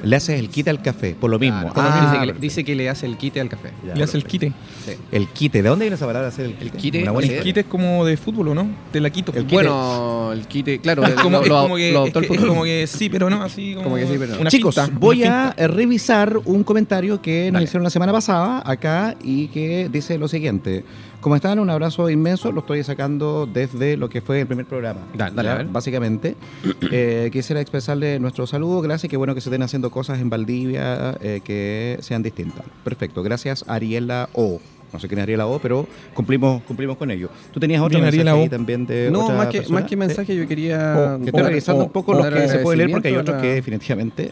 le 0.04 0.16
haces 0.16 0.38
el 0.40 0.48
quite 0.48 0.70
al 0.70 0.82
café, 0.82 1.14
por 1.18 1.30
lo 1.30 1.38
mismo. 1.38 1.72
Claro, 1.72 1.90
Ah, 1.92 2.00
dice, 2.00 2.04
que 2.04 2.12
le, 2.12 2.18
perfecto. 2.26 2.40
dice 2.40 2.64
que 2.64 2.74
le 2.74 2.88
hace 2.90 3.06
el 3.06 3.16
quite 3.16 3.40
al 3.40 3.48
café. 3.48 3.70
Ya, 3.86 3.94
Le 3.94 4.04
hace 4.04 4.16
el 4.16 4.24
quite. 4.24 4.52
Sí. 4.84 4.92
El 5.12 5.28
quite. 5.28 5.62
¿De 5.62 5.68
dónde 5.68 5.84
viene 5.84 5.96
esa 5.96 6.06
palabra 6.06 6.28
hacer 6.28 6.46
el 6.46 6.54
quite? 6.56 6.76
quite, 6.78 7.02
Una 7.02 7.10
buena 7.12 7.26
sí. 7.26 7.32
El 7.32 7.38
historia. 7.38 7.52
quite 7.52 7.60
es 7.60 7.66
como 7.66 8.04
de 8.04 8.16
fútbol, 8.16 8.48
¿o 8.48 8.54
no? 8.54 8.68
Te 8.92 9.00
la 9.00 9.10
quito. 9.10 9.32
El 9.34 9.44
bueno, 9.44 10.30
el 10.32 10.46
quite, 10.46 10.78
claro, 10.80 11.04
es 11.04 11.14
como, 11.14 11.38
lo, 11.38 11.42
es 11.42 11.48
lo- 11.48 11.62
como 11.62 11.76
que, 11.76 11.92
lo 11.92 12.06
es 12.06 12.12
que- 12.12 12.36
como 12.46 12.64
que 12.64 12.86
sí, 12.86 13.08
pero 13.08 13.30
no, 13.30 13.42
así 13.42 13.72
como, 13.74 13.84
Como 13.84 13.96
que 13.96 14.06
sí, 14.06 14.14
pero 14.18 14.34
no. 14.34 14.40
una 14.40 14.50
Chicos, 14.50 14.78
voy 14.98 15.24
a 15.24 15.52
revisar 15.56 16.38
un 16.44 16.64
comentario 16.64 17.20
que 17.22 17.46
nos 17.46 17.54
Dale. 17.54 17.64
hicieron 17.64 17.84
la 17.84 17.90
semana 17.90 18.12
pasada 18.12 18.62
acá 18.64 19.16
y 19.22 19.48
que 19.48 19.88
dice 19.92 20.18
lo 20.18 20.28
siguiente. 20.28 20.84
¿Cómo 21.24 21.36
están? 21.36 21.58
Un 21.58 21.70
abrazo 21.70 22.10
inmenso. 22.10 22.52
Lo 22.52 22.60
estoy 22.60 22.84
sacando 22.84 23.48
desde 23.50 23.96
lo 23.96 24.10
que 24.10 24.20
fue 24.20 24.42
el 24.42 24.46
primer 24.46 24.66
programa. 24.66 25.00
Da- 25.14 25.30
dale, 25.30 25.48
a 25.48 25.54
ver. 25.54 25.66
Básicamente, 25.68 26.36
eh, 26.92 27.30
quisiera 27.32 27.62
expresarle 27.62 28.20
nuestro 28.20 28.46
saludo. 28.46 28.82
Gracias. 28.82 29.08
Qué 29.08 29.16
bueno 29.16 29.34
que 29.34 29.40
se 29.40 29.48
estén 29.48 29.62
haciendo 29.62 29.90
cosas 29.90 30.20
en 30.20 30.28
Valdivia 30.28 31.16
eh, 31.22 31.40
que 31.42 31.96
sean 32.02 32.22
distintas. 32.22 32.66
Perfecto. 32.84 33.22
Gracias, 33.22 33.64
Ariela 33.66 34.28
O. 34.34 34.60
No 34.92 35.00
sé 35.00 35.08
quién 35.08 35.18
es 35.18 35.22
Ariela 35.22 35.46
O, 35.46 35.58
pero 35.60 35.86
cumplimos, 36.12 36.62
cumplimos 36.64 36.98
con 36.98 37.10
ello. 37.10 37.30
Tú 37.54 37.58
tenías 37.58 37.80
otro 37.80 37.98
Bien, 38.00 38.14
mensaje 38.14 38.28
ahí 38.42 38.48
también 38.50 38.84
de 38.84 39.08
No, 39.10 39.24
otra 39.24 39.34
más 39.38 39.46
que, 39.46 39.58
persona? 39.60 39.80
más 39.80 39.88
que 39.88 39.96
mensaje, 39.96 40.36
yo 40.36 40.46
quería. 40.46 41.16
Que 41.22 41.30
estoy 41.30 41.42
revisando 41.42 41.84
un 41.84 41.90
poco 41.90 42.12
los 42.12 42.26
que 42.26 42.48
se 42.48 42.58
puede 42.58 42.76
leer 42.76 42.90
porque 42.90 43.08
hay 43.08 43.16
otros 43.16 43.40
que 43.40 43.54
definitivamente 43.54 44.30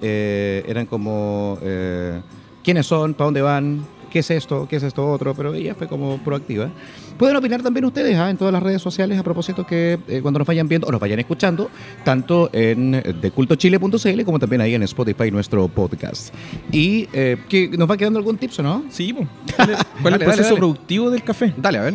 eh, 0.00 0.64
eran 0.66 0.86
como 0.86 1.58
eh, 1.60 2.22
quiénes 2.64 2.86
son, 2.86 3.12
para 3.12 3.26
dónde 3.26 3.42
van, 3.42 3.84
qué 4.14 4.20
es 4.20 4.30
esto, 4.30 4.68
qué 4.70 4.76
es 4.76 4.82
esto 4.84 5.10
otro, 5.10 5.34
pero 5.34 5.52
ella 5.54 5.74
fue 5.74 5.88
como 5.88 6.18
proactiva. 6.18 6.70
Pueden 7.18 7.34
opinar 7.34 7.62
también 7.64 7.84
ustedes 7.84 8.16
¿ah? 8.16 8.30
en 8.30 8.36
todas 8.36 8.52
las 8.52 8.62
redes 8.62 8.80
sociales 8.80 9.18
a 9.18 9.24
propósito 9.24 9.66
que 9.66 9.98
eh, 10.06 10.20
cuando 10.22 10.38
nos 10.38 10.46
vayan 10.46 10.68
viendo 10.68 10.86
o 10.86 10.92
nos 10.92 11.00
vayan 11.00 11.18
escuchando, 11.18 11.68
tanto 12.04 12.48
en 12.52 12.94
eh, 12.94 13.02
decultochile.cl 13.20 14.22
como 14.24 14.38
también 14.38 14.60
ahí 14.60 14.72
en 14.72 14.84
Spotify, 14.84 15.32
nuestro 15.32 15.66
podcast. 15.66 16.32
Y 16.70 17.08
eh, 17.12 17.38
que 17.48 17.70
nos 17.70 17.90
va 17.90 17.96
quedando 17.96 18.20
algún 18.20 18.38
tips, 18.38 18.60
¿o 18.60 18.62
no? 18.62 18.84
Sí. 18.88 19.12
¿cuál 19.56 19.70
es, 19.70 19.76
cuál 19.76 19.76
es 19.80 20.02
Dale, 20.04 20.14
el 20.14 20.20
proceso 20.20 20.26
dale, 20.26 20.42
dale. 20.42 20.56
productivo 20.58 21.10
del 21.10 21.24
café? 21.24 21.52
Dale, 21.56 21.78
a 21.78 21.82
ver. 21.82 21.94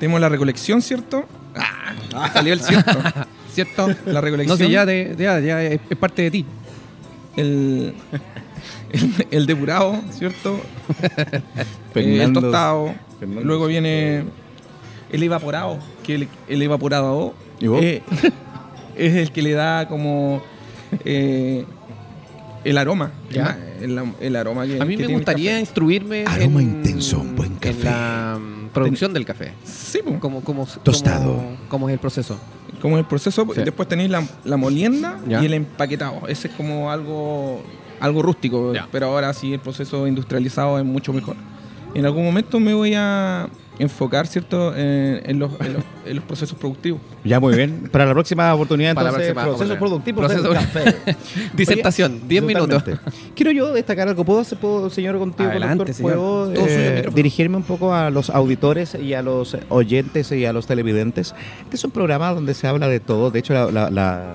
Tenemos 0.00 0.22
la 0.22 0.30
recolección, 0.30 0.80
¿cierto? 0.80 1.26
Ah, 1.54 2.30
salió 2.32 2.54
el 2.54 2.60
cierto. 2.60 2.98
¿Cierto? 3.52 3.88
La 4.06 4.14
No 4.14 4.20
recolección. 4.22 4.56
sé, 4.56 4.70
ya, 4.70 4.86
de, 4.86 5.14
ya, 5.18 5.38
ya 5.38 5.62
es, 5.62 5.80
es 5.90 5.98
parte 5.98 6.22
de 6.22 6.30
ti. 6.30 6.46
el, 7.36 7.92
el, 8.92 9.26
el 9.30 9.46
depurado, 9.46 10.00
¿cierto? 10.10 10.60
Eh, 11.94 12.22
el 12.22 12.32
tostado. 12.32 12.94
Fernando- 13.20 13.44
Luego 13.44 13.66
viene 13.66 14.24
el 15.12 15.22
evaporado, 15.22 15.78
que 16.02 16.14
el, 16.14 16.28
el 16.48 16.62
evaporado 16.62 17.34
¿Y 17.60 17.66
vos? 17.66 17.82
eh, 17.82 18.02
es 18.96 19.14
el 19.14 19.30
que 19.30 19.42
le 19.42 19.52
da 19.52 19.86
como 19.88 20.42
eh, 21.04 21.66
el 22.64 22.78
aroma. 22.78 23.12
Ya. 23.30 23.58
El, 23.80 24.00
el 24.20 24.36
aroma 24.36 24.64
que 24.66 24.80
A 24.80 24.84
mí 24.86 24.96
que 24.96 25.06
me 25.06 25.12
gustaría 25.14 25.58
instruirme 25.60 26.24
Aroma 26.26 26.62
en, 26.62 26.68
intenso, 26.76 27.20
un 27.20 27.36
buen 27.36 27.52
en 27.52 27.58
café. 27.58 27.84
la 27.84 28.38
mm, 28.40 28.68
producción 28.72 29.12
del 29.12 29.26
café. 29.26 29.52
Sí. 29.64 30.00
¿Cómo, 30.18 30.40
cómo, 30.42 30.66
Tostado. 30.82 31.36
cómo- 31.36 31.56
cómo 31.68 31.88
es 31.88 31.92
el 31.94 31.98
proceso? 31.98 32.38
como 32.80 32.96
el 32.98 33.04
proceso. 33.04 33.46
Sí. 33.54 33.60
Después 33.64 33.88
tenéis 33.88 34.10
la, 34.10 34.26
la 34.44 34.56
molienda 34.56 35.20
Ya. 35.28 35.40
y 35.42 35.46
el 35.46 35.54
empaquetado. 35.54 36.26
Ese 36.26 36.48
es 36.48 36.54
como 36.54 36.90
algo, 36.90 37.62
algo 38.02 38.22
rústico, 38.22 38.74
Ya. 38.74 38.86
pero 38.92 39.06
ahora 39.06 39.32
sí 39.32 39.52
el 39.54 39.60
proceso 39.60 40.06
industrializado 40.06 40.78
es 40.78 40.84
mucho 40.84 41.12
mejor. 41.12 41.36
En 41.94 42.04
algún 42.06 42.24
momento 42.24 42.58
me 42.58 42.72
voy 42.74 42.94
a 42.96 43.48
enfocar, 43.78 44.26
¿cierto?, 44.26 44.74
en, 44.76 45.20
en 45.24 45.38
los, 45.38 45.50
en 45.60 45.72
los- 45.74 45.82
en 46.06 46.16
los 46.16 46.24
procesos 46.24 46.56
productivos. 46.58 47.00
Ya, 47.24 47.38
muy 47.38 47.54
bien. 47.54 47.88
Para 47.92 48.04
la 48.06 48.12
próxima 48.12 48.52
oportunidad, 48.54 48.94
Para 48.94 49.10
la 49.10 49.14
próxima 49.18 49.44
procesos 49.44 49.76
oportunidad. 49.76 50.14
productivos 50.16 50.52
Proceso- 50.52 50.52
café. 50.52 51.16
Disertación, 51.56 52.22
10 52.28 52.42
minutos. 52.44 52.82
Quiero 53.34 53.50
yo 53.52 53.72
destacar 53.72 54.08
algo. 54.08 54.24
¿Puedo, 54.24 54.40
hacer- 54.40 54.58
puedo 54.58 54.90
señor, 54.90 55.18
contigo, 55.18 55.48
Adelante, 55.50 55.92
señor. 55.92 56.12
¿Puedo 56.14 56.52
eh, 56.54 57.08
dirigirme 57.14 57.56
un 57.58 57.62
poco 57.62 57.94
a 57.94 58.10
los 58.10 58.30
auditores 58.30 58.94
y 58.94 59.14
a 59.14 59.22
los 59.22 59.56
oyentes 59.68 60.32
y 60.32 60.44
a 60.46 60.52
los 60.52 60.66
televidentes? 60.66 61.34
Este 61.64 61.76
es 61.76 61.84
un 61.84 61.90
programa 61.90 62.32
donde 62.34 62.54
se 62.54 62.66
habla 62.66 62.88
de 62.88 63.00
todo. 63.00 63.30
De 63.30 63.38
hecho, 63.38 63.52
la, 63.54 63.70
la- 63.70 63.90
la- 63.90 64.34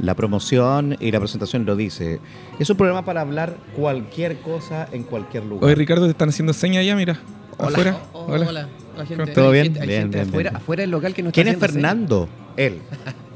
la 0.00 0.14
promoción 0.14 0.96
y 1.00 1.10
la 1.10 1.18
presentación 1.20 1.64
lo 1.66 1.76
dice. 1.76 2.20
Es 2.58 2.68
un 2.70 2.76
programa 2.76 3.04
para 3.04 3.20
hablar 3.20 3.56
cualquier 3.76 4.38
cosa 4.40 4.88
en 4.92 5.02
cualquier 5.04 5.44
lugar. 5.44 5.64
Oye, 5.64 5.74
Ricardo, 5.74 6.04
te 6.06 6.12
están 6.12 6.28
haciendo 6.30 6.52
señas 6.52 6.84
ya, 6.84 6.96
mira. 6.96 7.18
Hola. 7.58 7.68
Afuera. 7.70 7.98
Oh, 8.12 8.24
Hola. 8.28 8.46
hola. 8.48 8.68
La 8.96 9.06
gente- 9.06 9.26
¿Todo 9.32 9.46
hay 9.50 9.52
bien? 9.52 9.64
gente- 9.74 9.86
Bien, 9.86 10.00
gente 10.02 10.16
bien, 10.18 10.28
afuera, 10.28 10.50
bien. 10.50 10.56
afuera 10.62 10.80
del 10.82 10.90
local 10.90 11.14
que 11.14 11.22
no 11.22 11.32
¿Quién 11.32 11.48
es 11.48 11.54
está 11.54 11.66
Fernando? 11.68 12.28
Él. 12.56 12.78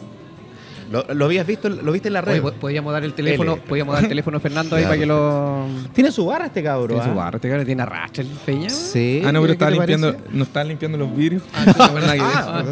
¿Lo, 0.95 1.05
lo 1.13 1.25
habías 1.25 1.45
visto? 1.47 1.69
¿Lo 1.69 1.91
viste 1.91 2.07
en 2.09 2.15
la 2.15 2.21
red? 2.21 2.35
Oye, 2.35 2.41
po- 2.43 2.53
podíamos 2.53 2.93
dar 2.93 3.03
el 3.03 3.13
teléfono, 3.15 3.55
L. 3.55 3.63
podíamos 3.69 3.95
dar 3.95 4.05
el 4.05 4.09
teléfono 4.09 4.37
a 4.37 4.41
Fernando 4.41 4.77
ahí 4.77 4.85
para 4.85 4.97
que 4.97 5.07
lo. 5.07 5.67
Tiene 5.93 6.13
su 6.13 6.25
barra 6.27 6.47
este 6.47 6.63
cabrón. 6.63 6.89
Tiene 6.89 7.03
su 7.05 7.11
¿ah? 7.11 7.15
barro, 7.15 7.37
este 7.39 7.49
cara 7.49 7.65
tiene 7.65 7.83
arrastre 7.83 8.23
el 8.23 8.31
feña. 8.31 8.71
Sí. 8.71 9.21
Ah, 9.25 9.33
no, 9.33 9.41
¿qué- 9.41 9.43
pero 9.43 9.53
estaba 9.55 9.71
limpiando, 9.73 10.17
no 10.31 10.45
estaba 10.45 10.65
limpiando 10.65 10.99
los 10.99 11.17
vidrios. 11.17 11.43
Ah. 11.53 11.91
Ah. 12.21 12.63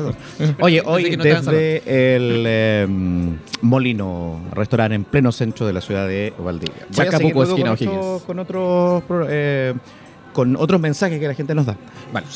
Oye, 0.60 0.82
hoy 0.84 1.16
no 1.16 1.24
desde 1.24 1.78
el 2.16 2.44
eh, 2.46 2.86
Molino, 3.62 4.40
restaurante 4.52 4.94
en 4.94 5.04
pleno 5.04 5.32
centro 5.32 5.66
de 5.66 5.72
la 5.72 5.80
ciudad 5.80 6.06
de 6.06 6.32
Valdivia. 6.38 6.86
Chacabuco, 6.90 7.42
esquina 7.42 7.70
con, 7.70 7.72
O'Higgins. 7.88 7.92
otros- 7.92 8.22
con 8.22 8.38
otros 8.38 9.02
eh, 9.28 9.74
con 10.32 10.56
otros 10.56 10.80
mensajes 10.80 11.20
que 11.20 11.28
la 11.28 11.34
gente 11.34 11.54
nos 11.54 11.66
da. 11.66 11.76
Vale. 12.12 12.26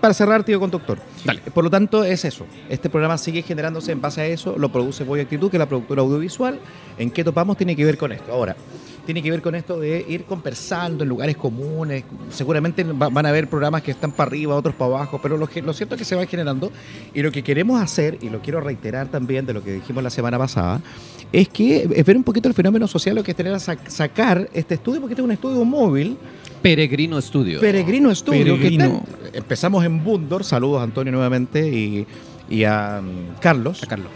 Para 0.00 0.14
cerrar, 0.14 0.44
tío 0.44 0.58
conductor. 0.60 0.98
Dale. 1.24 1.40
Por 1.54 1.64
lo 1.64 1.70
tanto, 1.70 2.04
es 2.04 2.24
eso. 2.24 2.44
Este 2.68 2.88
programa 2.90 3.16
sigue 3.18 3.42
generándose 3.42 3.92
en 3.92 4.00
base 4.00 4.20
a 4.20 4.26
eso. 4.26 4.56
Lo 4.58 4.70
produce 4.70 5.04
Voy 5.04 5.20
Actitud, 5.20 5.50
que 5.50 5.56
es 5.56 5.60
la 5.60 5.68
productora 5.68 6.02
audiovisual. 6.02 6.58
¿En 6.98 7.10
qué 7.10 7.22
topamos? 7.24 7.56
Tiene 7.56 7.76
que 7.76 7.84
ver 7.84 7.96
con 7.98 8.12
esto. 8.12 8.32
Ahora, 8.32 8.56
tiene 9.04 9.22
que 9.22 9.30
ver 9.30 9.40
con 9.42 9.54
esto 9.54 9.78
de 9.78 10.04
ir 10.08 10.24
conversando 10.24 11.04
en 11.04 11.08
lugares 11.08 11.36
comunes. 11.36 12.02
Seguramente 12.30 12.82
va- 12.82 13.08
van 13.08 13.26
a 13.26 13.28
haber 13.28 13.48
programas 13.48 13.82
que 13.82 13.92
están 13.92 14.10
para 14.10 14.28
arriba, 14.28 14.54
otros 14.56 14.74
para 14.74 14.90
abajo, 14.96 15.20
pero 15.22 15.36
lo, 15.36 15.48
lo 15.62 15.72
cierto 15.72 15.94
es 15.94 15.98
que 16.00 16.04
se 16.04 16.16
van 16.16 16.26
generando. 16.26 16.72
Y 17.14 17.22
lo 17.22 17.30
que 17.30 17.44
queremos 17.44 17.80
hacer, 17.80 18.18
y 18.20 18.30
lo 18.30 18.40
quiero 18.40 18.60
reiterar 18.60 19.06
también 19.08 19.46
de 19.46 19.54
lo 19.54 19.62
que 19.62 19.72
dijimos 19.74 20.02
la 20.02 20.10
semana 20.10 20.38
pasada, 20.38 20.80
es 21.32 21.48
que 21.48 21.88
es 21.94 22.04
ver 22.04 22.16
un 22.16 22.24
poquito 22.24 22.48
el 22.48 22.54
fenómeno 22.54 22.88
social, 22.88 23.14
lo 23.14 23.22
que 23.22 23.30
es 23.30 23.36
tener 23.36 23.52
a 23.52 23.58
sac- 23.58 23.86
sacar 23.88 24.48
este 24.52 24.74
estudio, 24.74 25.00
porque 25.00 25.12
este 25.12 25.22
es 25.22 25.24
un 25.26 25.32
estudio 25.32 25.64
móvil, 25.64 26.16
Peregrino 26.62 27.18
Estudio. 27.18 27.60
Peregrino 27.60 28.10
Estudio, 28.10 28.54
que 28.56 28.62
Peregrino. 28.62 29.02
empezamos 29.32 29.84
en 29.84 30.02
Bundor, 30.02 30.44
saludos 30.44 30.80
a 30.80 30.84
Antonio 30.84 31.12
nuevamente 31.12 31.68
y, 31.68 32.06
y 32.48 32.64
a 32.64 33.00
mm, 33.02 33.40
Carlos. 33.40 33.82
A 33.82 33.86
Carlos. 33.86 34.08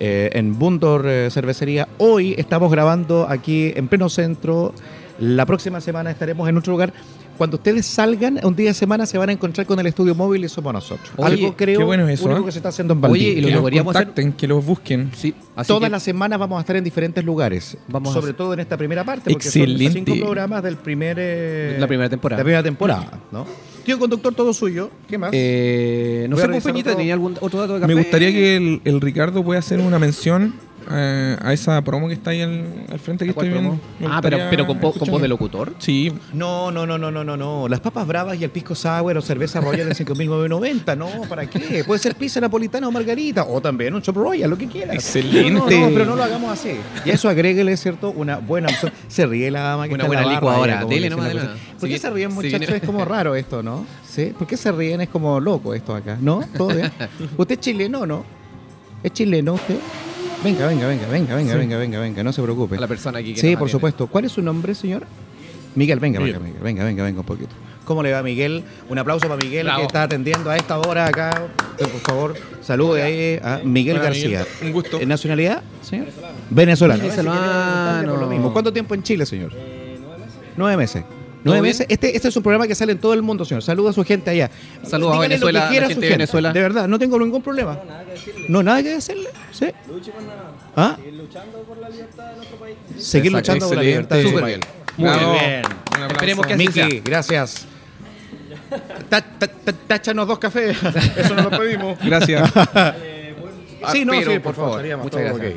eh, 0.00 0.30
en 0.32 0.58
Bundor 0.58 1.06
eh, 1.06 1.28
Cervecería. 1.30 1.88
Hoy 1.98 2.34
estamos 2.38 2.70
grabando 2.72 3.26
aquí 3.28 3.72
en 3.76 3.88
pleno 3.88 4.08
centro. 4.08 4.74
La 5.20 5.46
próxima 5.46 5.80
semana 5.80 6.10
estaremos 6.10 6.48
en 6.48 6.56
otro 6.56 6.72
lugar. 6.72 6.92
Cuando 7.38 7.56
ustedes 7.56 7.86
salgan, 7.86 8.38
un 8.44 8.54
día 8.54 8.68
de 8.68 8.74
semana 8.74 9.06
se 9.06 9.18
van 9.18 9.28
a 9.30 9.32
encontrar 9.32 9.66
con 9.66 9.78
el 9.80 9.86
estudio 9.86 10.14
móvil 10.14 10.44
y 10.44 10.48
somos 10.48 10.72
nosotros. 10.72 11.10
Oye, 11.16 11.34
Algo 11.34 11.56
creo 11.56 11.78
qué 11.78 11.84
bueno 11.84 12.06
es 12.08 12.20
eso, 12.20 12.26
único 12.28 12.42
¿eh? 12.42 12.44
que 12.46 12.52
se 12.52 12.58
está 12.58 12.68
haciendo 12.68 12.94
en 12.94 12.98
Oye, 13.04 13.08
Valdivia. 13.08 13.32
y 13.32 13.52
lo 13.52 13.64
que 13.64 13.68
hacer- 13.78 13.84
contacten, 13.84 14.32
que 14.32 14.46
los 14.46 14.64
busquen. 14.64 15.10
Sí, 15.16 15.34
así 15.56 15.68
Todas 15.68 15.84
que- 15.84 15.90
las 15.90 16.02
semanas 16.02 16.38
vamos 16.38 16.58
a 16.58 16.60
estar 16.60 16.76
en 16.76 16.84
diferentes 16.84 17.24
lugares. 17.24 17.76
Vamos 17.88 18.12
sobre 18.12 18.32
todo 18.34 18.54
en 18.54 18.60
esta 18.60 18.76
primera 18.76 19.02
parte, 19.04 19.30
porque 19.30 19.46
Excelente. 19.48 19.84
son 19.98 20.06
cinco 20.06 20.24
programas 20.26 20.62
del 20.62 20.76
primer, 20.76 21.16
eh, 21.20 21.76
La 21.80 21.86
primera 21.86 22.08
temporada. 22.08 22.40
La 22.40 22.44
primera 22.44 22.62
temporada, 22.62 23.20
¿no? 23.32 23.46
Tío 23.84 23.98
conductor, 23.98 24.32
todo 24.32 24.52
suyo. 24.54 24.90
¿Qué 25.08 25.18
más? 25.18 25.30
Eh, 25.32 26.26
no 26.30 26.36
Voy 26.36 26.44
sé, 26.60 26.60
Peñita, 26.60 26.94
¿tenía 26.94 27.14
algún 27.14 27.36
otro 27.40 27.58
dato 27.60 27.74
de 27.74 27.80
café? 27.80 27.92
Me 27.92 28.00
gustaría 28.00 28.30
que 28.30 28.56
el, 28.56 28.80
el 28.84 29.00
Ricardo 29.00 29.42
pueda 29.42 29.58
hacer 29.58 29.80
una 29.80 29.98
mención 29.98 30.54
eh, 30.92 31.36
a 31.40 31.52
esa 31.52 31.82
promo 31.82 32.08
que 32.08 32.14
está 32.14 32.30
ahí 32.30 32.42
al, 32.42 32.86
al 32.90 32.98
frente 32.98 33.24
que 33.24 33.32
¿Cuál 33.34 33.46
estoy 33.48 33.60
viendo. 33.62 33.80
Ah, 34.08 34.20
pero, 34.22 34.38
pero 34.50 34.66
con, 34.66 34.76
po- 34.78 34.88
con 34.88 34.90
escucharlo. 34.92 35.12
voz 35.12 35.22
de 35.22 35.28
locutor. 35.28 35.74
Sí, 35.78 36.12
No, 36.32 36.70
no, 36.70 36.86
no, 36.86 36.98
no, 36.98 37.10
no, 37.10 37.24
no, 37.24 37.36
no. 37.36 37.68
Las 37.68 37.80
papas 37.80 38.06
bravas 38.06 38.40
y 38.40 38.44
el 38.44 38.50
pisco 38.50 38.74
sour 38.74 39.16
o 39.16 39.22
cerveza 39.22 39.60
royal 39.60 39.88
de 39.88 39.94
5.990. 39.94 40.96
No, 40.96 41.08
¿para 41.28 41.46
qué? 41.48 41.82
Puede 41.84 41.98
ser 42.00 42.14
pizza 42.14 42.40
napolitana 42.40 42.86
o 42.88 42.90
margarita. 42.92 43.44
O 43.44 43.60
también 43.60 43.94
un 43.94 44.02
chop 44.02 44.16
royal, 44.16 44.50
lo 44.50 44.58
que 44.58 44.66
quieras. 44.68 44.94
Excelente. 44.94 45.50
No, 45.50 45.60
no, 45.68 45.90
pero 45.94 46.04
no 46.04 46.16
lo 46.16 46.22
hagamos 46.24 46.52
así. 46.52 46.72
Y 47.04 47.10
eso 47.10 47.28
agréguele, 47.28 47.76
¿cierto? 47.76 48.10
Una 48.10 48.36
buena 48.38 48.68
opción. 48.68 48.92
Se 49.08 49.26
ríe 49.26 49.50
la 49.50 49.60
dama 49.60 49.88
que 49.88 49.94
Una 49.94 50.04
está 50.04 50.14
en 50.16 50.20
la 50.20 50.26
buena 50.40 50.40
barra, 50.40 50.80
licuadora. 50.80 50.84
Dele 50.84 51.10
nomás. 51.10 51.32
¿Por 51.80 51.88
qué 51.88 51.98
se 51.98 52.10
ríen, 52.10 52.32
muchachos? 52.32 52.68
Es 52.68 52.82
como 52.82 53.04
raro 53.04 53.34
esto, 53.34 53.62
¿no? 53.62 53.84
¿Sí? 54.08 54.32
¿Por 54.38 54.46
qué 54.46 54.56
se 54.56 54.70
ríen? 54.72 55.00
Es 55.00 55.08
como 55.08 55.40
loco 55.40 55.74
esto 55.74 55.94
acá. 55.94 56.16
¿No? 56.20 56.44
¿Todo 56.56 56.68
bien? 56.68 56.90
¿Usted 57.36 57.54
es 57.54 57.60
chileno 57.60 58.00
o 58.00 58.06
no? 58.06 58.24
¿Es 59.02 59.12
chileno 59.12 59.54
usted? 59.54 59.76
Venga, 60.42 60.66
venga, 60.66 60.88
venga, 60.88 61.06
venga, 61.06 61.34
venga, 61.36 61.56
venga, 61.56 61.78
venga, 61.78 62.00
venga, 62.00 62.24
no 62.24 62.32
se 62.32 62.42
preocupe. 62.42 62.76
A 62.76 62.80
la 62.80 62.88
persona 62.88 63.18
aquí 63.20 63.34
que 63.34 63.40
Sí, 63.40 63.56
por 63.56 63.68
supuesto. 63.70 64.06
¿Cuál 64.08 64.24
es 64.24 64.32
su 64.32 64.42
nombre, 64.42 64.74
señor? 64.74 65.04
Miguel, 65.74 66.00
venga, 66.00 66.18
Miguel. 66.20 66.34
venga, 66.34 66.46
Miguel, 66.46 66.62
venga, 66.62 66.84
venga, 66.84 67.04
venga 67.04 67.20
un 67.20 67.26
poquito. 67.26 67.50
¿Cómo 67.84 68.02
le 68.02 68.12
va, 68.12 68.22
Miguel? 68.22 68.62
Un 68.88 68.98
aplauso 68.98 69.26
para 69.28 69.36
Miguel 69.36 69.64
Bravo. 69.64 69.80
que 69.80 69.86
está 69.86 70.02
atendiendo 70.02 70.50
a 70.50 70.56
esta 70.56 70.78
hora 70.78 71.06
acá. 71.06 71.30
Eh, 71.78 71.84
Por 71.86 72.00
favor, 72.00 72.34
salude 72.60 73.02
ahí 73.02 73.40
a 73.42 73.60
Miguel 73.64 73.96
Hola, 73.96 74.04
García. 74.04 74.40
Miguel. 74.40 74.46
Un 74.66 74.72
gusto. 74.72 75.00
¿En 75.00 75.08
nacionalidad, 75.08 75.62
señor? 75.80 76.08
Venezolano. 76.50 77.02
Venezolano. 77.02 78.10
Por 78.12 78.20
lo 78.20 78.26
mismo. 78.26 78.52
¿Cuánto 78.52 78.72
tiempo 78.72 78.94
en 78.94 79.02
Chile, 79.02 79.24
señor? 79.26 79.52
Nueve 80.56 80.76
meses. 80.76 81.04
Nueve 81.06 81.21
bien? 81.50 81.62
meses. 81.62 81.86
Este, 81.88 82.14
este 82.16 82.28
es 82.28 82.36
un 82.36 82.42
programa 82.42 82.66
que 82.68 82.74
sale 82.74 82.92
en 82.92 82.98
todo 82.98 83.14
el 83.14 83.22
mundo, 83.22 83.44
señor. 83.44 83.62
Saluda 83.62 83.90
a 83.90 83.92
su 83.92 84.04
gente 84.04 84.30
allá. 84.30 84.50
Saludos 84.84 85.16
a 85.16 85.22
Dígale 85.22 85.38
lo 85.38 85.46
que 85.46 85.52
Venezuela, 85.52 85.60
a 85.60 85.64
la 85.64 85.70
quiera 85.70 85.86
a 85.86 85.88
su 85.88 85.94
gente 85.94 86.06
de 86.06 86.12
Venezuela. 86.12 86.52
De 86.52 86.60
verdad, 86.62 86.88
no 86.88 86.98
tengo 86.98 87.18
ningún 87.18 87.42
problema. 87.42 87.78
No, 88.48 88.62
nada 88.62 88.82
que 88.82 88.90
decirle. 88.90 89.28
¿Sí? 89.50 89.66
¿Ah? 90.76 90.96
Seguir 92.98 93.32
Exacto, 93.32 93.54
luchando 93.54 93.68
por 93.68 93.76
la 93.76 93.82
libertad 93.82 94.16
de 94.16 94.22
Súper 94.22 94.40
país. 94.40 94.56
bien. 94.58 94.68
Muy 94.96 95.08
Bravo. 95.08 95.32
bien. 95.32 95.62
Un 95.64 95.72
aplauso. 95.94 96.12
Esperemos 96.12 96.46
que 96.46 96.52
así 96.54 96.66
Miki, 96.66 96.72
sea. 96.80 96.88
gracias. 97.04 97.66
Táchanos 99.88 100.26
dos 100.28 100.38
cafés. 100.38 100.76
Eso 101.16 101.34
no 101.34 101.42
lo 101.42 101.50
pedimos. 101.50 101.98
gracias. 102.04 102.50
Sí, 103.90 104.04
no, 104.04 104.12
Pero, 104.12 104.30
sí, 104.30 104.38
por 104.38 104.54
por 104.54 104.64
favor. 104.80 104.96
Muchas 104.98 105.20
gracias. 105.22 105.54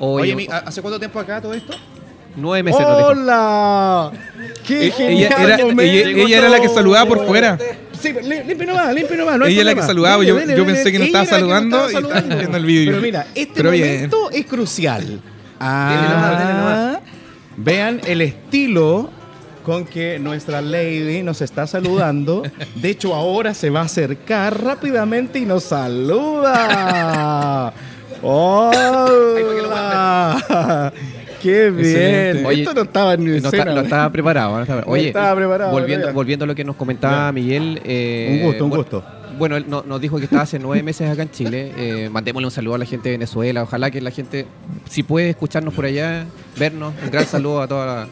Oye, 0.00 0.22
Oye, 0.22 0.34
mi- 0.34 0.48
¿hace 0.50 0.82
cuánto 0.82 0.98
tiempo 0.98 1.20
acá 1.20 1.40
todo 1.40 1.54
esto? 1.54 1.72
Nueve 2.36 2.62
meses 2.64 2.80
nos. 2.80 3.02
¡Hola! 3.02 4.10
¡Qué 4.66 4.86
Eh, 4.88 4.90
genial 4.90 5.32
ella, 5.36 5.44
era, 5.54 5.58
momento! 5.64 5.82
ella- 5.82 6.10
ella 6.24 6.38
era 6.38 6.48
la 6.48 6.60
que 6.60 6.68
saludaba 6.68 7.06
por 7.06 7.26
fuera. 7.26 7.58
Sí, 8.00 8.12
li- 8.22 8.42
limpio 8.46 8.66
nomás, 8.66 8.94
limpio 8.94 9.16
nomás. 9.16 9.38
No 9.38 9.44
Ella 9.46 9.60
es 9.60 9.66
la 9.66 9.74
que 9.74 9.82
saludaba, 9.82 10.24
yo- 10.24 10.34
Dele, 10.36 10.52
yo 10.56 10.64
dele, 10.64 10.72
pensé 10.74 10.90
que 10.92 10.98
no 10.98 11.04
estaba 11.04 11.24
la 11.24 11.30
que 11.30 11.36
saludando 11.36 11.76
nos 11.76 11.84
y 11.84 11.88
estaba 11.96 12.00
estaba 12.06 12.20
saludando. 12.20 12.36
viendo 12.38 12.56
el 12.56 12.64
vídeo. 12.64 12.90
Pero 12.92 13.02
mira, 13.02 13.26
este 13.34 13.54
Pero 13.54 13.70
bien. 13.72 13.94
momento 13.94 14.30
es 14.30 14.46
crucial. 14.46 15.20
Ah, 15.58 16.52
nomás. 16.54 16.98
Vean 17.58 18.00
el 18.06 18.22
estilo 18.22 19.10
con 19.64 19.84
que 19.84 20.18
nuestra 20.18 20.62
lady 20.62 21.22
nos 21.22 21.42
está 21.42 21.66
saludando. 21.66 22.42
De 22.76 22.88
hecho, 22.88 23.14
ahora 23.14 23.52
se 23.52 23.68
va 23.68 23.80
a 23.80 23.84
acercar 23.84 24.62
rápidamente 24.64 25.38
y 25.38 25.44
nos 25.44 25.64
saluda. 25.64 26.60
¡Hola! 29.60 30.40
¡Qué 31.40 31.70
bien! 31.70 32.44
Oye, 32.46 32.62
Esto 32.62 32.74
no 32.74 32.82
estaba 32.82 33.14
en 33.14 33.24
No, 33.24 33.34
escena. 33.34 33.58
está- 33.62 33.74
no 33.74 33.80
estaba 33.80 34.10
preparado. 34.12 34.56
no 34.56 34.62
estaba- 34.62 34.80
No 34.82 34.86
Oye, 34.92 35.08
estaba 35.08 35.34
preparado, 35.36 35.70
volviendo, 35.72 36.12
volviendo 36.12 36.44
a 36.44 36.46
lo 36.46 36.54
que 36.54 36.64
nos 36.64 36.76
comentaba 36.76 37.32
Miguel. 37.32 37.80
eh, 37.84 38.38
Un 38.40 38.46
gusto, 38.46 38.64
un 38.64 38.70
gusto. 38.70 39.04
Bueno, 39.38 39.56
él 39.56 39.64
no- 39.68 39.82
nos 39.86 40.00
dijo 40.00 40.18
que 40.18 40.24
estaba 40.24 40.42
hace 40.42 40.58
nueve 40.58 40.82
meses 40.82 41.08
acá 41.08 41.22
en 41.22 41.30
Chile. 41.30 41.72
Eh, 41.78 42.08
mandémosle 42.10 42.46
un 42.46 42.50
saludo 42.50 42.74
a 42.74 42.78
la 42.78 42.84
gente 42.84 43.08
de 43.08 43.14
Venezuela. 43.16 43.62
Ojalá 43.62 43.90
que 43.90 44.00
la 44.02 44.10
gente, 44.10 44.46
si 44.88 45.02
puede 45.02 45.30
escucharnos 45.30 45.72
por 45.72 45.86
allá, 45.86 46.26
vernos. 46.58 46.92
Un 47.02 47.10
gran 47.10 47.24
saludo 47.24 47.62
a 47.62 47.66
toda 47.68 47.86
la, 47.86 48.08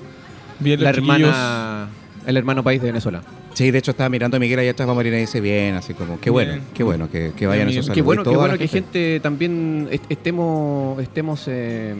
Bien, 0.60 0.80
hermana, 0.82 1.88
el 2.26 2.36
hermano 2.36 2.62
país 2.64 2.80
de 2.80 2.86
Venezuela. 2.88 3.20
Sí, 3.52 3.70
de 3.72 3.78
hecho 3.78 3.90
estaba 3.90 4.08
mirando 4.08 4.36
a 4.36 4.40
Miguel 4.40 4.58
allá 4.60 4.70
atrás, 4.70 4.86
va 4.88 4.92
a 4.92 4.94
morir 4.94 5.12
y 5.12 5.16
dice 5.16 5.40
bien, 5.40 5.74
así 5.74 5.92
como, 5.92 6.20
qué 6.20 6.30
bueno, 6.30 6.52
Bien. 6.52 6.64
qué 6.72 6.82
bueno 6.84 7.10
que, 7.10 7.32
que 7.36 7.46
vayan 7.46 7.66
Bien, 7.66 7.80
esos 7.80 7.86
bien. 7.92 7.94
Qué 7.94 8.00
saludos. 8.00 8.04
bueno, 8.06 8.22
qué 8.30 8.36
bueno 8.36 8.58
que 8.58 8.68
gente 8.68 9.20
también 9.20 9.88
est- 9.90 10.04
estemos, 10.08 11.02
estemos 11.02 11.44
eh, 11.48 11.94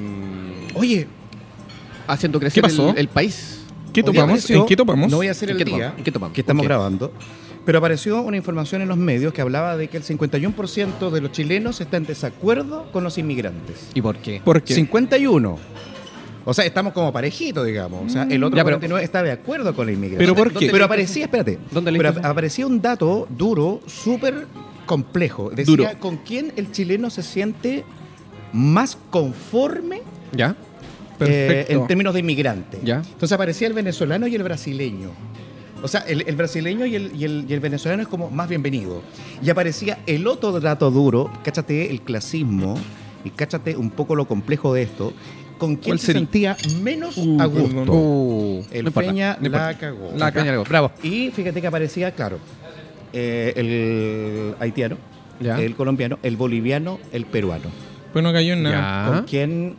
Oye, 0.75 1.09
haciendo 2.09 2.41
crecer 2.41 2.63
¿Qué 2.63 2.69
pasó? 2.69 2.91
El, 2.91 2.99
el 2.99 3.09
país. 3.09 3.61
¿Qué 3.93 4.01
apareció- 4.01 4.61
¿En 4.61 4.67
qué 4.67 4.77
topamos? 4.77 5.11
No 5.11 5.17
voy 5.19 5.29
a 5.29 5.31
hacer 5.33 5.51
¿En 5.51 5.57
el 5.57 5.65
qué 5.65 5.71
día? 5.71 5.95
¿En 5.97 6.05
qué 6.05 6.13
topamos? 6.13 6.35
que 6.35 6.41
estamos 6.41 6.65
grabando, 6.65 7.13
pero 7.65 7.79
apareció 7.79 8.23
una 8.23 8.37
información 8.37 8.83
en 8.83 8.89
los 8.89 8.97
medios 8.97 9.33
que 9.33 9.41
hablaba 9.41 9.77
de 9.77 9.89
que 9.89 9.97
el 9.97 10.03
51% 10.05 11.11
de 11.11 11.21
los 11.21 11.33
chilenos 11.33 11.81
está 11.81 11.97
en 11.97 12.05
desacuerdo 12.05 12.91
con 12.93 13.05
los 13.05 13.19
inmigrantes. 13.19 13.89
¿Y 13.95 14.03
por 14.03 14.17
qué? 14.19 14.41
¿Por 14.45 14.63
qué? 14.63 14.75
51. 14.75 15.59
O 16.45 16.55
sea, 16.55 16.65
estamos 16.65 16.95
como 16.95 17.13
parejitos, 17.13 17.67
digamos. 17.67 18.07
O 18.07 18.09
sea, 18.09 18.23
el 18.23 18.43
otro 18.43 18.57
Ya, 18.57 18.65
pero- 18.65 18.77
49 18.79 19.05
está 19.05 19.23
de 19.23 19.33
acuerdo 19.33 19.75
con 19.75 19.87
la 19.87 19.93
inmigración. 19.93 20.19
¿Pero 20.21 20.35
por 20.35 20.53
¿Dónde 20.53 20.67
qué? 20.67 20.73
Pero 20.73 20.85
aparecía, 20.87 21.25
espérate. 21.25 21.59
¿Dónde 21.71 21.93
pero 21.93 22.15
aparecía 22.23 22.67
un 22.67 22.81
dato 22.81 23.27
duro, 23.29 23.81
súper 23.87 24.47
complejo. 24.87 25.51
Decía 25.51 25.65
Duro. 25.67 25.85
con 26.01 26.17
quién 26.19 26.53
el 26.57 26.73
chileno 26.73 27.11
se 27.11 27.23
siente 27.23 27.85
más 28.53 28.97
conforme 29.11 30.01
¿Ya? 30.33 30.57
Eh, 31.21 31.67
en 31.69 31.87
términos 31.87 32.15
de 32.15 32.21
inmigrante. 32.21 32.79
Ya. 32.83 32.97
Entonces 32.99 33.33
aparecía 33.33 33.67
el 33.69 33.75
venezolano 33.75 34.27
y 34.27 34.35
el 34.35 34.43
brasileño. 34.43 35.11
O 35.83 35.89
sea, 35.89 36.01
el, 36.01 36.25
el 36.27 36.35
brasileño 36.37 36.87
y 36.87 36.97
el, 36.97 37.13
y, 37.15 37.25
el, 37.25 37.45
y 37.49 37.53
el 37.55 37.61
venezolano 37.61 38.03
es 38.03 38.09
como 38.09 38.31
más 38.31 38.49
bienvenido. 38.49 39.03
Y 39.43 39.51
aparecía 39.51 39.99
el 40.07 40.27
otro 40.27 40.59
dato 40.61 40.91
duro, 40.91 41.31
cáchate 41.45 41.91
el 41.91 42.01
clasismo 42.03 42.77
y 43.25 43.31
cáchate 43.31 43.77
un 43.77 43.91
poco 43.91 44.17
lo 44.17 44.27
complejo 44.27 44.75
de 44.75 44.83
esto, 44.83 45.13
con 45.57 45.77
quién 45.77 45.91
¿Cuál 45.91 45.99
se 46.01 46.07
sería? 46.07 46.21
sentía 46.21 46.57
menos 46.83 47.17
Uh, 47.17 47.41
a 47.41 47.47
gusto. 47.47 47.93
Uh, 47.93 48.65
El 48.73 48.85
no 48.87 48.91
Peña 48.91 49.39
no 49.41 49.49
la 49.49 49.77
cagó. 49.79 50.13
La. 50.17 50.31
Bravo. 50.69 50.91
Y 51.03 51.31
fíjate 51.31 51.61
que 51.61 51.67
aparecía, 51.67 52.11
claro, 52.13 52.39
eh, 53.13 53.53
el 53.57 54.55
haitiano, 54.61 54.97
Ya. 55.41 55.61
el 55.61 55.75
colombiano, 55.77 56.19
el 56.23 56.37
boliviano, 56.37 56.99
el 57.13 57.25
peruano. 57.25 57.71
Pues 58.13 58.23
no 58.23 58.33
cayó 58.33 58.55
en 58.55 58.63
nada. 58.65 59.07
Ya. 59.07 59.13
¿Con 59.15 59.25
quién? 59.27 59.77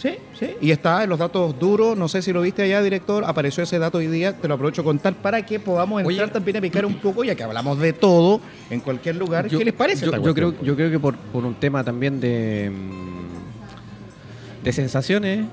Sí, 0.00 0.10
sí. 0.38 0.50
Y 0.60 0.70
está 0.70 1.02
en 1.02 1.10
los 1.10 1.18
datos 1.18 1.58
duros. 1.58 1.96
No 1.98 2.06
sé 2.06 2.22
si 2.22 2.32
lo 2.32 2.40
viste 2.42 2.62
allá, 2.62 2.80
director. 2.82 3.24
Apareció 3.26 3.64
ese 3.64 3.80
dato 3.80 3.98
hoy 3.98 4.06
día. 4.06 4.36
Te 4.36 4.46
lo 4.46 4.54
aprovecho 4.54 4.82
a 4.82 4.84
contar 4.84 5.12
para 5.14 5.44
que 5.44 5.58
podamos 5.58 6.04
Oye. 6.04 6.14
entrar 6.14 6.30
también 6.32 6.56
a 6.58 6.60
picar 6.60 6.86
un 6.86 6.94
poco, 7.00 7.24
ya 7.24 7.34
que 7.34 7.42
hablamos 7.42 7.80
de 7.80 7.92
todo 7.92 8.40
en 8.70 8.78
cualquier 8.78 9.16
lugar. 9.16 9.48
Yo- 9.48 9.58
¿Qué 9.58 9.64
les 9.64 9.74
parece? 9.74 10.06
Yo, 10.06 10.12
yo 10.22 10.34
creo, 10.34 10.54
yo 10.62 10.76
creo 10.76 10.88
que 10.90 11.00
por, 11.00 11.16
por 11.16 11.44
un 11.44 11.54
tema 11.56 11.82
también 11.82 12.20
de, 12.20 12.70
mm, 12.70 14.64
de 14.64 14.72
sensaciones, 14.72 15.46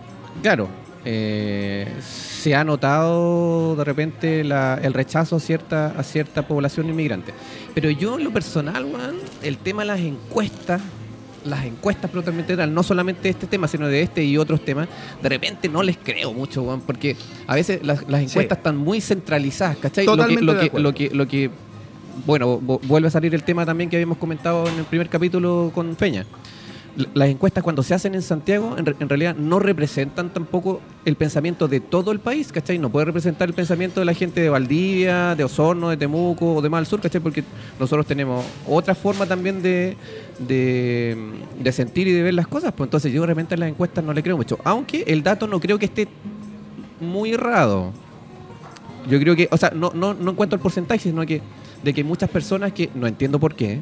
claro, 0.44 0.68
eh, 1.06 1.88
se 2.02 2.54
ha 2.56 2.64
notado 2.64 3.76
de 3.76 3.84
repente 3.84 4.44
la- 4.44 4.80
el 4.82 4.94
rechazo 4.94 5.38
a 5.38 5.40
cierta, 5.40 5.88
a 5.98 6.04
cierta 6.04 6.48
población 6.48 6.88
inmigrante. 6.90 7.34
Pero 7.74 7.90
yo 7.90 8.18
en 8.18 8.24
lo 8.26 8.32
personal, 8.32 8.86
weón, 8.86 9.16
el 9.42 9.58
tema 9.58 9.82
de 9.84 9.88
las 9.88 10.00
encuestas, 10.00 10.82
las 11.46 11.64
encuestas 11.66 12.10
propiamente 12.12 12.58
tal, 12.58 12.74
no 12.74 12.84
solamente 12.84 13.30
este 13.30 13.48
tema, 13.48 13.68
sino 13.68 13.88
de 13.88 14.02
este 14.02 14.24
y 14.24 14.38
otros 14.38 14.66
temas, 14.66 14.88
de 15.22 15.30
repente 15.30 15.70
no 15.70 15.84
les 15.84 15.98
creo 15.98 16.34
mucho, 16.34 16.64
weón, 16.64 16.82
porque 16.82 17.16
a 17.48 17.56
veces 17.56 17.80
las, 17.84 18.02
las 18.10 18.22
encuestas 18.22 18.58
están 18.58 18.78
muy 18.78 19.00
centralizadas, 19.02 19.78
¿cachai? 19.78 20.06
Totalmente 20.06 20.44
lo 20.44 20.54
de 20.56 20.70
que, 20.70 20.80
lo 20.80 20.94
que, 20.94 21.04
lo 21.06 21.10
que, 21.10 21.16
lo 21.16 21.28
que 21.28 21.50
bueno, 22.26 22.60
vu- 22.60 22.80
vuelve 22.84 23.08
a 23.08 23.12
salir 23.12 23.34
el 23.36 23.44
tema 23.44 23.66
también 23.66 23.90
que 23.90 23.96
habíamos 23.98 24.18
comentado 24.18 24.68
en 24.68 24.76
el 24.80 24.86
primer 24.86 25.10
capítulo 25.10 25.72
con 25.74 25.96
Peña. 25.96 26.26
las 27.14 27.28
encuestas 27.28 27.62
cuando 27.62 27.84
se 27.84 27.94
hacen 27.94 28.16
en 28.16 28.22
Santiago 28.22 28.76
en, 28.78 28.86
re- 28.86 28.96
en 29.02 29.10
realidad 29.10 29.36
no 29.36 29.60
representan 29.60 30.30
tampoco 30.30 30.80
el 31.04 31.18
pensamiento 31.18 31.68
de 31.68 31.82
todo 31.82 32.12
el 32.14 32.20
país, 32.20 32.54
¿cachai? 32.54 32.80
No 32.80 32.90
puede 32.90 33.06
representar 33.08 33.50
el 33.50 33.54
pensamiento 33.54 34.00
de 34.00 34.06
la 34.06 34.14
gente 34.14 34.40
de 34.40 34.48
Valdivia, 34.50 35.36
de 35.36 35.44
Osorno, 35.44 35.90
de 35.90 35.98
Temuco 35.98 36.56
o 36.56 36.62
de 36.62 36.70
más 36.70 36.80
al 36.80 36.86
sur, 36.88 37.02
¿cachai? 37.02 37.20
Porque 37.20 37.44
nosotros 37.78 38.06
tenemos 38.06 38.46
otra 38.66 38.96
forma 38.96 39.26
también 39.26 39.62
de, 39.62 39.98
de, 40.40 41.16
de 41.60 41.72
sentir 41.72 42.08
y 42.08 42.12
de 42.12 42.22
ver 42.24 42.34
las 42.34 42.48
cosas, 42.48 42.74
pues 42.76 42.88
entonces 42.88 43.12
yo 43.14 43.26
realmente 43.26 43.56
a 43.56 43.58
las 43.58 43.70
encuestas 43.70 44.04
no 44.04 44.14
le 44.14 44.22
creo 44.24 44.38
mucho. 44.38 44.58
Aunque 44.64 45.04
el 45.08 45.24
dato 45.24 45.48
no 45.48 45.60
creo 45.60 45.80
que 45.80 45.86
esté 45.86 46.08
muy 47.00 47.34
errado. 47.34 47.92
Yo 49.10 49.20
creo 49.20 49.36
que, 49.36 49.48
o 49.52 49.58
sea, 49.58 49.72
no, 49.76 49.92
no, 49.94 50.14
no 50.14 50.32
en 50.32 50.36
cuanto 50.36 50.56
al 50.56 50.62
porcentaje, 50.62 51.00
sino 51.02 51.26
que 51.26 51.42
de 51.84 51.94
que 51.94 52.04
muchas 52.04 52.30
personas 52.30 52.72
que, 52.74 52.90
no 52.96 53.06
entiendo 53.06 53.40
por 53.40 53.54
qué, 53.56 53.80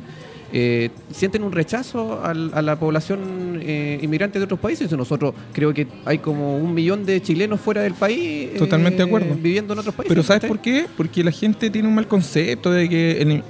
eh, 0.55 0.89
sienten 1.11 1.43
un 1.43 1.51
rechazo 1.51 2.21
al- 2.23 2.51
a 2.53 2.61
la 2.61 2.75
población 2.77 3.59
eh, 3.61 3.99
inmigrante 4.03 4.37
de 4.37 4.45
otros 4.45 4.59
países. 4.59 4.91
Nosotros 4.91 5.33
creo 5.53 5.73
que 5.73 5.87
hay 6.05 6.17
como 6.19 6.57
un 6.57 6.73
millón 6.73 7.05
de 7.05 7.21
chilenos 7.21 7.59
fuera 7.61 7.81
del 7.81 7.93
país 7.93 8.19
eh, 8.19 8.55
Totalmente 8.59 8.97
de 8.97 9.03
acuerdo. 9.03 9.33
viviendo 9.35 9.73
en 9.73 9.79
otros 9.79 9.95
países. 9.95 10.09
Pero 10.09 10.21
¿sabes 10.23 10.43
por 10.45 10.59
qué? 10.59 10.85
Porque 10.97 11.23
la 11.23 11.31
gente 11.31 11.69
tiene 11.69 11.87
un 11.87 11.95
mal 11.95 12.07
concepto 12.07 12.69
de 12.69 12.87
que 12.89 13.21
el, 13.21 13.43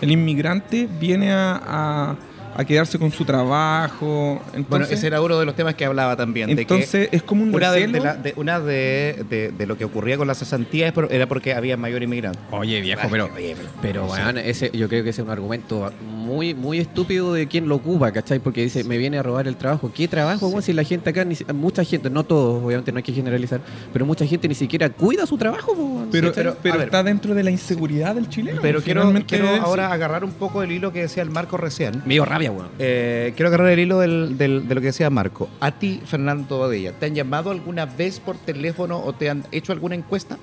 el 0.00 0.10
inmigrante 0.10 0.88
viene 0.98 1.30
a, 1.30 1.60
a- 1.64 2.16
a 2.58 2.64
quedarse 2.64 2.98
con 2.98 3.10
su 3.12 3.24
trabajo. 3.24 4.40
Entonces, 4.48 4.68
Bueno, 4.68 4.84
ese 4.90 5.06
era 5.06 5.22
uno 5.22 5.38
de 5.38 5.46
los 5.46 5.54
temas 5.54 5.74
que 5.76 5.84
hablaba 5.84 6.16
también. 6.16 6.48
de 6.50 6.56
que 6.56 6.62
entonces 6.74 7.08
es 7.12 7.22
como 7.22 7.44
un 7.44 7.54
una 7.54 7.70
de, 7.72 7.86
la- 7.86 8.14
de- 8.16 8.32
una 8.36 8.58
de, 8.60 9.24
de- 9.30 9.52
de 9.52 9.66
lo 9.66 9.78
que 9.78 9.84
ocurría 9.84 10.16
con 10.18 10.26
la 10.26 10.34
cesantía 10.34 10.92
era 11.10 11.26
porque 11.26 11.54
había 11.54 11.76
mayor 11.76 12.02
inmigrante. 12.02 12.38
Oye, 12.50 12.80
viejo, 12.80 13.06
pero, 13.10 13.30
Oye, 13.34 13.54
pero- 13.80 14.06
pero 14.10 14.38
ese, 14.40 14.70
yo 14.74 14.88
creo 14.88 15.04
que 15.04 15.10
ese 15.10 15.22
es 15.22 15.24
un 15.26 15.30
argumento 15.32 15.92
muy 16.10 16.52
muy 16.54 16.78
estúpido 16.78 17.32
de 17.32 17.46
quien 17.46 17.68
lo 17.68 17.76
ocupa, 17.76 18.10
¿cachai? 18.12 18.38
Porque 18.40 18.62
dice, 18.62 18.84
me 18.84 18.98
viene 18.98 19.18
a 19.18 19.22
robar 19.22 19.46
el 19.48 19.56
trabajo. 19.56 19.90
¿Qué 19.94 20.08
trabajo, 20.08 20.48
weón? 20.48 20.62
Si 20.62 20.72
la 20.72 20.82
gente 20.82 21.10
acá, 21.10 21.24
ni 21.24 21.36
mucha 21.54 21.84
gente, 21.84 22.10
no 22.10 22.24
todos, 22.24 22.62
obviamente 22.62 22.90
no 22.92 22.98
hay 22.98 23.04
que 23.04 23.12
generalizar, 23.12 23.60
pero 23.92 24.04
mucha 24.04 24.26
gente 24.26 24.48
ni 24.48 24.54
siquiera 24.54 24.90
cuida 24.90 25.26
su 25.26 25.38
trabajo, 25.38 25.74
pero 26.10 26.32
pero, 26.32 26.56
pero, 26.62 26.74
a 26.74 26.78
ver. 26.78 26.86
está 26.88 27.02
dentro 27.02 27.34
de 27.34 27.42
la 27.44 27.50
inseguridad 27.50 28.14
del 28.16 28.28
chileno. 28.28 28.60
Pero 28.60 28.82
quiero, 28.82 29.12
quiero 29.26 29.48
ahora 29.62 29.92
agarrar 29.92 30.24
un 30.24 30.32
poco 30.32 30.62
el 30.62 30.72
hilo 30.72 30.92
que 30.92 31.02
decía 31.02 31.22
el 31.22 31.30
Marco 31.30 31.56
recién. 31.56 32.02
Me 32.04 32.14
dio 32.14 32.24
rabia, 32.24 32.47
weón. 32.50 32.68
Eh, 32.78 33.32
quiero 33.36 33.48
agarrar 33.48 33.68
el 33.70 33.78
hilo 33.78 33.98
del- 33.98 34.36
del- 34.38 34.66
de 34.68 34.74
lo 34.74 34.80
que 34.80 34.88
decía 34.88 35.10
Marco. 35.10 35.48
A 35.60 35.72
ti, 35.72 36.00
Fernando 36.04 36.58
Badella, 36.60 36.92
¿te 36.92 37.06
han 37.06 37.14
llamado 37.14 37.50
alguna 37.50 37.86
vez 37.86 38.20
por 38.20 38.36
teléfono 38.36 38.98
o 39.00 39.12
te 39.12 39.30
han 39.30 39.44
hecho 39.52 39.72
alguna 39.72 39.94
encuesta? 39.94 40.38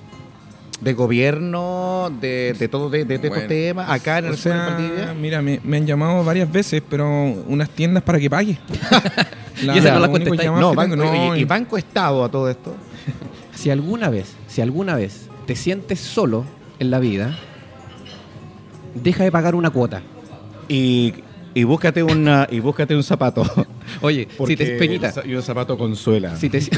¿De 0.81 0.93
gobierno? 0.93 2.11
¿De, 2.19 2.53
de 2.57 2.67
todo 2.67 2.89
de, 2.89 3.05
de- 3.05 3.17
de 3.17 3.29
Bueno, 3.29 3.35
estos 3.35 3.47
temas? 3.49 3.89
Acá 3.89 4.17
en 4.19 4.25
el 4.25 4.37
sur 4.37 4.51
de 4.53 5.13
mira, 5.13 5.41
me, 5.41 5.59
me 5.63 5.77
han 5.77 5.85
llamado 5.85 6.23
varias 6.23 6.51
veces, 6.51 6.81
pero 6.89 7.07
unas 7.47 7.69
tiendas 7.69 8.03
para 8.03 8.19
que 8.19 8.29
pague. 8.29 8.57
Y 9.57 9.69
esa 9.69 9.93
no 9.93 10.01
la 10.01 10.07
llamados 10.43 10.59
No, 10.59 10.73
banco, 10.75 10.97
no, 10.97 11.09
oye, 11.31 11.39
y 11.39 11.45
Banco 11.45 11.77
Estado 11.77 12.25
a 12.25 12.29
todo 12.29 12.49
esto. 12.49 12.75
Si 13.55 13.69
alguna 13.69 14.09
vez, 14.09 14.33
si 14.47 14.59
alguna 14.61 14.95
vez 14.95 15.29
te 15.47 15.55
sientes 15.55 16.01
solo 16.01 16.43
en 16.77 16.91
la 16.91 16.99
vida, 16.99 17.37
deja 18.95 19.23
de 19.23 19.31
pagar 19.31 19.55
una 19.55 19.69
cuota. 19.69 20.01
Y, 20.67 21.13
y 21.55 21.63
búscate 21.63 22.03
una, 22.03 22.47
y 22.51 22.59
búscate 22.59 22.95
un 22.95 23.01
zapato. 23.03 23.43
Oye, 24.01 24.27
si 24.45 24.55
te, 24.55 24.65
Peñita, 24.77 25.11
Y 25.25 25.33
un 25.33 25.41
zapato 25.41 25.77
consuela. 25.77 26.35
si 26.35 26.49
te, 26.49 26.61
si, 26.61 26.69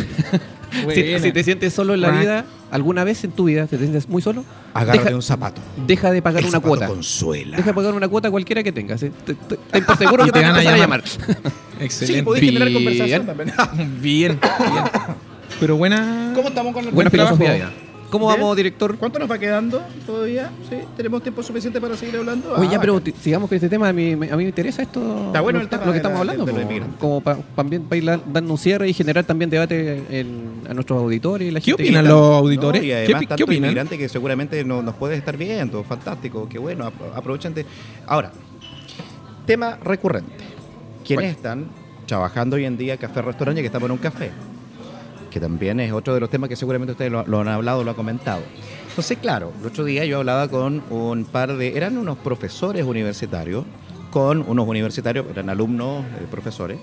te 1.33 1.43
sientes 1.43 1.73
solo 1.73 1.93
en 1.95 2.01
la 2.01 2.11
vida, 2.11 2.45
alguna 2.71 3.03
vez 3.03 3.23
en 3.23 3.31
tu 3.31 3.45
vida, 3.45 3.65
te 3.67 3.77
sientes 3.77 4.07
muy 4.07 4.21
solo, 4.21 4.45
Agárrate 4.73 5.05
deja, 5.05 5.15
un 5.15 5.21
zapato. 5.23 5.61
deja 5.85 6.11
de 6.11 6.21
pagar 6.21 6.41
El 6.41 6.45
una 6.45 6.51
zapato 6.53 6.67
cuota. 6.69 6.87
consuela. 6.87 7.57
Deja 7.57 7.71
de 7.71 7.73
pagar 7.73 7.93
una 7.93 8.07
cuota 8.07 8.29
cualquiera 8.31 8.61
que 8.63 8.71
tengas. 8.71 9.01
¿eh? 9.03 9.11
Te- 9.25 9.33
te- 9.33 9.57
seguro 9.97 10.25
que 10.25 10.31
te 10.31 10.39
te 10.39 10.45
van 10.45 10.55
a 10.55 10.63
van 10.63 10.67
a 10.67 10.77
llamar. 10.77 11.03
Excelente. 11.79 12.19
Sí, 12.19 12.21
podéis 12.21 12.45
generar 12.45 12.67
Bien. 12.69 12.83
conversación 12.83 13.25
también. 13.25 13.53
bien, 14.01 14.39
bien. 14.39 14.39
Pero 15.59 15.75
buena. 15.75 16.31
¿Cómo 16.35 16.49
estamos 16.49 16.73
con 16.73 16.85
el 16.85 16.91
Buena 16.91 17.09
filosofía. 17.09 17.71
¿Cómo 18.09 18.27
vamos, 18.27 18.55
director? 18.55 18.97
¿Cuánto 18.97 19.19
nos 19.19 19.29
va 19.29 19.37
quedando 19.37 19.81
todavía? 20.05 20.49
¿Sí? 20.69 20.77
¿Tenemos 20.95 21.21
tiempo 21.21 21.43
suficiente 21.43 21.81
para 21.81 21.97
seguir 21.97 22.15
hablando? 22.15 22.53
Oye, 22.55 22.69
ya, 22.69 22.77
Ah, 22.77 22.79
pero 22.79 23.01
sigamos 23.21 23.49
con 23.49 23.55
este 23.57 23.67
tema. 23.67 23.89
A 23.89 23.93
mí, 23.93 24.15
me- 24.15 24.31
a 24.31 24.37
mí 24.37 24.43
me 24.43 24.49
interesa 24.49 24.81
esto. 24.81 25.25
Está 25.27 25.41
bueno 25.41 25.59
lo, 25.59 25.63
el 25.63 25.69
que- 25.69 25.75
tema 25.75 25.85
lo 25.85 25.91
de 25.91 25.93
que 25.93 25.97
estamos 25.97 26.25
la- 26.25 26.31
hablando. 26.31 26.45
de 26.53 26.79
los 26.79 26.87
como- 26.99 27.19
para 27.19 27.39
también 27.55 27.83
para 27.83 27.97
ir 27.97 28.05
dando 28.31 28.53
un 28.53 28.57
cierre 28.57 28.87
y 28.87 28.93
generar 28.93 29.25
también 29.25 29.49
debate 29.49 30.03
en- 30.09 30.61
a 30.69 30.73
nuestros 30.73 30.99
auditores 31.01 31.49
y 31.49 31.51
la 31.51 31.59
¿Qué 31.59 31.65
gente 31.71 31.83
opinan 31.83 32.07
los 32.07 32.35
auditores? 32.37 32.81
No, 32.81 32.85
y 32.85 32.89
¿Qué, 32.89 32.95
además, 32.95 33.21
qué 33.21 33.27
tanto 33.27 33.43
opinan? 33.43 33.63
inmigrante 33.65 33.97
que 33.97 34.07
seguramente 34.07 34.63
no- 34.63 34.81
nos 34.81 34.95
puede 34.95 35.15
estar 35.15 35.35
viendo. 35.35 35.83
Fantástico, 35.83 36.47
qué 36.49 36.59
bueno. 36.59 36.85
apro- 36.85 37.11
Aprovechen 37.13 37.53
de... 37.53 37.65
Ahora, 38.05 38.31
tema 39.45 39.77
recurrente. 39.83 40.31
¿Quiénes 41.05 41.35
están 41.35 41.65
trabajando 42.05 42.55
hoy 42.55 42.63
en 42.65 42.77
día 42.77 42.95
café 42.95 43.21
restaurante 43.21 43.61
que 43.61 43.67
estamos 43.67 43.87
en 43.87 43.91
un 43.91 43.97
café? 43.97 44.31
Que 45.29 45.39
también 45.39 45.79
es 45.79 45.91
otro 45.91 46.13
de 46.13 46.19
los 46.19 46.29
temas 46.29 46.49
que 46.49 46.55
seguramente 46.55 46.91
ustedes 46.93 47.11
lo, 47.11 47.39
han 47.39 47.47
hablado, 47.47 47.83
lo 47.83 47.91
han 47.91 47.95
comentado. 47.95 48.41
Entonces, 48.89 49.17
claro, 49.19 49.51
el 49.61 49.67
otro 49.67 49.83
día 49.83 50.05
yo 50.05 50.17
hablaba 50.19 50.47
con 50.47 50.81
un 50.89 51.25
par 51.25 51.55
de... 51.55 51.77
Eran 51.77 51.97
unos 51.97 52.17
profesores 52.17 52.83
universitarios, 52.85 53.65
con 54.09 54.43
unos 54.47 54.67
universitarios, 54.67 55.25
eran 55.29 55.49
alumnos, 55.49 56.03
eh, 56.05 56.25
profesores, 56.31 56.79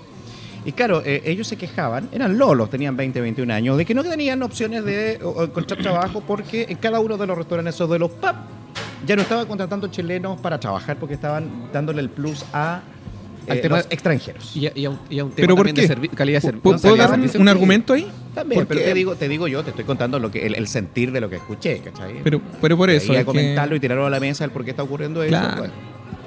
y 0.63 0.71
claro, 0.71 1.01
eh, 1.05 1.21
ellos 1.25 1.47
se 1.47 1.57
quejaban, 1.57 2.09
eran 2.11 2.37
lolos, 2.37 2.69
tenían 2.69 2.95
20, 2.95 3.19
21 3.21 3.53
años, 3.53 3.77
de 3.77 3.85
que 3.85 3.93
no 3.93 4.03
tenían 4.03 4.41
opciones 4.41 4.83
de 4.85 5.19
o- 5.23 5.43
encontrar 5.43 5.79
trabajo 5.81 6.21
porque 6.25 6.65
en 6.69 6.77
cada 6.77 6.99
uno 6.99 7.17
de 7.17 7.27
los 7.27 7.37
restaurantes 7.37 7.79
o 7.81 7.87
de 7.87 7.99
los 7.99 8.09
pubs 8.11 8.33
ya 9.05 9.15
no 9.15 9.21
estaban 9.21 9.45
contratando 9.45 9.87
chilenos 9.89 10.39
para 10.39 10.59
trabajar 10.59 10.97
porque 10.97 11.13
estaban 11.15 11.69
dándole 11.71 12.01
el 12.01 12.09
plus 12.09 12.43
a 12.53 12.81
eh, 13.47 13.51
Al 13.51 13.61
tema- 13.61 13.77
los 13.77 13.87
extranjeros. 13.89 14.55
Y 14.55 14.67
a, 14.67 14.71
y 14.75 14.85
a 14.85 14.89
un, 14.89 14.99
y 15.09 15.19
a 15.19 15.23
un 15.25 15.31
tema 15.31 15.45
¿Pero 15.47 15.55
por 15.55 15.65
también 15.67 15.87
de 15.87 15.95
qué? 15.95 16.01
servi- 16.01 16.09
calidad 16.15 16.41
de 16.41 16.51
¿Puedo- 16.53 16.77
servicio. 16.77 16.81
¿Puedo, 16.81 16.97
calidad 16.97 17.09
dar 17.21 17.31
de 17.31 17.37
un, 17.39 17.47
argumento 17.47 17.93
ahí? 17.93 18.07
También, 18.33 18.61
¿Por 18.61 18.67
pero 18.67 18.81
te 18.81 18.93
digo, 18.93 19.15
te 19.15 19.27
digo 19.29 19.47
yo, 19.47 19.63
te 19.63 19.69
estoy 19.69 19.85
contando 19.85 20.19
lo 20.19 20.29
que 20.31 20.45
el, 20.45 20.55
el 20.55 20.67
sentir 20.67 21.11
de 21.11 21.21
lo 21.21 21.29
que 21.29 21.37
escuché, 21.37 21.79
¿cachai? 21.79 22.21
Pero, 22.23 22.41
pero 22.61 22.75
por 22.77 22.89
Y 22.89 22.93
eso. 22.95 23.11
ahí 23.11 23.17
a 23.17 23.19
es 23.21 23.25
que- 23.25 23.31
comentarlo 23.31 23.75
y 23.75 23.79
tirarlo 23.79 24.05
a 24.05 24.09
la 24.09 24.19
mesa 24.19 24.43
el 24.45 24.51
por 24.51 24.63
qué 24.65 24.71
está 24.71 24.83
ocurriendo 24.83 25.21
eso. 25.23 25.29
Claro. 25.29 25.57
bueno. 25.57 25.73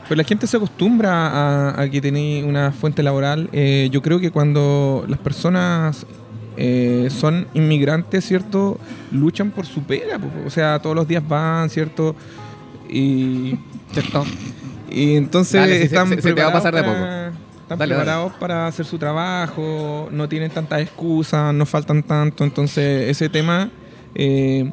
Pero 0.09 0.16
la 0.16 0.25
gente 0.25 0.47
se 0.47 0.57
acostumbra 0.57 1.12
a, 1.29 1.83
a 1.83 1.91
que 1.91 2.01
tenéis 2.01 2.43
una 2.45 2.73
fuente 2.73 3.03
laboral. 3.03 3.51
Eh, 3.53 3.91
yo 3.93 4.01
creo 4.01 4.19
que 4.19 4.31
cuando 4.31 5.05
las 5.07 5.19
personas 5.19 6.07
eh, 6.57 7.09
son 7.11 7.47
inmigrantes, 7.53 8.25
¿cierto? 8.25 8.79
Luchan 9.12 9.51
por 9.51 9.66
su 9.66 9.83
pega. 9.83 10.19
O 10.47 10.51
sea, 10.51 10.79
todos 10.81 10.97
los 10.97 11.07
días 11.07 11.23
van, 11.29 11.69
¿cierto? 11.69 12.16
Y, 12.89 13.59
¿Cierto? 13.93 14.25
Y 14.91 15.16
entonces 15.16 15.61
Dale, 15.61 15.82
están 15.82 16.09
se- 16.09 16.16
se- 16.16 16.22
se 16.22 16.34
te 16.34 16.41
va 16.43 16.49
a 16.49 16.53
preparados 16.53 16.62
pasar 16.62 16.74
de 16.74 16.80
a 16.80 16.84
para- 16.84 17.32
Están 17.62 17.78
Dale, 17.80 17.95
preparados 17.95 18.32
para 18.41 18.66
hacer 18.66 18.86
su 18.86 18.97
trabajo, 18.99 20.09
no 20.11 20.28
tienen 20.28 20.51
tantas 20.51 20.80
excusas, 20.80 21.53
no 21.53 21.66
faltan 21.66 22.03
tanto. 22.03 22.43
Entonces, 22.45 23.11
ese 23.11 23.28
tema 23.28 23.70
eh, 24.14 24.72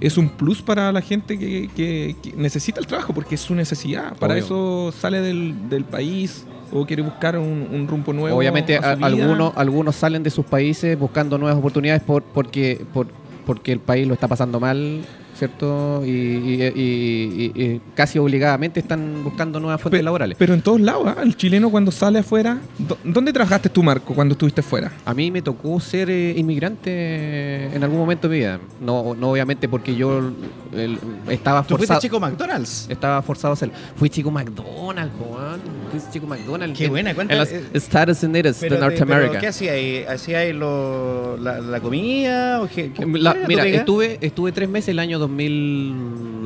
es 0.00 0.16
un 0.16 0.30
plus 0.30 0.62
para 0.62 0.90
la 0.90 1.02
gente 1.02 1.38
que, 1.38 1.68
que- 1.76 2.16
que 2.22 2.32
necesita 2.36 2.80
el 2.80 2.86
trabajo, 2.86 3.12
porque 3.12 3.34
es 3.34 3.40
su 3.42 3.54
necesidad. 3.54 4.16
Para 4.16 4.32
Obvio. 4.34 4.44
eso 4.44 4.92
sale 4.98 5.20
del, 5.20 5.68
del 5.68 5.84
país 5.84 6.46
o 6.72 6.86
quiere 6.86 7.02
buscar 7.02 7.36
un, 7.36 7.68
un 7.70 7.86
rumbo 7.86 8.12
nuevo. 8.14 8.38
Obviamente 8.38 8.78
a 8.78 8.92
algunos, 8.92 9.52
algunos 9.56 9.94
salen 9.96 10.22
de 10.22 10.30
sus 10.30 10.46
países 10.46 10.98
buscando 10.98 11.36
nuevas 11.36 11.58
oportunidades 11.58 12.02
por, 12.02 12.22
porque, 12.22 12.86
por, 12.94 13.08
porque 13.44 13.72
el 13.72 13.80
país 13.80 14.06
lo 14.08 14.14
está 14.14 14.28
pasando 14.28 14.58
mal, 14.60 15.02
¿cierto? 15.40 16.02
Y, 16.04 16.10
y- 16.10 16.72
y- 16.74 17.52
y- 17.54 17.62
y 17.62 17.80
casi 17.94 18.18
obligadamente 18.18 18.78
están 18.78 19.24
buscando 19.24 19.58
nuevas 19.58 19.80
fuentes 19.80 20.04
laborales. 20.04 20.36
Pero 20.38 20.52
en 20.52 20.60
todos 20.60 20.80
lados, 20.82 21.06
¿ah? 21.08 21.16
el 21.22 21.34
chileno 21.34 21.70
cuando 21.70 21.90
sale 21.90 22.18
afuera. 22.18 22.58
¿dó- 22.78 22.98
¿Dónde 23.04 23.32
trabajaste 23.32 23.70
tú, 23.70 23.82
Marco, 23.82 24.14
cuando 24.14 24.32
estuviste 24.32 24.60
fuera? 24.62 24.92
A 25.06 25.14
mí 25.14 25.30
me 25.30 25.40
tocó 25.40 25.80
ser 25.80 26.10
eh, 26.10 26.34
inmigrante 26.36 27.74
en 27.74 27.82
algún 27.82 27.98
momento 27.98 28.28
de 28.28 28.34
mi 28.34 28.38
vida. 28.40 28.60
No, 28.80 29.14
no 29.14 29.30
obviamente 29.30 29.66
porque 29.68 29.94
yo 29.96 30.30
el- 30.74 30.98
estaba 31.28 31.62
¿Tú 31.62 31.68
fuiste 31.76 31.86
forzado. 31.86 32.00
chico 32.02 32.20
McDonald's? 32.20 32.86
Estaba 32.90 33.22
forzado 33.22 33.52
a 33.52 33.54
hacerlo. 33.54 33.74
Fui 33.96 34.10
chico 34.10 34.30
McDonald's, 34.30 35.14
weón. 35.18 35.60
Fui 35.90 36.00
chico 36.12 36.26
McDonald's. 36.26 36.76
Qué 36.78 36.84
en- 36.84 36.90
buena, 36.90 37.14
cuenta- 37.14 37.32
En 37.34 37.38
los 37.40 37.48
eh, 37.50 37.64
Estados 37.74 38.22
Unidos 38.22 38.60
de 38.60 38.68
Pero, 38.68 38.76
te- 38.80 38.80
pero, 38.80 39.00
Norteamérica. 39.06 39.40
¿Qué 39.40 39.46
hacía 39.48 39.72
ahí? 39.72 40.04
¿Hacía 40.08 40.38
ahí 40.38 40.52
lo- 40.52 41.36
la, 41.36 41.60
la 41.60 41.80
comida? 41.80 42.60
¿O 42.62 42.68
qué- 42.68 42.92
qué- 42.92 43.06
La- 43.06 43.34
mira, 43.48 43.66
estuve, 43.66 44.18
estuve 44.20 44.52
tres 44.52 44.68
meses 44.68 44.88
el 44.90 44.98
año 44.98 45.18
2000, 45.18 46.42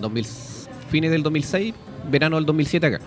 2000, 0.00 0.26
fines 0.90 1.10
del 1.10 1.22
2006, 1.22 1.74
verano 2.10 2.36
del 2.36 2.46
2007 2.46 2.86
acá. 2.86 3.00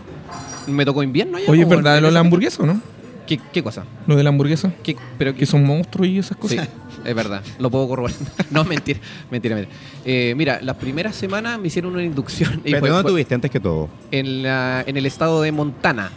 Me 0.67 0.83
tocó 0.85 1.03
invierno 1.03 1.37
allá. 1.37 1.49
Oye, 1.49 1.61
¿es 1.61 1.67
po, 1.67 1.75
verdad 1.75 2.01
lo 2.01 2.07
de 2.07 2.13
la 2.13 2.19
hamburguesa 2.19 2.63
o 2.63 2.65
no? 2.65 2.81
¿Qué, 3.25 3.39
qué 3.51 3.61
cosa? 3.63 3.83
Lo 4.05 4.15
de 4.15 4.23
la 4.23 4.29
hamburguesa. 4.29 4.71
¿Qué- 4.83 4.95
pero 5.17 5.33
Que 5.35 5.45
son 5.45 5.63
monstruos 5.65 6.07
y 6.07 6.17
esas 6.19 6.35
Sí, 6.35 6.41
cosas. 6.41 6.69
Es 7.05 7.15
verdad. 7.15 7.41
Lo 7.59 7.69
puedo 7.69 7.87
corroborar. 7.87 8.15
no, 8.51 8.63
mentira, 8.63 8.99
mentira, 9.31 9.55
mentira. 9.55 9.75
Eh, 10.05 10.33
mira, 10.37 10.59
las 10.61 10.75
primeras 10.77 11.15
semanas 11.15 11.59
me 11.59 11.67
hicieron 11.67 11.93
una 11.93 12.03
inducción. 12.03 12.61
y 12.65 12.71
Pero 12.71 12.79
fue- 12.79 12.89
¿dónde 12.89 13.03
fue 13.03 13.11
tuviste 13.11 13.35
antes 13.35 13.51
que 13.51 13.59
todo? 13.59 13.89
en, 14.11 14.43
la- 14.43 14.83
en 14.85 14.97
el 14.97 15.05
estado 15.05 15.41
de 15.41 15.51
Montana, 15.51 16.11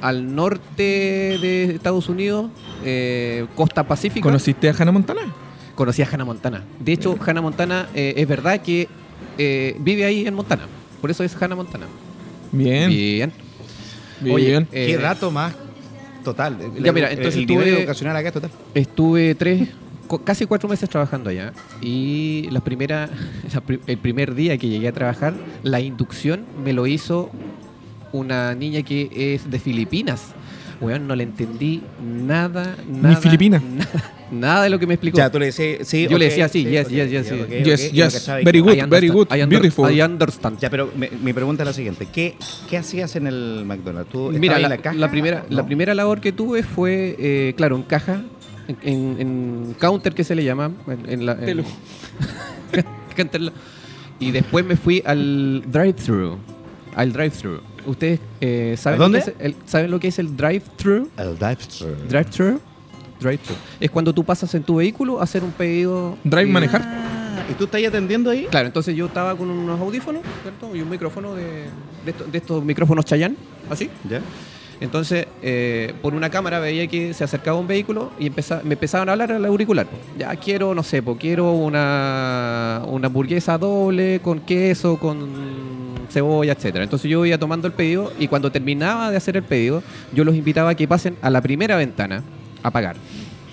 al 0.00 0.34
norte 0.34 0.82
de 0.82 1.64
Estados 1.74 2.08
Unidos, 2.08 2.50
eh, 2.84 3.46
costa 3.54 3.84
pacífica. 3.86 4.22
¿Conociste 4.22 4.68
a 4.68 4.74
Hannah 4.78 4.92
Montana? 4.92 5.20
Conocí 5.74 6.02
a 6.02 6.08
Hannah 6.10 6.24
Montana. 6.24 6.64
De 6.78 6.92
hecho, 6.92 7.18
Hannah 7.24 7.42
Montana 7.42 7.88
eh, 7.94 8.14
es 8.16 8.26
verdad 8.28 8.60
que 8.62 8.88
eh, 9.38 9.76
vive 9.80 10.04
ahí 10.04 10.26
en 10.26 10.34
Montana. 10.34 10.62
Por 11.00 11.10
eso 11.10 11.22
es 11.24 11.34
Hannah 11.40 11.56
Montana. 11.56 11.86
Bien. 12.52 12.88
Bien. 12.90 13.32
Bien. 14.20 14.34
Oye, 14.34 14.56
eh, 14.72 14.86
¿Qué 14.86 14.96
dato 14.98 15.30
más 15.30 15.54
Total. 16.24 16.54
Ya, 16.82 16.92
mira, 16.92 17.10
entonces 17.10 17.36
el 17.36 17.46
nivel 17.46 17.68
educacional 17.68 18.14
acá 18.16 18.28
es 18.28 18.34
total. 18.34 18.50
Estuve 18.74 19.34
tres, 19.34 19.68
casi 20.18 20.46
cuatro 20.46 20.68
meses 20.68 20.88
trabajando 20.88 21.30
allá. 21.30 21.52
Y 21.80 22.48
la 22.50 22.60
primera, 22.60 23.08
la 23.54 23.60
pri- 23.60 23.80
el 23.86 23.98
primer 23.98 24.34
día 24.34 24.58
que 24.58 24.68
llegué 24.68 24.88
a 24.88 24.92
trabajar, 24.92 25.34
la 25.62 25.80
inducción 25.80 26.44
me 26.64 26.72
lo 26.72 26.86
hizo 26.86 27.30
una 28.12 28.54
niña 28.54 28.82
que 28.82 29.34
es 29.34 29.50
de 29.50 29.58
Filipinas. 29.58 30.32
Weón, 30.80 31.06
no 31.06 31.14
le 31.14 31.24
entendí 31.24 31.82
nada, 32.02 32.74
nada. 32.88 33.16
filipina. 33.16 33.60
Nada, 34.30 34.48
nada 34.54 34.62
de 34.64 34.70
lo 34.70 34.78
que 34.78 34.86
me 34.86 34.94
explicó. 34.94 35.18
Ya, 35.18 35.28
tú 35.30 35.38
le 35.40 35.46
decías, 35.46 35.86
sí, 35.86 36.06
Yo 36.08 36.16
le 36.16 36.24
ok, 36.26 36.30
decía 36.30 36.48
sí, 36.48 36.64
yes, 36.64 36.86
ok, 36.86 36.92
yes, 36.92 37.10
yes, 37.10 37.28
Yes, 37.28 37.32
ok, 37.32 37.50
y 37.50 37.58
no 37.58 37.64
yes, 37.92 38.14
cachaba 38.14 38.40
y 38.40 38.44
very 38.44 38.60
good, 38.60 38.76
very 38.88 39.08
good, 39.08 39.26
I 39.30 39.44
beautiful. 39.44 39.92
I 39.92 40.00
understand. 40.02 40.58
Ya, 40.60 40.70
pero 40.70 40.90
mi, 40.96 41.08
mi 41.22 41.32
pregunta 41.32 41.64
es 41.64 41.66
la 41.66 41.72
siguiente. 41.74 42.06
¿Qué, 42.10 42.36
qué 42.70 42.78
hacías 42.78 43.14
en 43.16 43.26
el 43.26 43.64
McDonald's? 43.66 44.10
¿Tú 44.10 44.30
Mira, 44.38 44.58
la, 44.58 44.66
en 44.66 44.70
la 44.70 44.78
caja? 44.78 44.96
la 44.96 45.10
primera, 45.10 45.44
la 45.50 45.62
No. 45.62 45.66
primera 45.66 45.94
labor 45.94 46.20
que 46.20 46.32
tuve 46.32 46.62
fue, 46.62 47.16
eh, 47.18 47.54
claro, 47.56 47.74
en 47.76 47.82
caja, 47.82 48.22
en, 48.82 49.16
en- 49.18 49.76
counter 49.78 50.14
que 50.14 50.24
se 50.24 50.34
le 50.34 50.44
llama. 50.44 50.70
En, 50.86 51.08
en 51.10 51.26
la, 51.26 51.36
y 54.18 54.30
después 54.30 54.64
me 54.64 54.76
fui 54.76 55.02
al 55.04 55.62
drive-thru. 55.66 56.38
Al 56.94 57.12
drive-thru. 57.12 57.60
¿Ustedes 57.86 58.20
eh, 58.40 58.74
saben, 58.78 58.96
¿A 58.96 58.98
Lo 58.98 59.04
dónde? 59.04 59.22
que 59.24 59.30
es 59.30 59.36
el, 59.38 59.56
saben 59.66 59.90
lo 59.90 59.98
que 60.00 60.08
es 60.08 60.18
el 60.18 60.36
drive-thru? 60.36 61.08
El 61.16 61.38
drive-thru. 61.38 61.88
Drive-thru. 62.08 62.60
Drive-thru. 63.20 63.54
Es 63.80 63.90
cuando 63.90 64.12
tú 64.12 64.24
pasas 64.24 64.54
en 64.54 64.62
tu 64.62 64.76
vehículo 64.76 65.20
a 65.20 65.24
hacer 65.24 65.42
un 65.44 65.52
pedido. 65.52 66.16
Drive 66.24 66.48
y- 66.48 66.52
manejar. 66.52 66.82
Ah, 66.84 67.44
¿Y 67.50 67.54
tú 67.54 67.64
estás 67.64 67.82
atendiendo 67.84 68.30
ahí? 68.30 68.46
Claro, 68.50 68.66
entonces 68.66 68.94
yo 68.94 69.06
estaba 69.06 69.34
con 69.36 69.48
unos 69.50 69.80
audífonos, 69.80 70.22
¿cierto? 70.42 70.74
Y 70.76 70.82
un 70.82 70.90
micrófono 70.90 71.34
de, 71.34 71.64
de, 72.04 72.10
estos, 72.10 72.30
de 72.32 72.38
estos 72.38 72.64
micrófonos 72.64 73.04
Chayanne, 73.04 73.36
así. 73.70 73.88
Ya. 74.08 74.20
Entonces, 74.80 75.26
eh, 75.42 75.92
por 76.00 76.14
una 76.14 76.30
cámara 76.30 76.58
veía 76.58 76.86
que 76.86 77.12
se 77.12 77.22
acercaba 77.22 77.58
un 77.58 77.66
vehículo 77.66 78.10
y 78.18 78.26
empeza- 78.30 78.62
me 78.64 78.72
empezaban 78.74 79.08
a 79.08 79.12
hablar 79.12 79.30
al 79.32 79.44
auricular. 79.44 79.86
Ya 80.18 80.34
quiero, 80.36 80.74
no 80.74 80.82
sé, 80.82 81.02
po, 81.02 81.16
quiero 81.18 81.52
una, 81.52 82.82
una 82.86 83.06
hamburguesa 83.08 83.58
doble 83.58 84.20
con 84.20 84.40
queso, 84.40 84.96
con 84.98 85.28
cebolla, 86.10 86.52
etcétera. 86.54 86.82
Entonces 86.84 87.10
yo 87.10 87.24
iba 87.26 87.36
tomando 87.38 87.66
el 87.68 87.74
pedido 87.74 88.10
y 88.18 88.26
cuando 88.28 88.50
terminaba 88.50 89.10
de 89.10 89.16
hacer 89.18 89.36
el 89.36 89.42
pedido, 89.42 89.82
yo 90.12 90.24
los 90.24 90.34
invitaba 90.34 90.70
a 90.70 90.74
que 90.74 90.88
pasen 90.88 91.16
a 91.20 91.28
la 91.30 91.40
primera 91.42 91.76
ventana 91.76 92.22
a 92.62 92.70
pagar. 92.70 92.96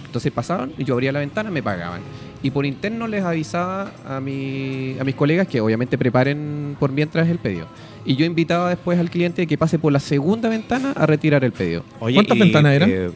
Entonces 0.05 0.31
pasaban 0.31 0.71
y 0.77 0.85
yo 0.85 0.93
abría 0.93 1.11
la 1.11 1.19
ventana, 1.19 1.51
me 1.51 1.61
pagaban. 1.61 2.01
Y 2.41 2.51
por 2.51 2.65
interno 2.65 3.07
les 3.07 3.23
avisaba 3.23 3.91
a, 4.07 4.19
mi, 4.21 4.95
a 4.99 5.03
mis 5.03 5.15
colegas 5.15 5.47
que 5.47 5.59
obviamente 5.59 5.97
preparen 5.97 6.77
por 6.79 6.91
mientras 6.91 7.27
el 7.27 7.39
pedido. 7.39 7.67
Y 8.07 8.15
yo 8.15 8.25
invitaba 8.25 8.69
después 8.69 8.97
al 8.97 9.09
cliente 9.09 9.45
que 9.45 9.57
pase 9.57 9.77
por 9.77 9.91
la 9.91 9.99
segunda 9.99 10.47
ventana 10.49 10.93
a 10.95 11.05
retirar 11.05 11.43
el 11.43 11.51
pedido. 11.51 11.83
Oye, 11.99 12.15
¿Cuántas 12.15 12.37
y, 12.37 12.39
ventanas 12.39 12.73
eran? 12.73 12.89
eh, 12.89 13.09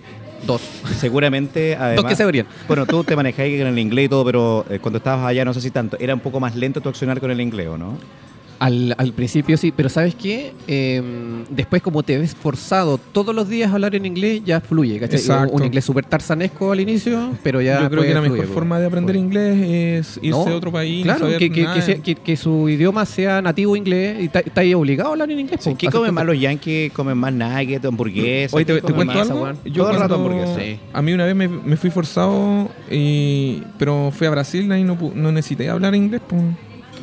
Dos. 0.45 0.61
seguramente, 0.97 1.75
además... 1.79 1.95
Dos 2.03 2.05
que 2.05 2.15
se 2.15 2.23
abrían. 2.23 2.45
Bueno, 2.67 2.85
tú 2.85 3.03
te 3.05 3.15
manejáis 3.15 3.57
con 3.57 3.67
el 3.67 3.79
inglés 3.79 4.05
y 4.05 4.09
todo, 4.09 4.25
pero 4.25 4.65
eh, 4.69 4.79
cuando 4.79 4.97
estabas 4.97 5.25
allá, 5.25 5.45
no 5.45 5.53
sé 5.53 5.61
si 5.61 5.71
tanto, 5.71 5.97
era 5.99 6.13
un 6.13 6.19
poco 6.19 6.39
más 6.41 6.55
lento 6.57 6.81
tu 6.81 6.89
accionar 6.89 7.19
con 7.21 7.31
el 7.31 7.39
inglés, 7.39 7.67
¿o 7.69 7.77
no? 7.77 7.97
Al, 8.61 8.93
al 8.99 9.11
principio 9.13 9.57
sí, 9.57 9.73
pero 9.75 9.89
¿sabes 9.89 10.13
qué? 10.13 10.53
Eh, 10.67 11.01
después 11.49 11.81
como 11.81 12.03
te 12.03 12.19
ves 12.19 12.35
forzado 12.35 12.99
todos 13.11 13.33
los 13.33 13.49
días 13.49 13.71
a 13.71 13.73
hablar 13.73 13.95
en 13.95 14.05
inglés, 14.05 14.43
ya 14.45 14.61
fluye. 14.61 14.99
¿cachai? 14.99 15.19
Exacto. 15.19 15.55
Un 15.55 15.63
inglés 15.65 15.83
súper 15.83 16.05
tarzanesco 16.05 16.71
al 16.71 16.79
inicio, 16.79 17.31
pero 17.41 17.59
ya 17.59 17.81
Yo 17.81 17.89
creo 17.89 18.03
que 18.03 18.13
la 18.13 18.21
mejor 18.21 18.45
forma 18.45 18.79
de 18.79 18.85
aprender 18.85 19.15
inglés 19.15 19.57
es 20.07 20.19
irse 20.21 20.29
No, 20.29 20.47
a 20.47 20.55
otro 20.55 20.71
país. 20.71 20.99
no 20.99 21.03
Claro, 21.05 21.19
saber 21.25 21.39
que, 21.39 21.51
que, 21.51 21.63
nada. 21.63 21.73
que 21.73 21.81
sea- 21.81 21.95
que- 22.03 22.13
que 22.13 22.37
su 22.37 22.69
idioma 22.69 23.03
sea 23.07 23.41
nativo 23.41 23.75
inglés 23.75 24.17
y 24.21 24.25
está 24.25 24.41
está 24.41 24.61
ahí 24.61 24.75
obligado 24.75 25.09
a 25.09 25.11
hablar 25.13 25.31
en 25.31 25.39
inglés. 25.39 25.59
Sí. 25.63 25.73
¿Qué 25.75 25.87
comen 25.87 26.13
más 26.13 26.25
los 26.27 26.39
yankees? 26.39 26.91
¿Comen 26.93 27.17
más 27.17 27.33
nuggets, 27.33 27.83
hamburguesas? 27.83 28.53
Oye, 28.53 28.65
¿Qué 28.65 28.73
te, 28.75 28.81
te 28.81 28.93
cuento 28.93 29.19
algo. 29.21 29.51
Yo 29.65 29.73
Todo 29.73 29.89
el 29.91 29.99
rato 29.99 30.17
cuando- 30.19 30.39
hamburguesa. 30.39 30.59
Sí. 30.59 30.79
A 30.93 31.01
mí 31.01 31.13
una 31.13 31.25
vez 31.25 31.35
me, 31.35 31.47
me 31.47 31.77
fui 31.77 31.89
forzado, 31.89 32.69
y, 32.91 33.63
pero 33.79 34.11
fui 34.15 34.27
a 34.27 34.29
Brasil 34.29 34.71
y 34.71 34.83
no, 34.83 34.95
pu- 34.99 35.13
no 35.15 35.31
necesité 35.31 35.67
hablar 35.67 35.95
inglés. 35.95 36.21
Pues. 36.27 36.43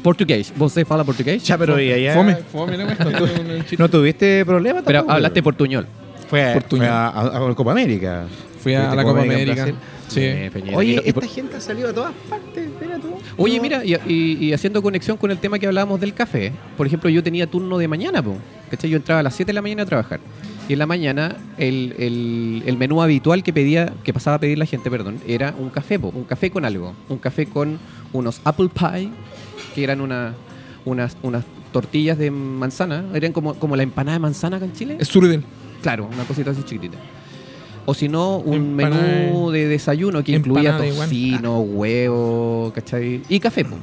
Portugués. 0.03 0.53
¿Vos 0.57 0.75
fala 0.87 1.05
portugués? 1.05 1.43
Ya, 1.45 1.57
pero 1.59 1.81
¿y 1.81 1.93
allá? 1.93 2.15
Fome, 2.15 2.37
fome, 2.37 2.77
chiste. 3.61 3.77
¿No 3.79 3.89
tuviste 3.89 4.45
problemas 4.45 4.83
Pero 4.87 4.99
tampoco? 5.01 5.15
hablaste 5.15 5.43
portuñol. 5.43 5.87
Fue, 6.29 6.51
a- 6.51 6.53
Portuñol. 6.55 6.87
fue 6.87 6.89
a, 6.95 7.09
a- 7.09 7.51
a 7.51 7.55
Copa 7.55 7.73
América. 7.73 8.25
Fui 8.61 8.75
a 8.75 8.95
la 8.95 9.03
Copa 9.05 9.23
América. 9.23 9.67
Sí. 10.09 10.21
Eh, 10.21 10.51
Peñera. 10.53 10.77
Oye, 10.79 10.97
no- 10.97 11.03
y 11.03 11.09
esta 11.09 11.21
por- 11.21 11.29
gente 11.29 11.57
ha 11.57 11.61
salido 11.61 11.89
de 11.89 11.95
todas 11.95 12.13
partes, 12.31 12.69
mira 12.81 12.99
tú. 12.99 13.15
Oye, 13.37 13.57
No. 13.57 13.63
mira, 13.63 13.85
y, 13.85 13.95
y- 14.07 14.39
y 14.47 14.53
haciendo 14.55 14.83
conexión 14.83 15.17
con 15.19 15.31
el 15.31 15.39
tema 15.39 15.59
que 15.59 15.67
hablábamos 15.67 16.01
del 16.01 16.15
café. 16.15 16.53
Por 16.77 16.87
ejemplo, 16.87 17.11
yo 17.11 17.23
tenía 17.23 17.47
turno 17.47 17.77
de 17.79 17.89
mañana, 17.89 18.23
po, 18.23 18.35
¿cachai? 18.71 18.89
Yo 18.91 18.97
entraba 18.97 19.21
a 19.21 19.23
las 19.23 19.35
7 19.35 19.51
de 19.51 19.55
la 19.55 19.63
mañana 19.63 19.83
a 19.83 19.87
trabajar. 19.87 20.21
Y 20.67 20.75
en 20.75 20.79
la 20.79 20.87
mañana 20.87 21.37
el, 21.59 21.95
el- 21.99 22.63
el 22.67 22.77
menú 22.79 23.03
habitual 23.03 23.43
que 23.43 23.53
pedía, 23.53 23.93
que 24.03 24.13
pasaba 24.15 24.37
a 24.37 24.41
pedir 24.41 24.59
la 24.59 24.67
gente, 24.67 24.91
perdón, 24.91 25.19
era 25.27 25.55
un 25.59 25.69
café, 25.71 25.99
po, 25.99 26.09
un 26.09 26.25
café 26.25 26.51
con 26.51 26.65
algo. 26.65 26.95
Un 27.11 27.19
café 27.19 27.47
con 27.47 27.79
unos 28.13 28.41
apple 28.45 28.69
pie, 28.69 29.11
que 29.75 29.85
eran 29.85 30.01
una- 30.01 30.35
unas, 30.85 31.17
unas 31.23 31.45
tortillas 31.73 32.17
de 32.19 32.31
manzana. 32.31 33.05
Eran 33.15 33.33
como, 33.33 33.55
como 33.55 33.77
la 33.77 33.83
empanada 33.83 34.15
de 34.17 34.21
manzana 34.21 34.57
acá 34.57 34.67
en 34.67 34.73
Chile. 34.73 34.97
Es 34.99 35.09
Surden. 35.09 35.45
Claro, 35.83 36.09
una 36.13 36.25
cosita 36.25 36.51
así 36.51 36.63
chiquitita. 36.63 36.97
O 37.87 37.95
si 37.95 38.09
no, 38.09 38.37
un 38.39 38.55
Empanada 38.55 39.03
menú 39.03 39.51
de 39.51 39.67
desayuno 39.67 40.23
que 40.23 40.33
incluía 40.33 40.77
tocino, 40.77 41.61
huevo, 41.61 42.73
¿cachai? 42.75 43.23
Y 43.29 43.41
café, 43.41 43.65
po, 43.65 43.77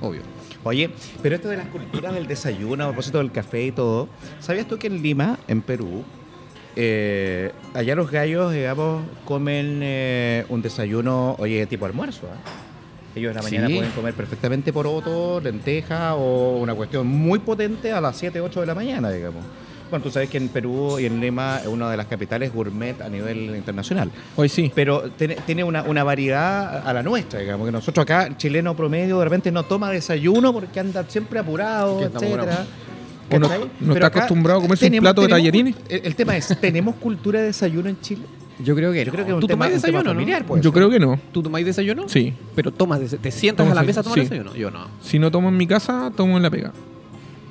obvio. 0.00 0.22
Oye, 0.64 0.90
pero 1.22 1.36
esto 1.36 1.48
de 1.48 1.56
las 1.56 1.66
culturas 1.68 2.12
del 2.14 2.26
desayuno, 2.26 2.84
a 2.84 2.86
propósito 2.88 3.18
del 3.18 3.30
café 3.30 3.66
y 3.66 3.72
todo, 3.72 4.08
¿sabías 4.40 4.66
tú 4.66 4.76
que 4.76 4.88
en 4.88 5.02
Lima, 5.02 5.38
en 5.46 5.62
Perú, 5.62 6.02
eh, 6.76 7.52
allá 7.74 7.94
los 7.94 8.10
gallos, 8.10 8.52
digamos, 8.52 9.02
comen 9.24 9.80
eh, 9.82 10.44
un 10.48 10.60
desayuno, 10.60 11.36
oye, 11.38 11.64
tipo 11.66 11.86
almuerzo? 11.86 12.26
¿ah? 12.32 12.36
Ellos 13.16 13.30
en 13.30 13.36
la 13.36 13.42
mañana 13.42 13.66
Sí. 13.68 13.74
pueden 13.76 13.90
comer 13.92 14.14
perfectamente 14.14 14.72
poroto, 14.72 15.40
lenteja 15.40 16.14
o 16.14 16.58
una 16.58 16.74
cuestión 16.74 17.06
muy 17.06 17.38
potente 17.40 17.90
a 17.92 18.00
las 18.00 18.16
7, 18.16 18.40
8 18.40 18.60
de 18.60 18.66
la 18.66 18.74
mañana, 18.74 19.10
digamos. 19.10 19.42
Bueno, 19.90 20.02
tú 20.04 20.10
sabes 20.10 20.28
que 20.28 20.36
en 20.36 20.48
Perú 20.48 20.98
y 21.00 21.06
en 21.06 21.18
Lima 21.18 21.60
es 21.62 21.66
una 21.66 21.90
de 21.90 21.96
las 21.96 22.06
capitales 22.06 22.52
gourmet 22.52 23.00
a 23.00 23.08
nivel 23.08 23.56
internacional. 23.56 24.10
Hoy 24.36 24.50
sí. 24.50 24.70
Pero 24.74 25.10
tiene, 25.16 25.36
tiene 25.46 25.64
una, 25.64 25.82
una 25.84 26.04
variedad 26.04 26.86
a 26.86 26.92
la 26.92 27.02
nuestra, 27.02 27.40
digamos, 27.40 27.66
que 27.66 27.72
nosotros 27.72 28.02
acá, 28.02 28.26
el 28.26 28.36
chileno 28.36 28.76
promedio, 28.76 29.18
de 29.18 29.24
repente 29.24 29.50
no 29.50 29.62
toma 29.64 29.90
desayuno 29.90 30.52
porque 30.52 30.78
anda 30.78 31.04
siempre 31.08 31.38
apurado, 31.38 32.02
etcétera. 32.02 32.66
no- 33.30 33.48
no 33.80 33.92
está 33.94 34.06
acostumbrado 34.08 34.58
a 34.58 34.62
comerse 34.62 34.84
un 34.84 34.90
tenemos- 34.90 35.04
plato 35.06 35.22
de 35.22 35.28
tenemos- 35.28 35.40
tallarines. 35.42 35.74
El, 35.88 36.06
el 36.06 36.14
tema 36.14 36.36
es, 36.36 36.46
¿tenemos 36.60 36.94
cultura 36.96 37.40
de 37.40 37.46
desayuno 37.46 37.88
en 37.88 37.98
Chile? 38.02 38.22
Yo 38.64 38.74
creo 38.74 38.92
que 38.92 39.04
Yo 39.04 39.12
creo 39.12 39.24
que 39.24 39.30
es 39.30 39.34
un 39.34 39.40
¿Tú 39.40 39.46
tema, 39.46 39.66
tomáis 39.66 39.76
un 39.76 39.82
tema 39.82 39.98
desayuno, 39.98 40.10
familiar, 40.20 40.40
no? 40.42 40.46
pues. 40.48 40.62
Yo 40.62 40.72
creo 40.72 40.90
que 40.90 40.98
no. 40.98 41.18
¿Tú 41.32 41.42
tomáis 41.42 41.64
desayuno? 41.66 42.08
Sí. 42.08 42.34
Pero 42.56 42.72
tomas, 42.72 43.00
des- 43.00 43.18
te 43.18 43.30
sientas 43.30 43.64
Tomo 43.64 43.72
a 43.72 43.74
la 43.80 43.82
mesa 43.86 44.00
a 44.00 44.02
tomar 44.02 44.18
sí. 44.18 44.24
desayuno. 44.24 44.54
Yo 44.56 44.70
no. 44.70 44.86
Si 45.00 45.18
no 45.18 45.30
tomo 45.30 45.48
en 45.48 45.56
mi 45.56 45.66
casa, 45.66 46.10
tomo 46.16 46.36
en 46.36 46.42
la 46.42 46.50
pega. 46.50 46.72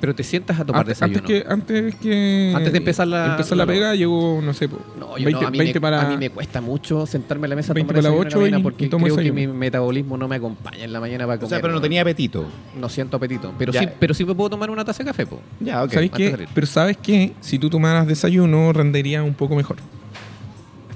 Pero 0.00 0.14
te 0.14 0.22
sientas 0.22 0.60
a 0.60 0.64
tomar 0.64 0.82
Antes, 0.82 1.00
desayuno. 1.00 1.18
antes 1.18 1.42
que, 1.42 1.48
antes 1.50 1.94
que 1.96 2.52
Antes 2.54 2.72
de 2.72 2.78
empezar 2.78 3.08
la- 3.08 3.32
empezar 3.32 3.58
la 3.58 3.64
la- 3.66 3.72
pega, 3.72 3.94
llego, 3.96 4.40
no 4.40 4.54
sé, 4.54 4.68
po, 4.68 4.78
No, 4.96 5.18
yo 5.18 5.24
20, 5.24 5.40
no, 5.40 5.48
a, 5.48 5.50
mí 5.50 5.58
20 5.58 5.74
me, 5.74 5.80
para... 5.80 6.02
a 6.02 6.08
mí 6.08 6.16
me 6.16 6.30
cuesta 6.30 6.60
mucho 6.60 7.04
sentarme 7.04 7.46
a 7.46 7.48
la 7.48 7.56
mesa 7.56 7.72
a 7.72 7.74
20 7.74 7.92
tomar 7.94 8.02
para 8.04 8.14
las 8.14 8.24
desayuno 8.24 8.26
en 8.26 8.30
la 8.30 8.36
8 8.36 8.40
mañana 8.40 8.58
y- 8.60 8.62
porque 8.62 8.84
y 8.84 8.88
tomo 8.90 9.04
creo 9.06 9.16
que 9.16 9.22
desayuno. 9.22 9.52
mi 9.52 9.58
metabolismo 9.58 10.16
no 10.16 10.28
me 10.28 10.36
acompaña 10.36 10.84
en 10.84 10.92
la 10.92 11.00
mañana 11.00 11.24
para 11.26 11.36
O 11.38 11.40
comer. 11.40 11.48
sea, 11.48 11.60
pero 11.60 11.72
no 11.74 11.80
tenía 11.80 12.02
apetito. 12.02 12.46
No 12.78 12.88
siento 12.88 13.16
apetito. 13.16 13.52
Pero 13.58 13.72
Ya. 13.72 13.80
sí, 13.80 13.88
pero 13.98 14.14
sí 14.14 14.24
me 14.24 14.36
puedo 14.36 14.50
tomar 14.50 14.70
una 14.70 14.84
taza 14.84 14.98
de 15.02 15.06
café, 15.06 15.26
po. 15.26 15.40
Ya, 15.58 15.82
ok. 15.82 15.90
¿Sabéis 15.94 16.12
antes 16.12 16.24
de 16.26 16.30
qué? 16.30 16.36
salir. 16.36 16.48
Pero 16.54 16.66
¿sabes 16.68 16.96
qué? 16.98 17.32
Si 17.40 17.58
tú 17.58 17.68
tomaras 17.68 18.06
desayuno, 18.06 18.72
rendería 18.72 19.24
un 19.24 19.34
poco 19.34 19.56
mejor. 19.56 19.78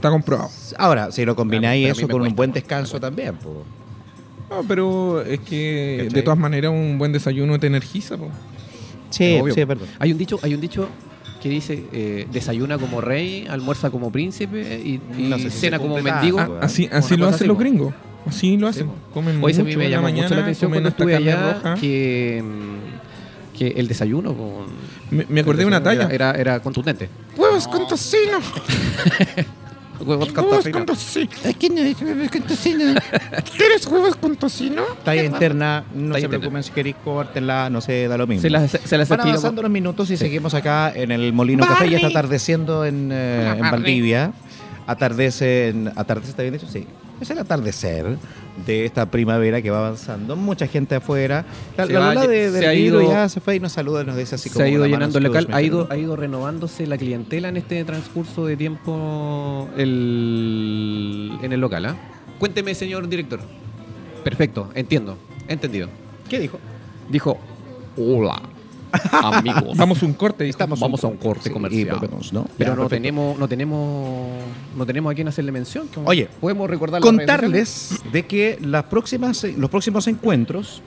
Está 0.03 0.11
comprobado. 0.11 0.51
Ahora, 0.79 1.13
si 1.13 1.25
lo 1.25 1.37
combináis 1.37 1.89
eso 1.97 2.09
con 2.09 2.23
un 2.23 2.35
buen 2.35 2.51
descanso 2.53 2.99
también, 2.99 3.37
pues. 3.37 3.55
No, 4.51 4.65
pero 4.67 5.23
es 5.23 5.39
que 5.41 5.99
¿Cachai? 5.99 6.15
de 6.15 6.23
todas 6.23 6.39
maneras 6.39 6.73
un 6.73 6.99
buen 6.99 7.13
desayuno 7.13 7.59
te 7.61 7.69
energiza. 7.69 8.17
po. 8.19 8.29
Sí, 9.11 9.39
Obvio. 9.41 9.55
sí, 9.55 9.61
es 9.61 9.67
verdad. 9.69 9.87
Hay 10.01 10.11
un 10.11 10.19
dicho, 10.19 10.41
hay 10.43 10.55
un 10.55 10.61
dicho 10.61 10.89
que 11.41 11.49
dice 11.49 11.85
eh, 11.93 12.27
desayuna 12.33 12.79
como 12.79 13.01
rey, 13.01 13.47
almuerza 13.49 13.91
como 13.91 14.11
príncipe 14.11 14.81
y, 14.85 15.01
y 15.17 15.29
No 15.29 15.39
sé 15.39 15.51
si 15.51 15.59
cena 15.59 15.77
se 15.79 15.83
como 15.83 16.01
mendigo. 16.03 16.41
Ah, 16.41 16.49
así 16.63 16.87
Una 16.91 16.99
así 16.99 17.17
lo 17.17 17.27
hacen 17.29 17.35
así, 17.37 17.47
los 17.47 17.55
po. 17.57 17.61
gringos. 17.61 17.95
Así 18.27 18.57
lo 18.57 18.67
hacen. 18.69 18.91
Comen 19.15 19.37
a 19.37 19.39
mucho 19.39 19.65
mí 19.65 19.77
me 19.77 19.89
llamó 19.89 20.03
mañana, 20.05 20.23
mucho 20.25 20.35
la 20.35 20.43
atención 20.43 20.71
comen 20.71 20.83
cuando 20.83 20.89
estuve 20.91 21.13
carne 21.13 21.33
allá 21.33 21.53
roja. 21.55 21.75
que, 21.81 22.43
que 23.57 23.69
el 23.69 23.87
desayuno 23.89 24.35
con, 24.35 24.67
Me, 25.11 25.27
me 25.29 25.41
acordé 25.43 25.61
de 25.61 25.67
una 25.67 25.83
talla. 25.83 26.09
Era, 26.11 26.33
era 26.33 26.61
contundente. 26.61 27.09
Huevos 27.37 27.69
con 27.69 27.87
tocino. 27.87 28.39
Huevos 30.05 30.33
con 30.33 30.45
Huevos 30.45 30.59
tocino. 30.59 30.79
con 30.79 30.87
tocino. 30.87 31.31
Aquí 31.49 31.69
no 31.69 31.83
dice 31.83 32.05
huevos 32.05 32.31
con 32.31 32.43
tocino. 32.43 32.95
¿Quieres 33.57 33.87
huevos 33.87 34.17
con 34.17 34.37
tocino? 34.37 34.83
Talla 35.05 35.25
interna, 35.25 35.85
no 35.95 36.13
Talla 36.13 36.13
se 36.15 36.19
interna. 36.27 36.29
preocupen 36.29 36.63
si 36.63 36.71
queréis 36.73 36.97
córtenla, 37.05 37.71
no 37.71 37.81
sé, 37.81 38.09
da 38.09 38.17
lo 38.17 38.27
mismo. 38.27 38.43
Se 38.43 38.51
las, 38.51 38.71
se 38.71 38.99
las 38.99 39.09
Van 39.09 39.21
avanzando 39.21 39.63
los 39.63 39.71
minutos 39.71 40.11
y 40.11 40.17
seguimos 40.17 40.55
acá 40.55 40.93
en 40.95 41.11
el 41.13 41.33
Molino 41.33 41.67
Café. 41.67 41.89
Ya 41.91 41.97
está 41.97 42.09
atardeciendo 42.09 42.85
en, 42.85 43.11
eh, 43.13 43.55
en 43.57 43.71
Valdivia. 43.71 44.33
Atardece 44.87 45.69
en... 45.69 45.93
¿Atardece 45.95 46.31
está 46.31 46.43
bien 46.43 46.55
dicho? 46.55 46.67
Sí. 46.71 46.87
es 47.21 47.31
el 47.31 47.39
atardecer 47.39 48.17
de 48.67 48.85
esta 48.85 49.07
primavera 49.11 49.63
que 49.63 49.71
va 49.71 49.79
avanzando. 49.79 50.37
Mucha 50.37 50.67
gente 50.67 50.95
afuera. 50.95 51.45
La, 51.77 51.87
Se 51.87 51.93
la 51.93 51.99
va- 52.01 52.15
Lola 52.15 52.27
de, 52.27 52.45
se 52.51 52.59
del 52.59 52.65
ha 52.69 52.75
ido- 52.75 53.03
ya 53.09 53.29
se 53.29 53.41
fue 53.41 53.57
y 53.57 53.61
nos 53.61 53.73
saluda 53.73 54.03
y 54.03 54.07
nos 54.07 54.17
dice 54.17 54.35
así 54.35 54.51
como 54.51 54.59
se 54.59 54.65
ha 54.65 54.69
ido 54.69 54.87
llenando 54.87 55.19
el 55.19 55.25
local, 55.25 55.49
ha 55.53 55.63
ido, 55.63 55.87
ha 55.91 55.97
ido 55.97 56.17
renovándose 56.17 56.87
la 56.87 56.99
clientela 56.99 57.49
en 57.49 57.57
este 57.57 57.83
transcurso 57.85 58.45
de 58.47 58.57
tiempo 58.57 59.69
el, 59.77 61.33
en 61.43 61.53
el 61.53 61.61
local. 61.61 61.87
¿ah? 61.87 61.97
Cuénteme, 62.39 62.75
señor 62.75 63.09
director. 63.09 63.41
Perfecto, 64.25 64.71
entiendo, 64.75 65.17
entendido. 65.49 65.89
¿Qué 66.29 66.39
dijo? 66.39 66.59
Dijo, 67.11 67.39
hola, 67.97 68.41
amigos. 69.13 69.77
Vamos 69.77 70.03
a 70.03 70.07
un 70.07 70.15
corte. 70.15 70.49
Estamos 70.49 70.81
Vamos 70.81 71.03
a 71.05 71.07
un 71.09 71.17
corte 71.17 71.45
Sí, 71.45 71.51
comercial. 71.51 71.87
y 71.89 71.91
volvemos, 71.91 72.33
¿no? 72.33 72.47
Pero 72.59 72.71
Ya, 72.73 72.77
no 72.77 72.83
perfecto. 72.83 72.89
tenemos, 73.03 73.39
no 73.39 73.49
tenemos, 73.49 74.29
no 74.77 74.87
tenemos 74.87 75.13
a 75.13 75.15
quién 75.15 75.29
hacerle 75.29 75.53
mención. 75.53 75.89
Oye, 76.05 76.29
podemos 76.41 76.69
recordar 76.69 77.01
las 77.03 77.11
redes 77.13 77.27
contarles 77.27 78.01
de 78.13 78.27
que 78.27 78.59
las 78.61 78.85
próximas, 78.85 79.45
los 79.57 79.71
próximos 79.71 80.07
encuentros 80.07 80.83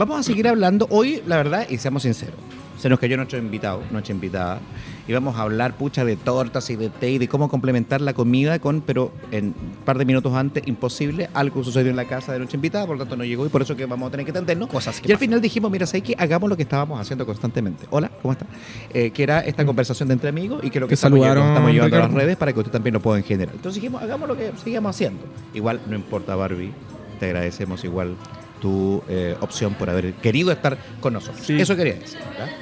vamos 0.00 0.18
a 0.18 0.22
seguir 0.22 0.48
hablando 0.48 0.86
hoy, 0.90 1.22
la 1.26 1.36
verdad, 1.36 1.66
y 1.68 1.76
seamos 1.76 2.02
sinceros. 2.04 2.36
Se 2.78 2.88
nos 2.88 2.98
cayó 2.98 3.18
nuestro 3.18 3.38
invitado, 3.38 3.82
nuestra 3.90 4.14
invitada, 4.14 4.58
y 5.06 5.12
vamos 5.12 5.36
a 5.36 5.42
hablar, 5.42 5.74
pucha, 5.76 6.02
de 6.02 6.16
tortas 6.16 6.70
y 6.70 6.76
de 6.76 6.88
té 6.88 7.10
y 7.10 7.18
de 7.18 7.28
cómo 7.28 7.50
complementar 7.50 8.00
la 8.00 8.14
comida 8.14 8.58
con, 8.58 8.80
pero 8.80 9.12
en 9.30 9.48
un 9.48 9.84
par 9.84 9.98
de 9.98 10.06
minutos 10.06 10.32
antes, 10.34 10.66
imposible, 10.66 11.28
algo 11.34 11.62
sucedió 11.62 11.90
en 11.90 11.96
la 11.96 12.06
casa 12.06 12.32
de 12.32 12.38
nuestra 12.38 12.56
invitada, 12.56 12.86
por 12.86 12.96
lo 12.96 13.02
tanto 13.02 13.18
no 13.18 13.24
llegó 13.24 13.44
y 13.44 13.50
por 13.50 13.60
eso 13.60 13.76
que 13.76 13.84
vamos 13.84 14.08
a 14.08 14.10
tener 14.12 14.24
que 14.24 14.30
atendernos. 14.30 14.70
Cosas 14.70 14.98
que 14.98 15.08
y 15.08 15.12
al 15.12 15.16
pasan. 15.16 15.20
final 15.28 15.40
dijimos, 15.42 15.70
mira, 15.70 15.86
¿sabes 15.86 16.04
qué? 16.04 16.14
Hagamos 16.18 16.48
lo 16.48 16.56
que 16.56 16.62
estábamos 16.62 16.98
haciendo 16.98 17.26
constantemente. 17.26 17.84
Hola, 17.90 18.10
¿cómo 18.22 18.32
está? 18.32 18.46
Eh, 18.94 19.10
que 19.10 19.22
era 19.24 19.40
esta 19.40 19.66
conversación 19.66 20.08
de 20.08 20.14
entre 20.14 20.30
amigos 20.30 20.64
y 20.64 20.70
que 20.70 20.80
lo 20.80 20.86
que 20.86 20.92
Te 20.92 20.94
estamos, 20.94 21.18
saludaron, 21.18 21.42
llevando- 21.42 21.52
estamos 21.68 21.72
llevando 21.74 21.96
a 21.96 22.00
las 22.00 22.12
redes 22.14 22.36
para 22.38 22.54
que 22.54 22.60
usted 22.60 22.72
también 22.72 22.94
lo 22.94 23.00
pueda 23.00 23.18
en 23.18 23.24
general. 23.24 23.54
Entonces 23.56 23.82
dijimos, 23.82 24.02
hagamos 24.02 24.26
lo 24.26 24.38
que 24.38 24.52
seguimos 24.64 24.96
haciendo. 24.96 25.20
Igual 25.52 25.80
no 25.86 25.96
importa, 25.96 26.34
Barbie, 26.34 26.72
te 27.18 27.26
agradecemos 27.26 27.84
igual 27.84 28.16
tu 28.60 29.02
eh, 29.08 29.36
opción 29.40 29.74
por 29.74 29.88
haber 29.90 30.12
querido 30.14 30.52
estar 30.52 30.76
con 31.00 31.12
nosotros. 31.14 31.44
Sí. 31.44 31.60
Eso 31.60 31.74
quería 31.76 31.94
decir. 31.94 32.18
¿verdad? 32.30 32.52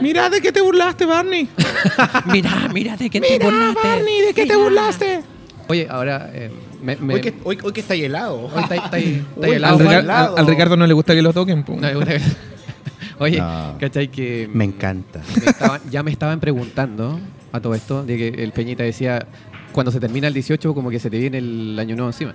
Mira, 0.00 0.30
¿de 0.30 0.40
qué 0.40 0.50
te 0.52 0.60
burlaste, 0.62 1.04
Barney? 1.06 1.48
Mira, 2.32 2.68
mira 2.72 2.96
de 2.96 3.10
qué 3.10 3.20
te 3.20 3.30
Mira, 3.32 3.44
burlaste. 3.44 3.86
Barney, 3.88 4.20
¿de 4.22 4.26
qué 4.34 4.42
te 4.42 4.54
Mira. 4.54 4.56
burlaste? 4.56 5.20
Oye, 5.68 5.86
ahora 5.88 6.30
eh, 6.32 6.50
me, 6.82 6.96
me- 6.96 7.14
Hoy, 7.14 7.20
que, 7.20 7.34
hoy, 7.44 7.58
hoy 7.62 7.72
que 7.72 7.80
está 7.82 7.94
helado. 7.94 8.50
hoy 8.52 8.62
está, 8.62 8.74
está 8.74 8.96
ahí- 8.96 9.24
está 9.36 9.46
el 9.46 9.64
Al, 9.64 9.64
Al 9.64 9.80
agua. 9.80 9.92
Ricar- 9.92 10.04
lado. 10.04 10.32
al- 10.36 10.38
al 10.40 10.46
Ricardo 10.46 10.76
no 10.76 10.86
le 10.86 10.92
gusta 10.94 11.14
que 11.14 11.22
lo 11.22 11.32
toquen. 11.32 11.64
No, 11.68 11.74
una- 11.74 11.90
Oye, 13.18 13.38
No. 13.38 13.76
¿cachai? 13.78 14.08
Que 14.08 14.48
Me 14.52 14.64
encanta. 14.64 15.20
me 15.40 15.50
estaban- 15.50 15.80
ya 15.90 16.02
me 16.02 16.10
estaban 16.10 16.40
preguntando 16.40 17.20
a 17.52 17.60
todo 17.60 17.74
esto, 17.74 18.02
de 18.02 18.16
que 18.16 18.28
el 18.42 18.52
Peñita 18.52 18.82
decía, 18.82 19.26
cuando 19.72 19.92
se 19.92 20.00
termina 20.00 20.26
el 20.26 20.34
18, 20.34 20.74
como 20.74 20.90
que 20.90 20.98
se 20.98 21.10
te 21.10 21.18
viene 21.18 21.38
el 21.38 21.78
año 21.78 21.94
nuevo 21.94 22.08
encima. 22.10 22.34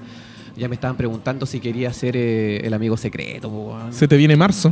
Ya 0.58 0.68
me 0.68 0.76
estaban 0.76 0.98
preguntando 0.98 1.46
si 1.46 1.60
quería 1.60 1.94
ser 1.94 2.16
eh, 2.18 2.58
el 2.66 2.74
amigo 2.74 2.98
secreto. 2.98 3.50
po, 3.50 3.74
weón. 3.76 3.94
Se 3.94 4.08
te 4.08 4.18
viene 4.18 4.36
marzo. 4.36 4.70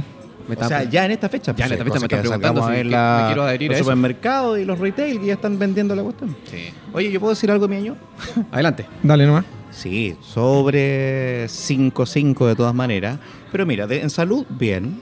Me 0.48 0.50
O 0.50 0.54
estaban 0.54 0.70
sea, 0.70 0.80
pre- 0.82 0.90
ya 0.92 1.06
en 1.06 1.12
esta 1.12 1.30
fecha. 1.30 1.56
Ya 1.56 1.66
en 1.66 1.72
esta 1.74 1.84
fecha 1.86 2.00
me 2.00 2.06
están 2.06 2.22
preguntando 2.22 2.64
si 2.66 2.72
ver 2.72 2.86
que 2.86 2.92
la- 2.92 3.18
me 3.22 3.28
quiero 3.28 3.44
adherir 3.44 3.70
a 3.70 3.74
los 3.74 3.78
eso. 3.82 3.84
supermercados 3.86 4.60
y 4.60 4.66
los 4.66 4.80
retail 4.80 5.20
que 5.20 5.26
ya 5.28 5.34
están 5.34 5.58
vendiendo 5.60 5.96
la 5.96 6.04
cuestión. 6.04 6.36
Sí. 6.52 6.66
Oye, 6.94 7.12
¿yo 7.12 7.20
puedo 7.20 7.34
decir 7.34 7.50
algo, 7.52 7.68
mi 7.68 7.76
año? 7.78 7.96
Adelante. 8.52 8.86
Dale 9.04 9.26
nomás. 9.26 9.46
Sí, 9.72 10.16
sobre 10.22 11.46
5-5 11.48 12.48
de 12.48 12.56
todas 12.56 12.74
maneras. 12.74 13.18
Pero 13.52 13.66
mira, 13.66 13.88
de- 13.88 14.02
en 14.02 14.10
salud, 14.10 14.46
bien. 14.50 15.00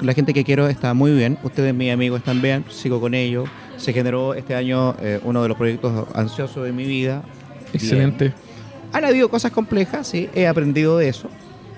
La 0.00 0.14
gente 0.14 0.32
que 0.32 0.44
quiero 0.44 0.66
está 0.68 0.94
muy 0.94 1.12
bien. 1.12 1.38
Ustedes, 1.42 1.74
mis 1.74 1.92
amigos, 1.92 2.20
están 2.20 2.40
bien. 2.40 2.64
Sigo 2.70 3.00
con 3.00 3.14
ellos. 3.14 3.48
Se 3.76 3.92
generó 3.92 4.34
este 4.34 4.54
año 4.54 4.94
eh, 5.00 5.20
uno 5.24 5.42
de 5.42 5.48
los 5.48 5.56
proyectos 5.56 6.06
ansiosos 6.14 6.64
de 6.64 6.72
mi 6.72 6.84
vida. 6.86 7.22
Excelente. 7.72 8.32
Han 8.92 9.04
habido 9.04 9.28
cosas 9.28 9.52
complejas, 9.52 10.06
sí. 10.06 10.28
He 10.34 10.46
aprendido 10.46 10.98
de 10.98 11.08
eso. 11.08 11.28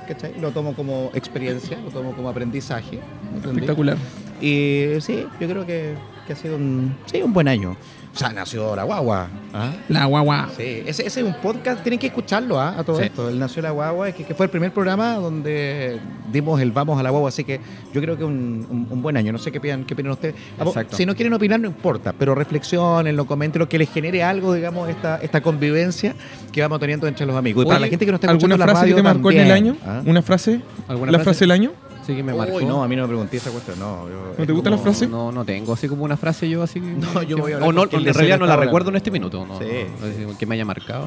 ¿cachai? 0.06 0.38
Lo 0.40 0.50
tomo 0.50 0.74
como 0.74 1.10
experiencia, 1.14 1.78
lo 1.78 1.90
tomo 1.90 2.12
como 2.14 2.28
aprendizaje. 2.28 3.00
¿entendí? 3.34 3.60
Espectacular. 3.60 3.96
Y 4.40 4.86
sí, 5.00 5.26
yo 5.40 5.48
creo 5.48 5.66
que, 5.66 5.94
que 6.26 6.32
ha 6.32 6.36
sido 6.36 6.56
un, 6.56 6.96
sí, 7.06 7.22
un 7.22 7.32
buen 7.32 7.48
año. 7.48 7.76
O 8.14 8.18
sea, 8.18 8.28
nació 8.30 8.76
la 8.76 8.82
guagua. 8.84 9.28
¿ah? 9.54 9.70
La 9.88 10.04
guagua. 10.04 10.50
Sí, 10.54 10.82
ese, 10.86 11.06
ese 11.06 11.20
es 11.20 11.26
un 11.26 11.32
podcast, 11.40 11.82
tienen 11.82 11.98
que 11.98 12.08
escucharlo 12.08 12.60
¿ah? 12.60 12.74
a 12.78 12.84
todo 12.84 12.98
Sí. 12.98 13.04
esto. 13.04 13.28
El 13.30 13.38
Nació 13.38 13.62
la 13.62 13.70
Guagua, 13.70 14.12
que, 14.12 14.24
que 14.24 14.34
fue 14.34 14.44
el 14.46 14.50
primer 14.50 14.70
programa 14.70 15.14
donde 15.14 15.98
dimos 16.30 16.60
el 16.60 16.72
Vamos 16.72 17.00
a 17.00 17.02
la 17.02 17.08
Guagua, 17.08 17.30
así 17.30 17.42
que 17.42 17.58
yo 17.94 18.02
creo 18.02 18.18
que 18.18 18.24
un, 18.24 18.66
un- 18.68 18.86
un 18.90 19.02
buen 19.02 19.16
año. 19.16 19.32
No 19.32 19.38
sé 19.38 19.50
qué 19.50 19.56
opinan, 19.58 19.84
qué 19.84 19.94
opinan 19.94 20.12
ustedes. 20.12 20.34
Exacto. 20.60 20.94
Si 20.96 21.06
no 21.06 21.14
quieren 21.14 21.32
opinar, 21.32 21.58
no 21.58 21.68
importa, 21.68 22.12
pero 22.12 22.34
reflexionen, 22.34 23.16
lo 23.16 23.24
comenten, 23.26 23.60
lo 23.60 23.68
que 23.68 23.78
les 23.78 23.90
genere 23.90 24.22
algo, 24.22 24.52
digamos, 24.52 24.90
esta, 24.90 25.16
esta 25.22 25.40
convivencia 25.40 26.14
que 26.52 26.60
vamos 26.60 26.80
teniendo 26.80 27.06
entre 27.06 27.24
los 27.24 27.34
amigos. 27.34 27.64
Y 27.64 27.68
para 27.68 27.80
la 27.80 27.88
gente 27.88 28.04
que 28.04 28.12
nos 28.12 28.18
está 28.20 28.26
escuchando 28.30 28.54
¿Alguna 28.56 28.66
la 28.66 28.72
frase 28.72 28.86
que 28.88 28.92
radio 28.92 28.96
te 28.96 29.14
marcó 29.14 29.30
en 29.30 29.38
el 29.40 29.50
año? 29.52 29.76
¿ah? 29.86 30.02
¿Una 30.04 30.20
frase? 30.20 30.60
¿Alguna 30.86 31.12
¿La 31.12 31.18
frase? 31.18 31.24
frase 31.24 31.40
del 31.44 31.50
año? 31.52 31.72
Sí, 32.07 32.14
que 32.16 32.22
me 32.22 32.34
marcó. 32.34 32.57
Uy, 32.57 32.64
no, 32.64 32.82
a 32.82 32.88
mí 32.88 32.96
no 32.96 33.03
me 33.03 33.09
pregunté 33.09 33.36
esa 33.36 33.50
cuestión, 33.50 33.78
no. 33.78 34.09
yo- 34.09 34.34
¿No 34.36 34.46
te 34.46 34.53
gusta 34.53 34.70
la 34.70 34.76
como- 34.76 34.82
frase? 34.90 35.07
No, 35.07 35.30
no 35.30 35.44
tengo 35.44 35.72
así 35.72 35.88
como 35.88 36.05
una 36.05 36.16
frase 36.16 36.48
yo 36.48 36.62
así. 36.62 36.80
que- 36.80 36.86
No, 37.14 37.22
yo 37.22 37.38
voy 37.38 37.53
a 37.53 37.55
hablar 37.57 37.68
O 37.68 37.72
no, 37.72 37.84
en 37.84 38.05
realidad 38.14 38.38
no 38.38 38.46
la 38.46 38.57
recuerdo 38.57 38.90
en 38.90 38.96
este 38.96 39.11
minuto. 39.11 39.46
No, 39.46 39.59
Sí. 39.59 39.66
no, 40.00 40.28
no, 40.32 40.38
que 40.38 40.46
me 40.46 40.55
haya 40.57 40.64
marcado. 40.64 41.07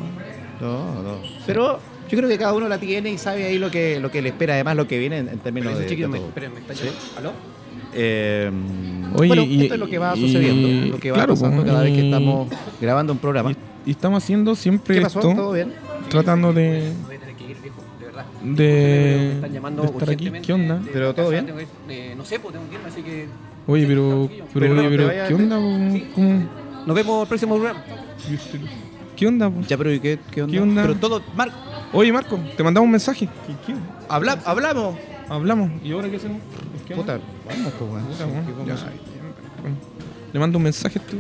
No, 0.62 1.02
no. 1.04 1.18
Pero 1.46 1.80
yo 2.10 2.18
creo 2.18 2.30
que 2.30 2.38
cada 2.38 2.54
uno 2.54 2.68
la 2.70 2.78
tiene 2.78 3.10
y 3.12 3.18
sabe 3.18 3.46
ahí 3.46 3.58
lo 3.60 3.70
que, 3.70 4.00
lo 4.00 4.10
que 4.10 4.22
le 4.22 4.30
espera, 4.30 4.54
además 4.54 4.78
lo 4.78 4.88
que 4.88 4.98
viene 5.00 5.18
en, 5.18 5.28
en 5.30 5.39
términos 5.39 5.68
Pero 5.74 5.80
de, 5.80 5.86
ese 5.86 5.89
chiquillo 5.96 6.08
de 6.08 6.12
me, 6.14 6.18
todo. 6.20 6.28
esperen, 6.30 6.54
me 6.54 6.60
está 6.62 6.74
Sí. 6.76 6.89
¿Aló? 7.18 7.32
Eh, 7.93 8.52
Oye, 9.16 9.28
bueno, 9.28 9.43
y- 9.43 9.62
esto 9.64 9.74
es 9.76 9.80
lo 9.80 9.88
que 9.88 9.98
va 9.98 10.16
y- 10.16 10.22
sucediendo, 10.22 10.91
lo 10.96 11.00
que 11.00 11.12
va 11.12 11.16
claro, 11.18 11.34
pasando 11.34 11.58
pues, 11.62 11.68
cada 11.72 11.84
vez 11.84 11.93
que 11.93 12.06
estamos 12.06 12.50
grabando 12.82 13.14
un 13.14 13.20
programa. 13.20 13.52
Y 13.86 13.91
estamos 13.91 14.24
haciendo 14.24 14.56
siempre 14.56 14.96
¿Qué 14.96 15.02
pasó? 15.02 15.20
esto, 15.20 15.34
¿Todo 15.36 15.52
bien? 15.54 15.74
tratando 16.10 16.52
de, 16.54 16.91
de 18.46 18.64
de, 18.64 19.18
Me 19.28 19.32
están 19.34 19.52
llamando 19.54 19.82
de 19.84 19.89
estar 19.89 20.10
aquí. 20.10 20.32
¿Qué 20.43 20.54
onda? 20.54 20.76
de 20.80 20.91
¿Pero 20.91 21.14
todo 21.16 21.30
bien? 21.30 21.46
que- 21.46 21.68
eh, 21.89 22.14
no 22.16 22.26
sé, 22.26 22.39
pues 22.39 22.54
tengo 22.54 22.70
que 22.70 22.76
irme, 22.76 22.88
así 22.88 23.02
que... 23.02 23.28
Oye, 23.68 23.88
pero, 23.88 24.30
pero, 24.54 24.74
oye, 24.80 24.89
pero, 24.89 25.10
¿qué 25.28 25.34
onda? 25.34 25.56
¿Cómo? 26.14 26.50
Nos 26.86 26.96
vemos 26.96 27.22
el 27.24 27.28
próximo 27.28 27.56
programa. 27.56 27.84
¿Qué 29.16 29.28
onda? 29.28 29.50
po? 29.50 29.62
Ya, 29.62 29.78
pero 29.78 29.91
¿y 29.93 30.00
qué, 30.00 30.20
qué 30.32 30.41
onda? 30.43 30.52
¿Qué 30.52 30.60
onda? 30.60 30.82
Pero 30.84 30.96
todo, 30.96 31.24
Mar, 31.36 31.52
Oye, 31.93 32.12
Marco, 32.12 32.38
te 32.58 32.64
mandamos 32.64 32.86
un 32.86 32.91
mensaje. 32.91 33.28
¿Qué, 33.48 33.54
qué? 33.66 33.80
habla, 34.10 34.38
hablamos. 34.46 34.96
Hablamos. 35.30 35.72
¿Y 35.84 35.91
ahora 35.93 36.10
qué 36.10 36.18
hacemos? 36.18 36.41
¿Qué 36.86 36.93
onda? 36.93 37.18
Puta, 37.18 37.26
vamos, 37.48 37.74
pues. 37.80 37.89
Bueno, 37.89 39.78
Le 40.34 40.39
mando 40.39 40.58
un 40.58 40.64
mensaje, 40.64 41.00
tío. 41.00 41.20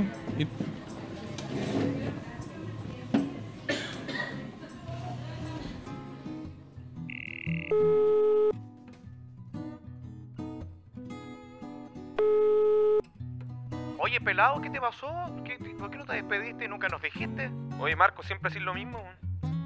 Oye, 13.97 14.19
pelado, 14.21 14.61
¿qué 14.61 14.69
te 14.69 14.79
pasó? 14.79 15.09
¿Qué- 15.43 15.57
¿Por 15.79 15.89
qué 15.89 15.97
no 15.97 16.05
te 16.05 16.13
despediste 16.13 16.67
nunca 16.67 16.87
nos 16.89 17.01
dijiste? 17.01 17.49
Oye, 17.79 17.95
Marco, 17.95 18.21
siempre 18.23 18.49
haces 18.49 18.61
lo 18.61 18.73
mismo. 18.73 19.01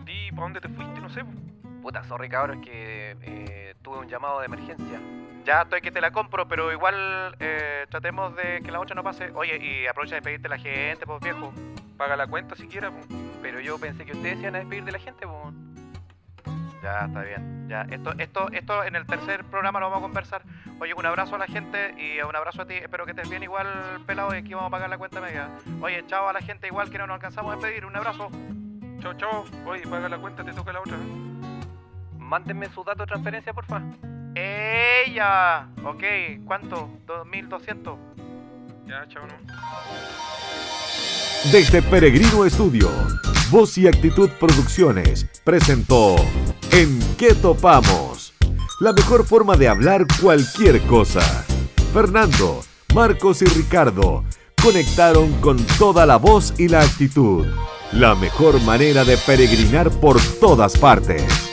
Di, 0.06 0.30
¿para 0.32 0.44
dónde 0.44 0.62
te 0.62 0.70
fuiste? 0.70 1.02
No 1.02 1.10
sé. 1.10 1.24
Puta, 1.82 2.04
sorry 2.04 2.30
cabrón, 2.30 2.60
es 2.62 2.66
que 2.70 3.18
eh, 3.22 3.76
tuve 3.82 4.00
un 4.00 4.08
llamado 4.08 4.40
de 4.40 4.46
emergencia. 4.46 5.00
Ya 5.46 5.62
estoy 5.64 5.82
que 5.82 5.92
te 5.92 6.02
la 6.02 6.12
compro, 6.12 6.48
pero 6.48 6.72
igual 6.72 7.36
eh, 7.40 7.86
tratemos 7.90 8.36
de 8.36 8.62
que 8.62 8.72
la 8.72 8.80
otra 8.80 8.96
no 8.96 9.04
pase. 9.04 9.32
Oye, 9.34 9.58
y 9.58 9.88
aprovecha 9.88 10.16
de 10.16 10.22
pedirte 10.22 10.48
a 10.48 10.52
la 10.52 10.58
gente, 10.60 11.06
pues 11.06 11.20
viejo. 11.22 11.52
Paga 11.98 12.16
la 12.16 12.28
cuenta 12.28 12.56
siquiera. 12.56 12.92
po. 12.92 12.98
Pero 13.42 13.60
yo 13.60 13.78
pensé 13.80 14.06
que 14.06 14.12
ustedes 14.14 14.40
iban 14.40 14.56
a 14.56 14.60
despedir 14.60 14.84
de 14.86 14.92
la 14.92 15.00
gente, 15.00 15.26
pues. 15.26 15.54
Ya, 16.82 17.06
está 17.06 17.22
bien. 17.22 17.68
Ya, 17.68 17.82
esto, 17.90 18.14
esto, 18.18 18.50
esto 18.52 18.84
en 18.84 18.96
el 18.96 19.06
tercer 19.06 19.44
programa 19.46 19.80
lo 19.80 19.90
vamos 19.90 20.00
a 20.00 20.08
conversar. 20.08 20.42
Oye, 20.80 20.94
un 20.94 21.06
abrazo 21.06 21.36
a 21.36 21.40
la 21.40 21.46
gente 21.46 21.94
y 21.98 22.22
un 22.22 22.36
abrazo 22.36 22.62
a 22.62 22.66
ti. 22.66 22.76
Espero 22.76 23.06
que 23.06 23.12
estés 23.12 23.30
bien 23.30 23.44
igual, 23.44 23.68
pelado, 24.06 24.34
y 24.34 24.38
aquí 24.38 24.54
vamos 24.54 24.70
a 24.70 24.72
pagar 24.72 24.90
la 24.90 24.98
cuenta 24.98 25.20
media. 25.22 25.50
Oye, 25.82 26.04
chao 26.08 26.30
a 26.30 26.34
la 26.34 26.42
gente 26.42 26.68
igual 26.68 26.90
que 26.90 26.98
no 26.98 27.08
nos 27.08 27.16
alcanzamos 27.16 27.54
a 27.54 27.56
despedir. 27.58 27.86
Un 27.86 27.96
abrazo. 27.96 28.30
Chao, 29.02 29.14
chao. 29.14 29.46
Oye, 29.66 29.86
paga 29.88 30.10
la 30.10 30.18
cuenta, 30.18 30.44
te 30.44 30.54
toca 30.54 30.74
la 30.74 30.80
otra. 30.80 30.98
Mándenme 32.18 32.70
su 32.70 32.84
dato 32.84 33.04
de 33.04 33.08
transferencia, 33.08 33.54
porfa. 33.54 33.82
¡Ella! 34.36 35.68
Ok, 35.84 36.04
¿cuánto? 36.46 36.90
¿2200? 37.06 37.98
Ya, 38.86 39.08
chao, 39.08 39.28
no. 39.28 40.49
Desde 41.46 41.82
Peregrino 41.82 42.46
Estudio, 42.46 42.92
Voz 43.50 43.78
y 43.78 43.88
Actitud 43.88 44.30
Producciones 44.40 45.26
presentó 45.44 46.18
En 46.70 47.00
qué 47.18 47.34
topamos? 47.34 48.34
La 48.82 48.92
mejor 48.92 49.26
forma 49.26 49.56
de 49.56 49.70
hablar 49.70 50.06
cualquier 50.22 50.80
cosa. 50.82 51.22
Fernando, 51.92 52.60
Marcos 52.94 53.42
y 53.42 53.46
Ricardo 53.46 54.26
conectaron 54.62 55.32
con 55.40 55.58
toda 55.80 56.06
la 56.06 56.18
voz 56.18 56.54
y 56.60 56.68
la 56.68 56.82
actitud. 56.82 57.48
La 57.94 58.14
mejor 58.14 58.62
manera 58.62 59.04
de 59.04 59.18
peregrinar 59.18 59.90
por 59.90 60.22
todas 60.40 60.78
partes. 60.78 61.49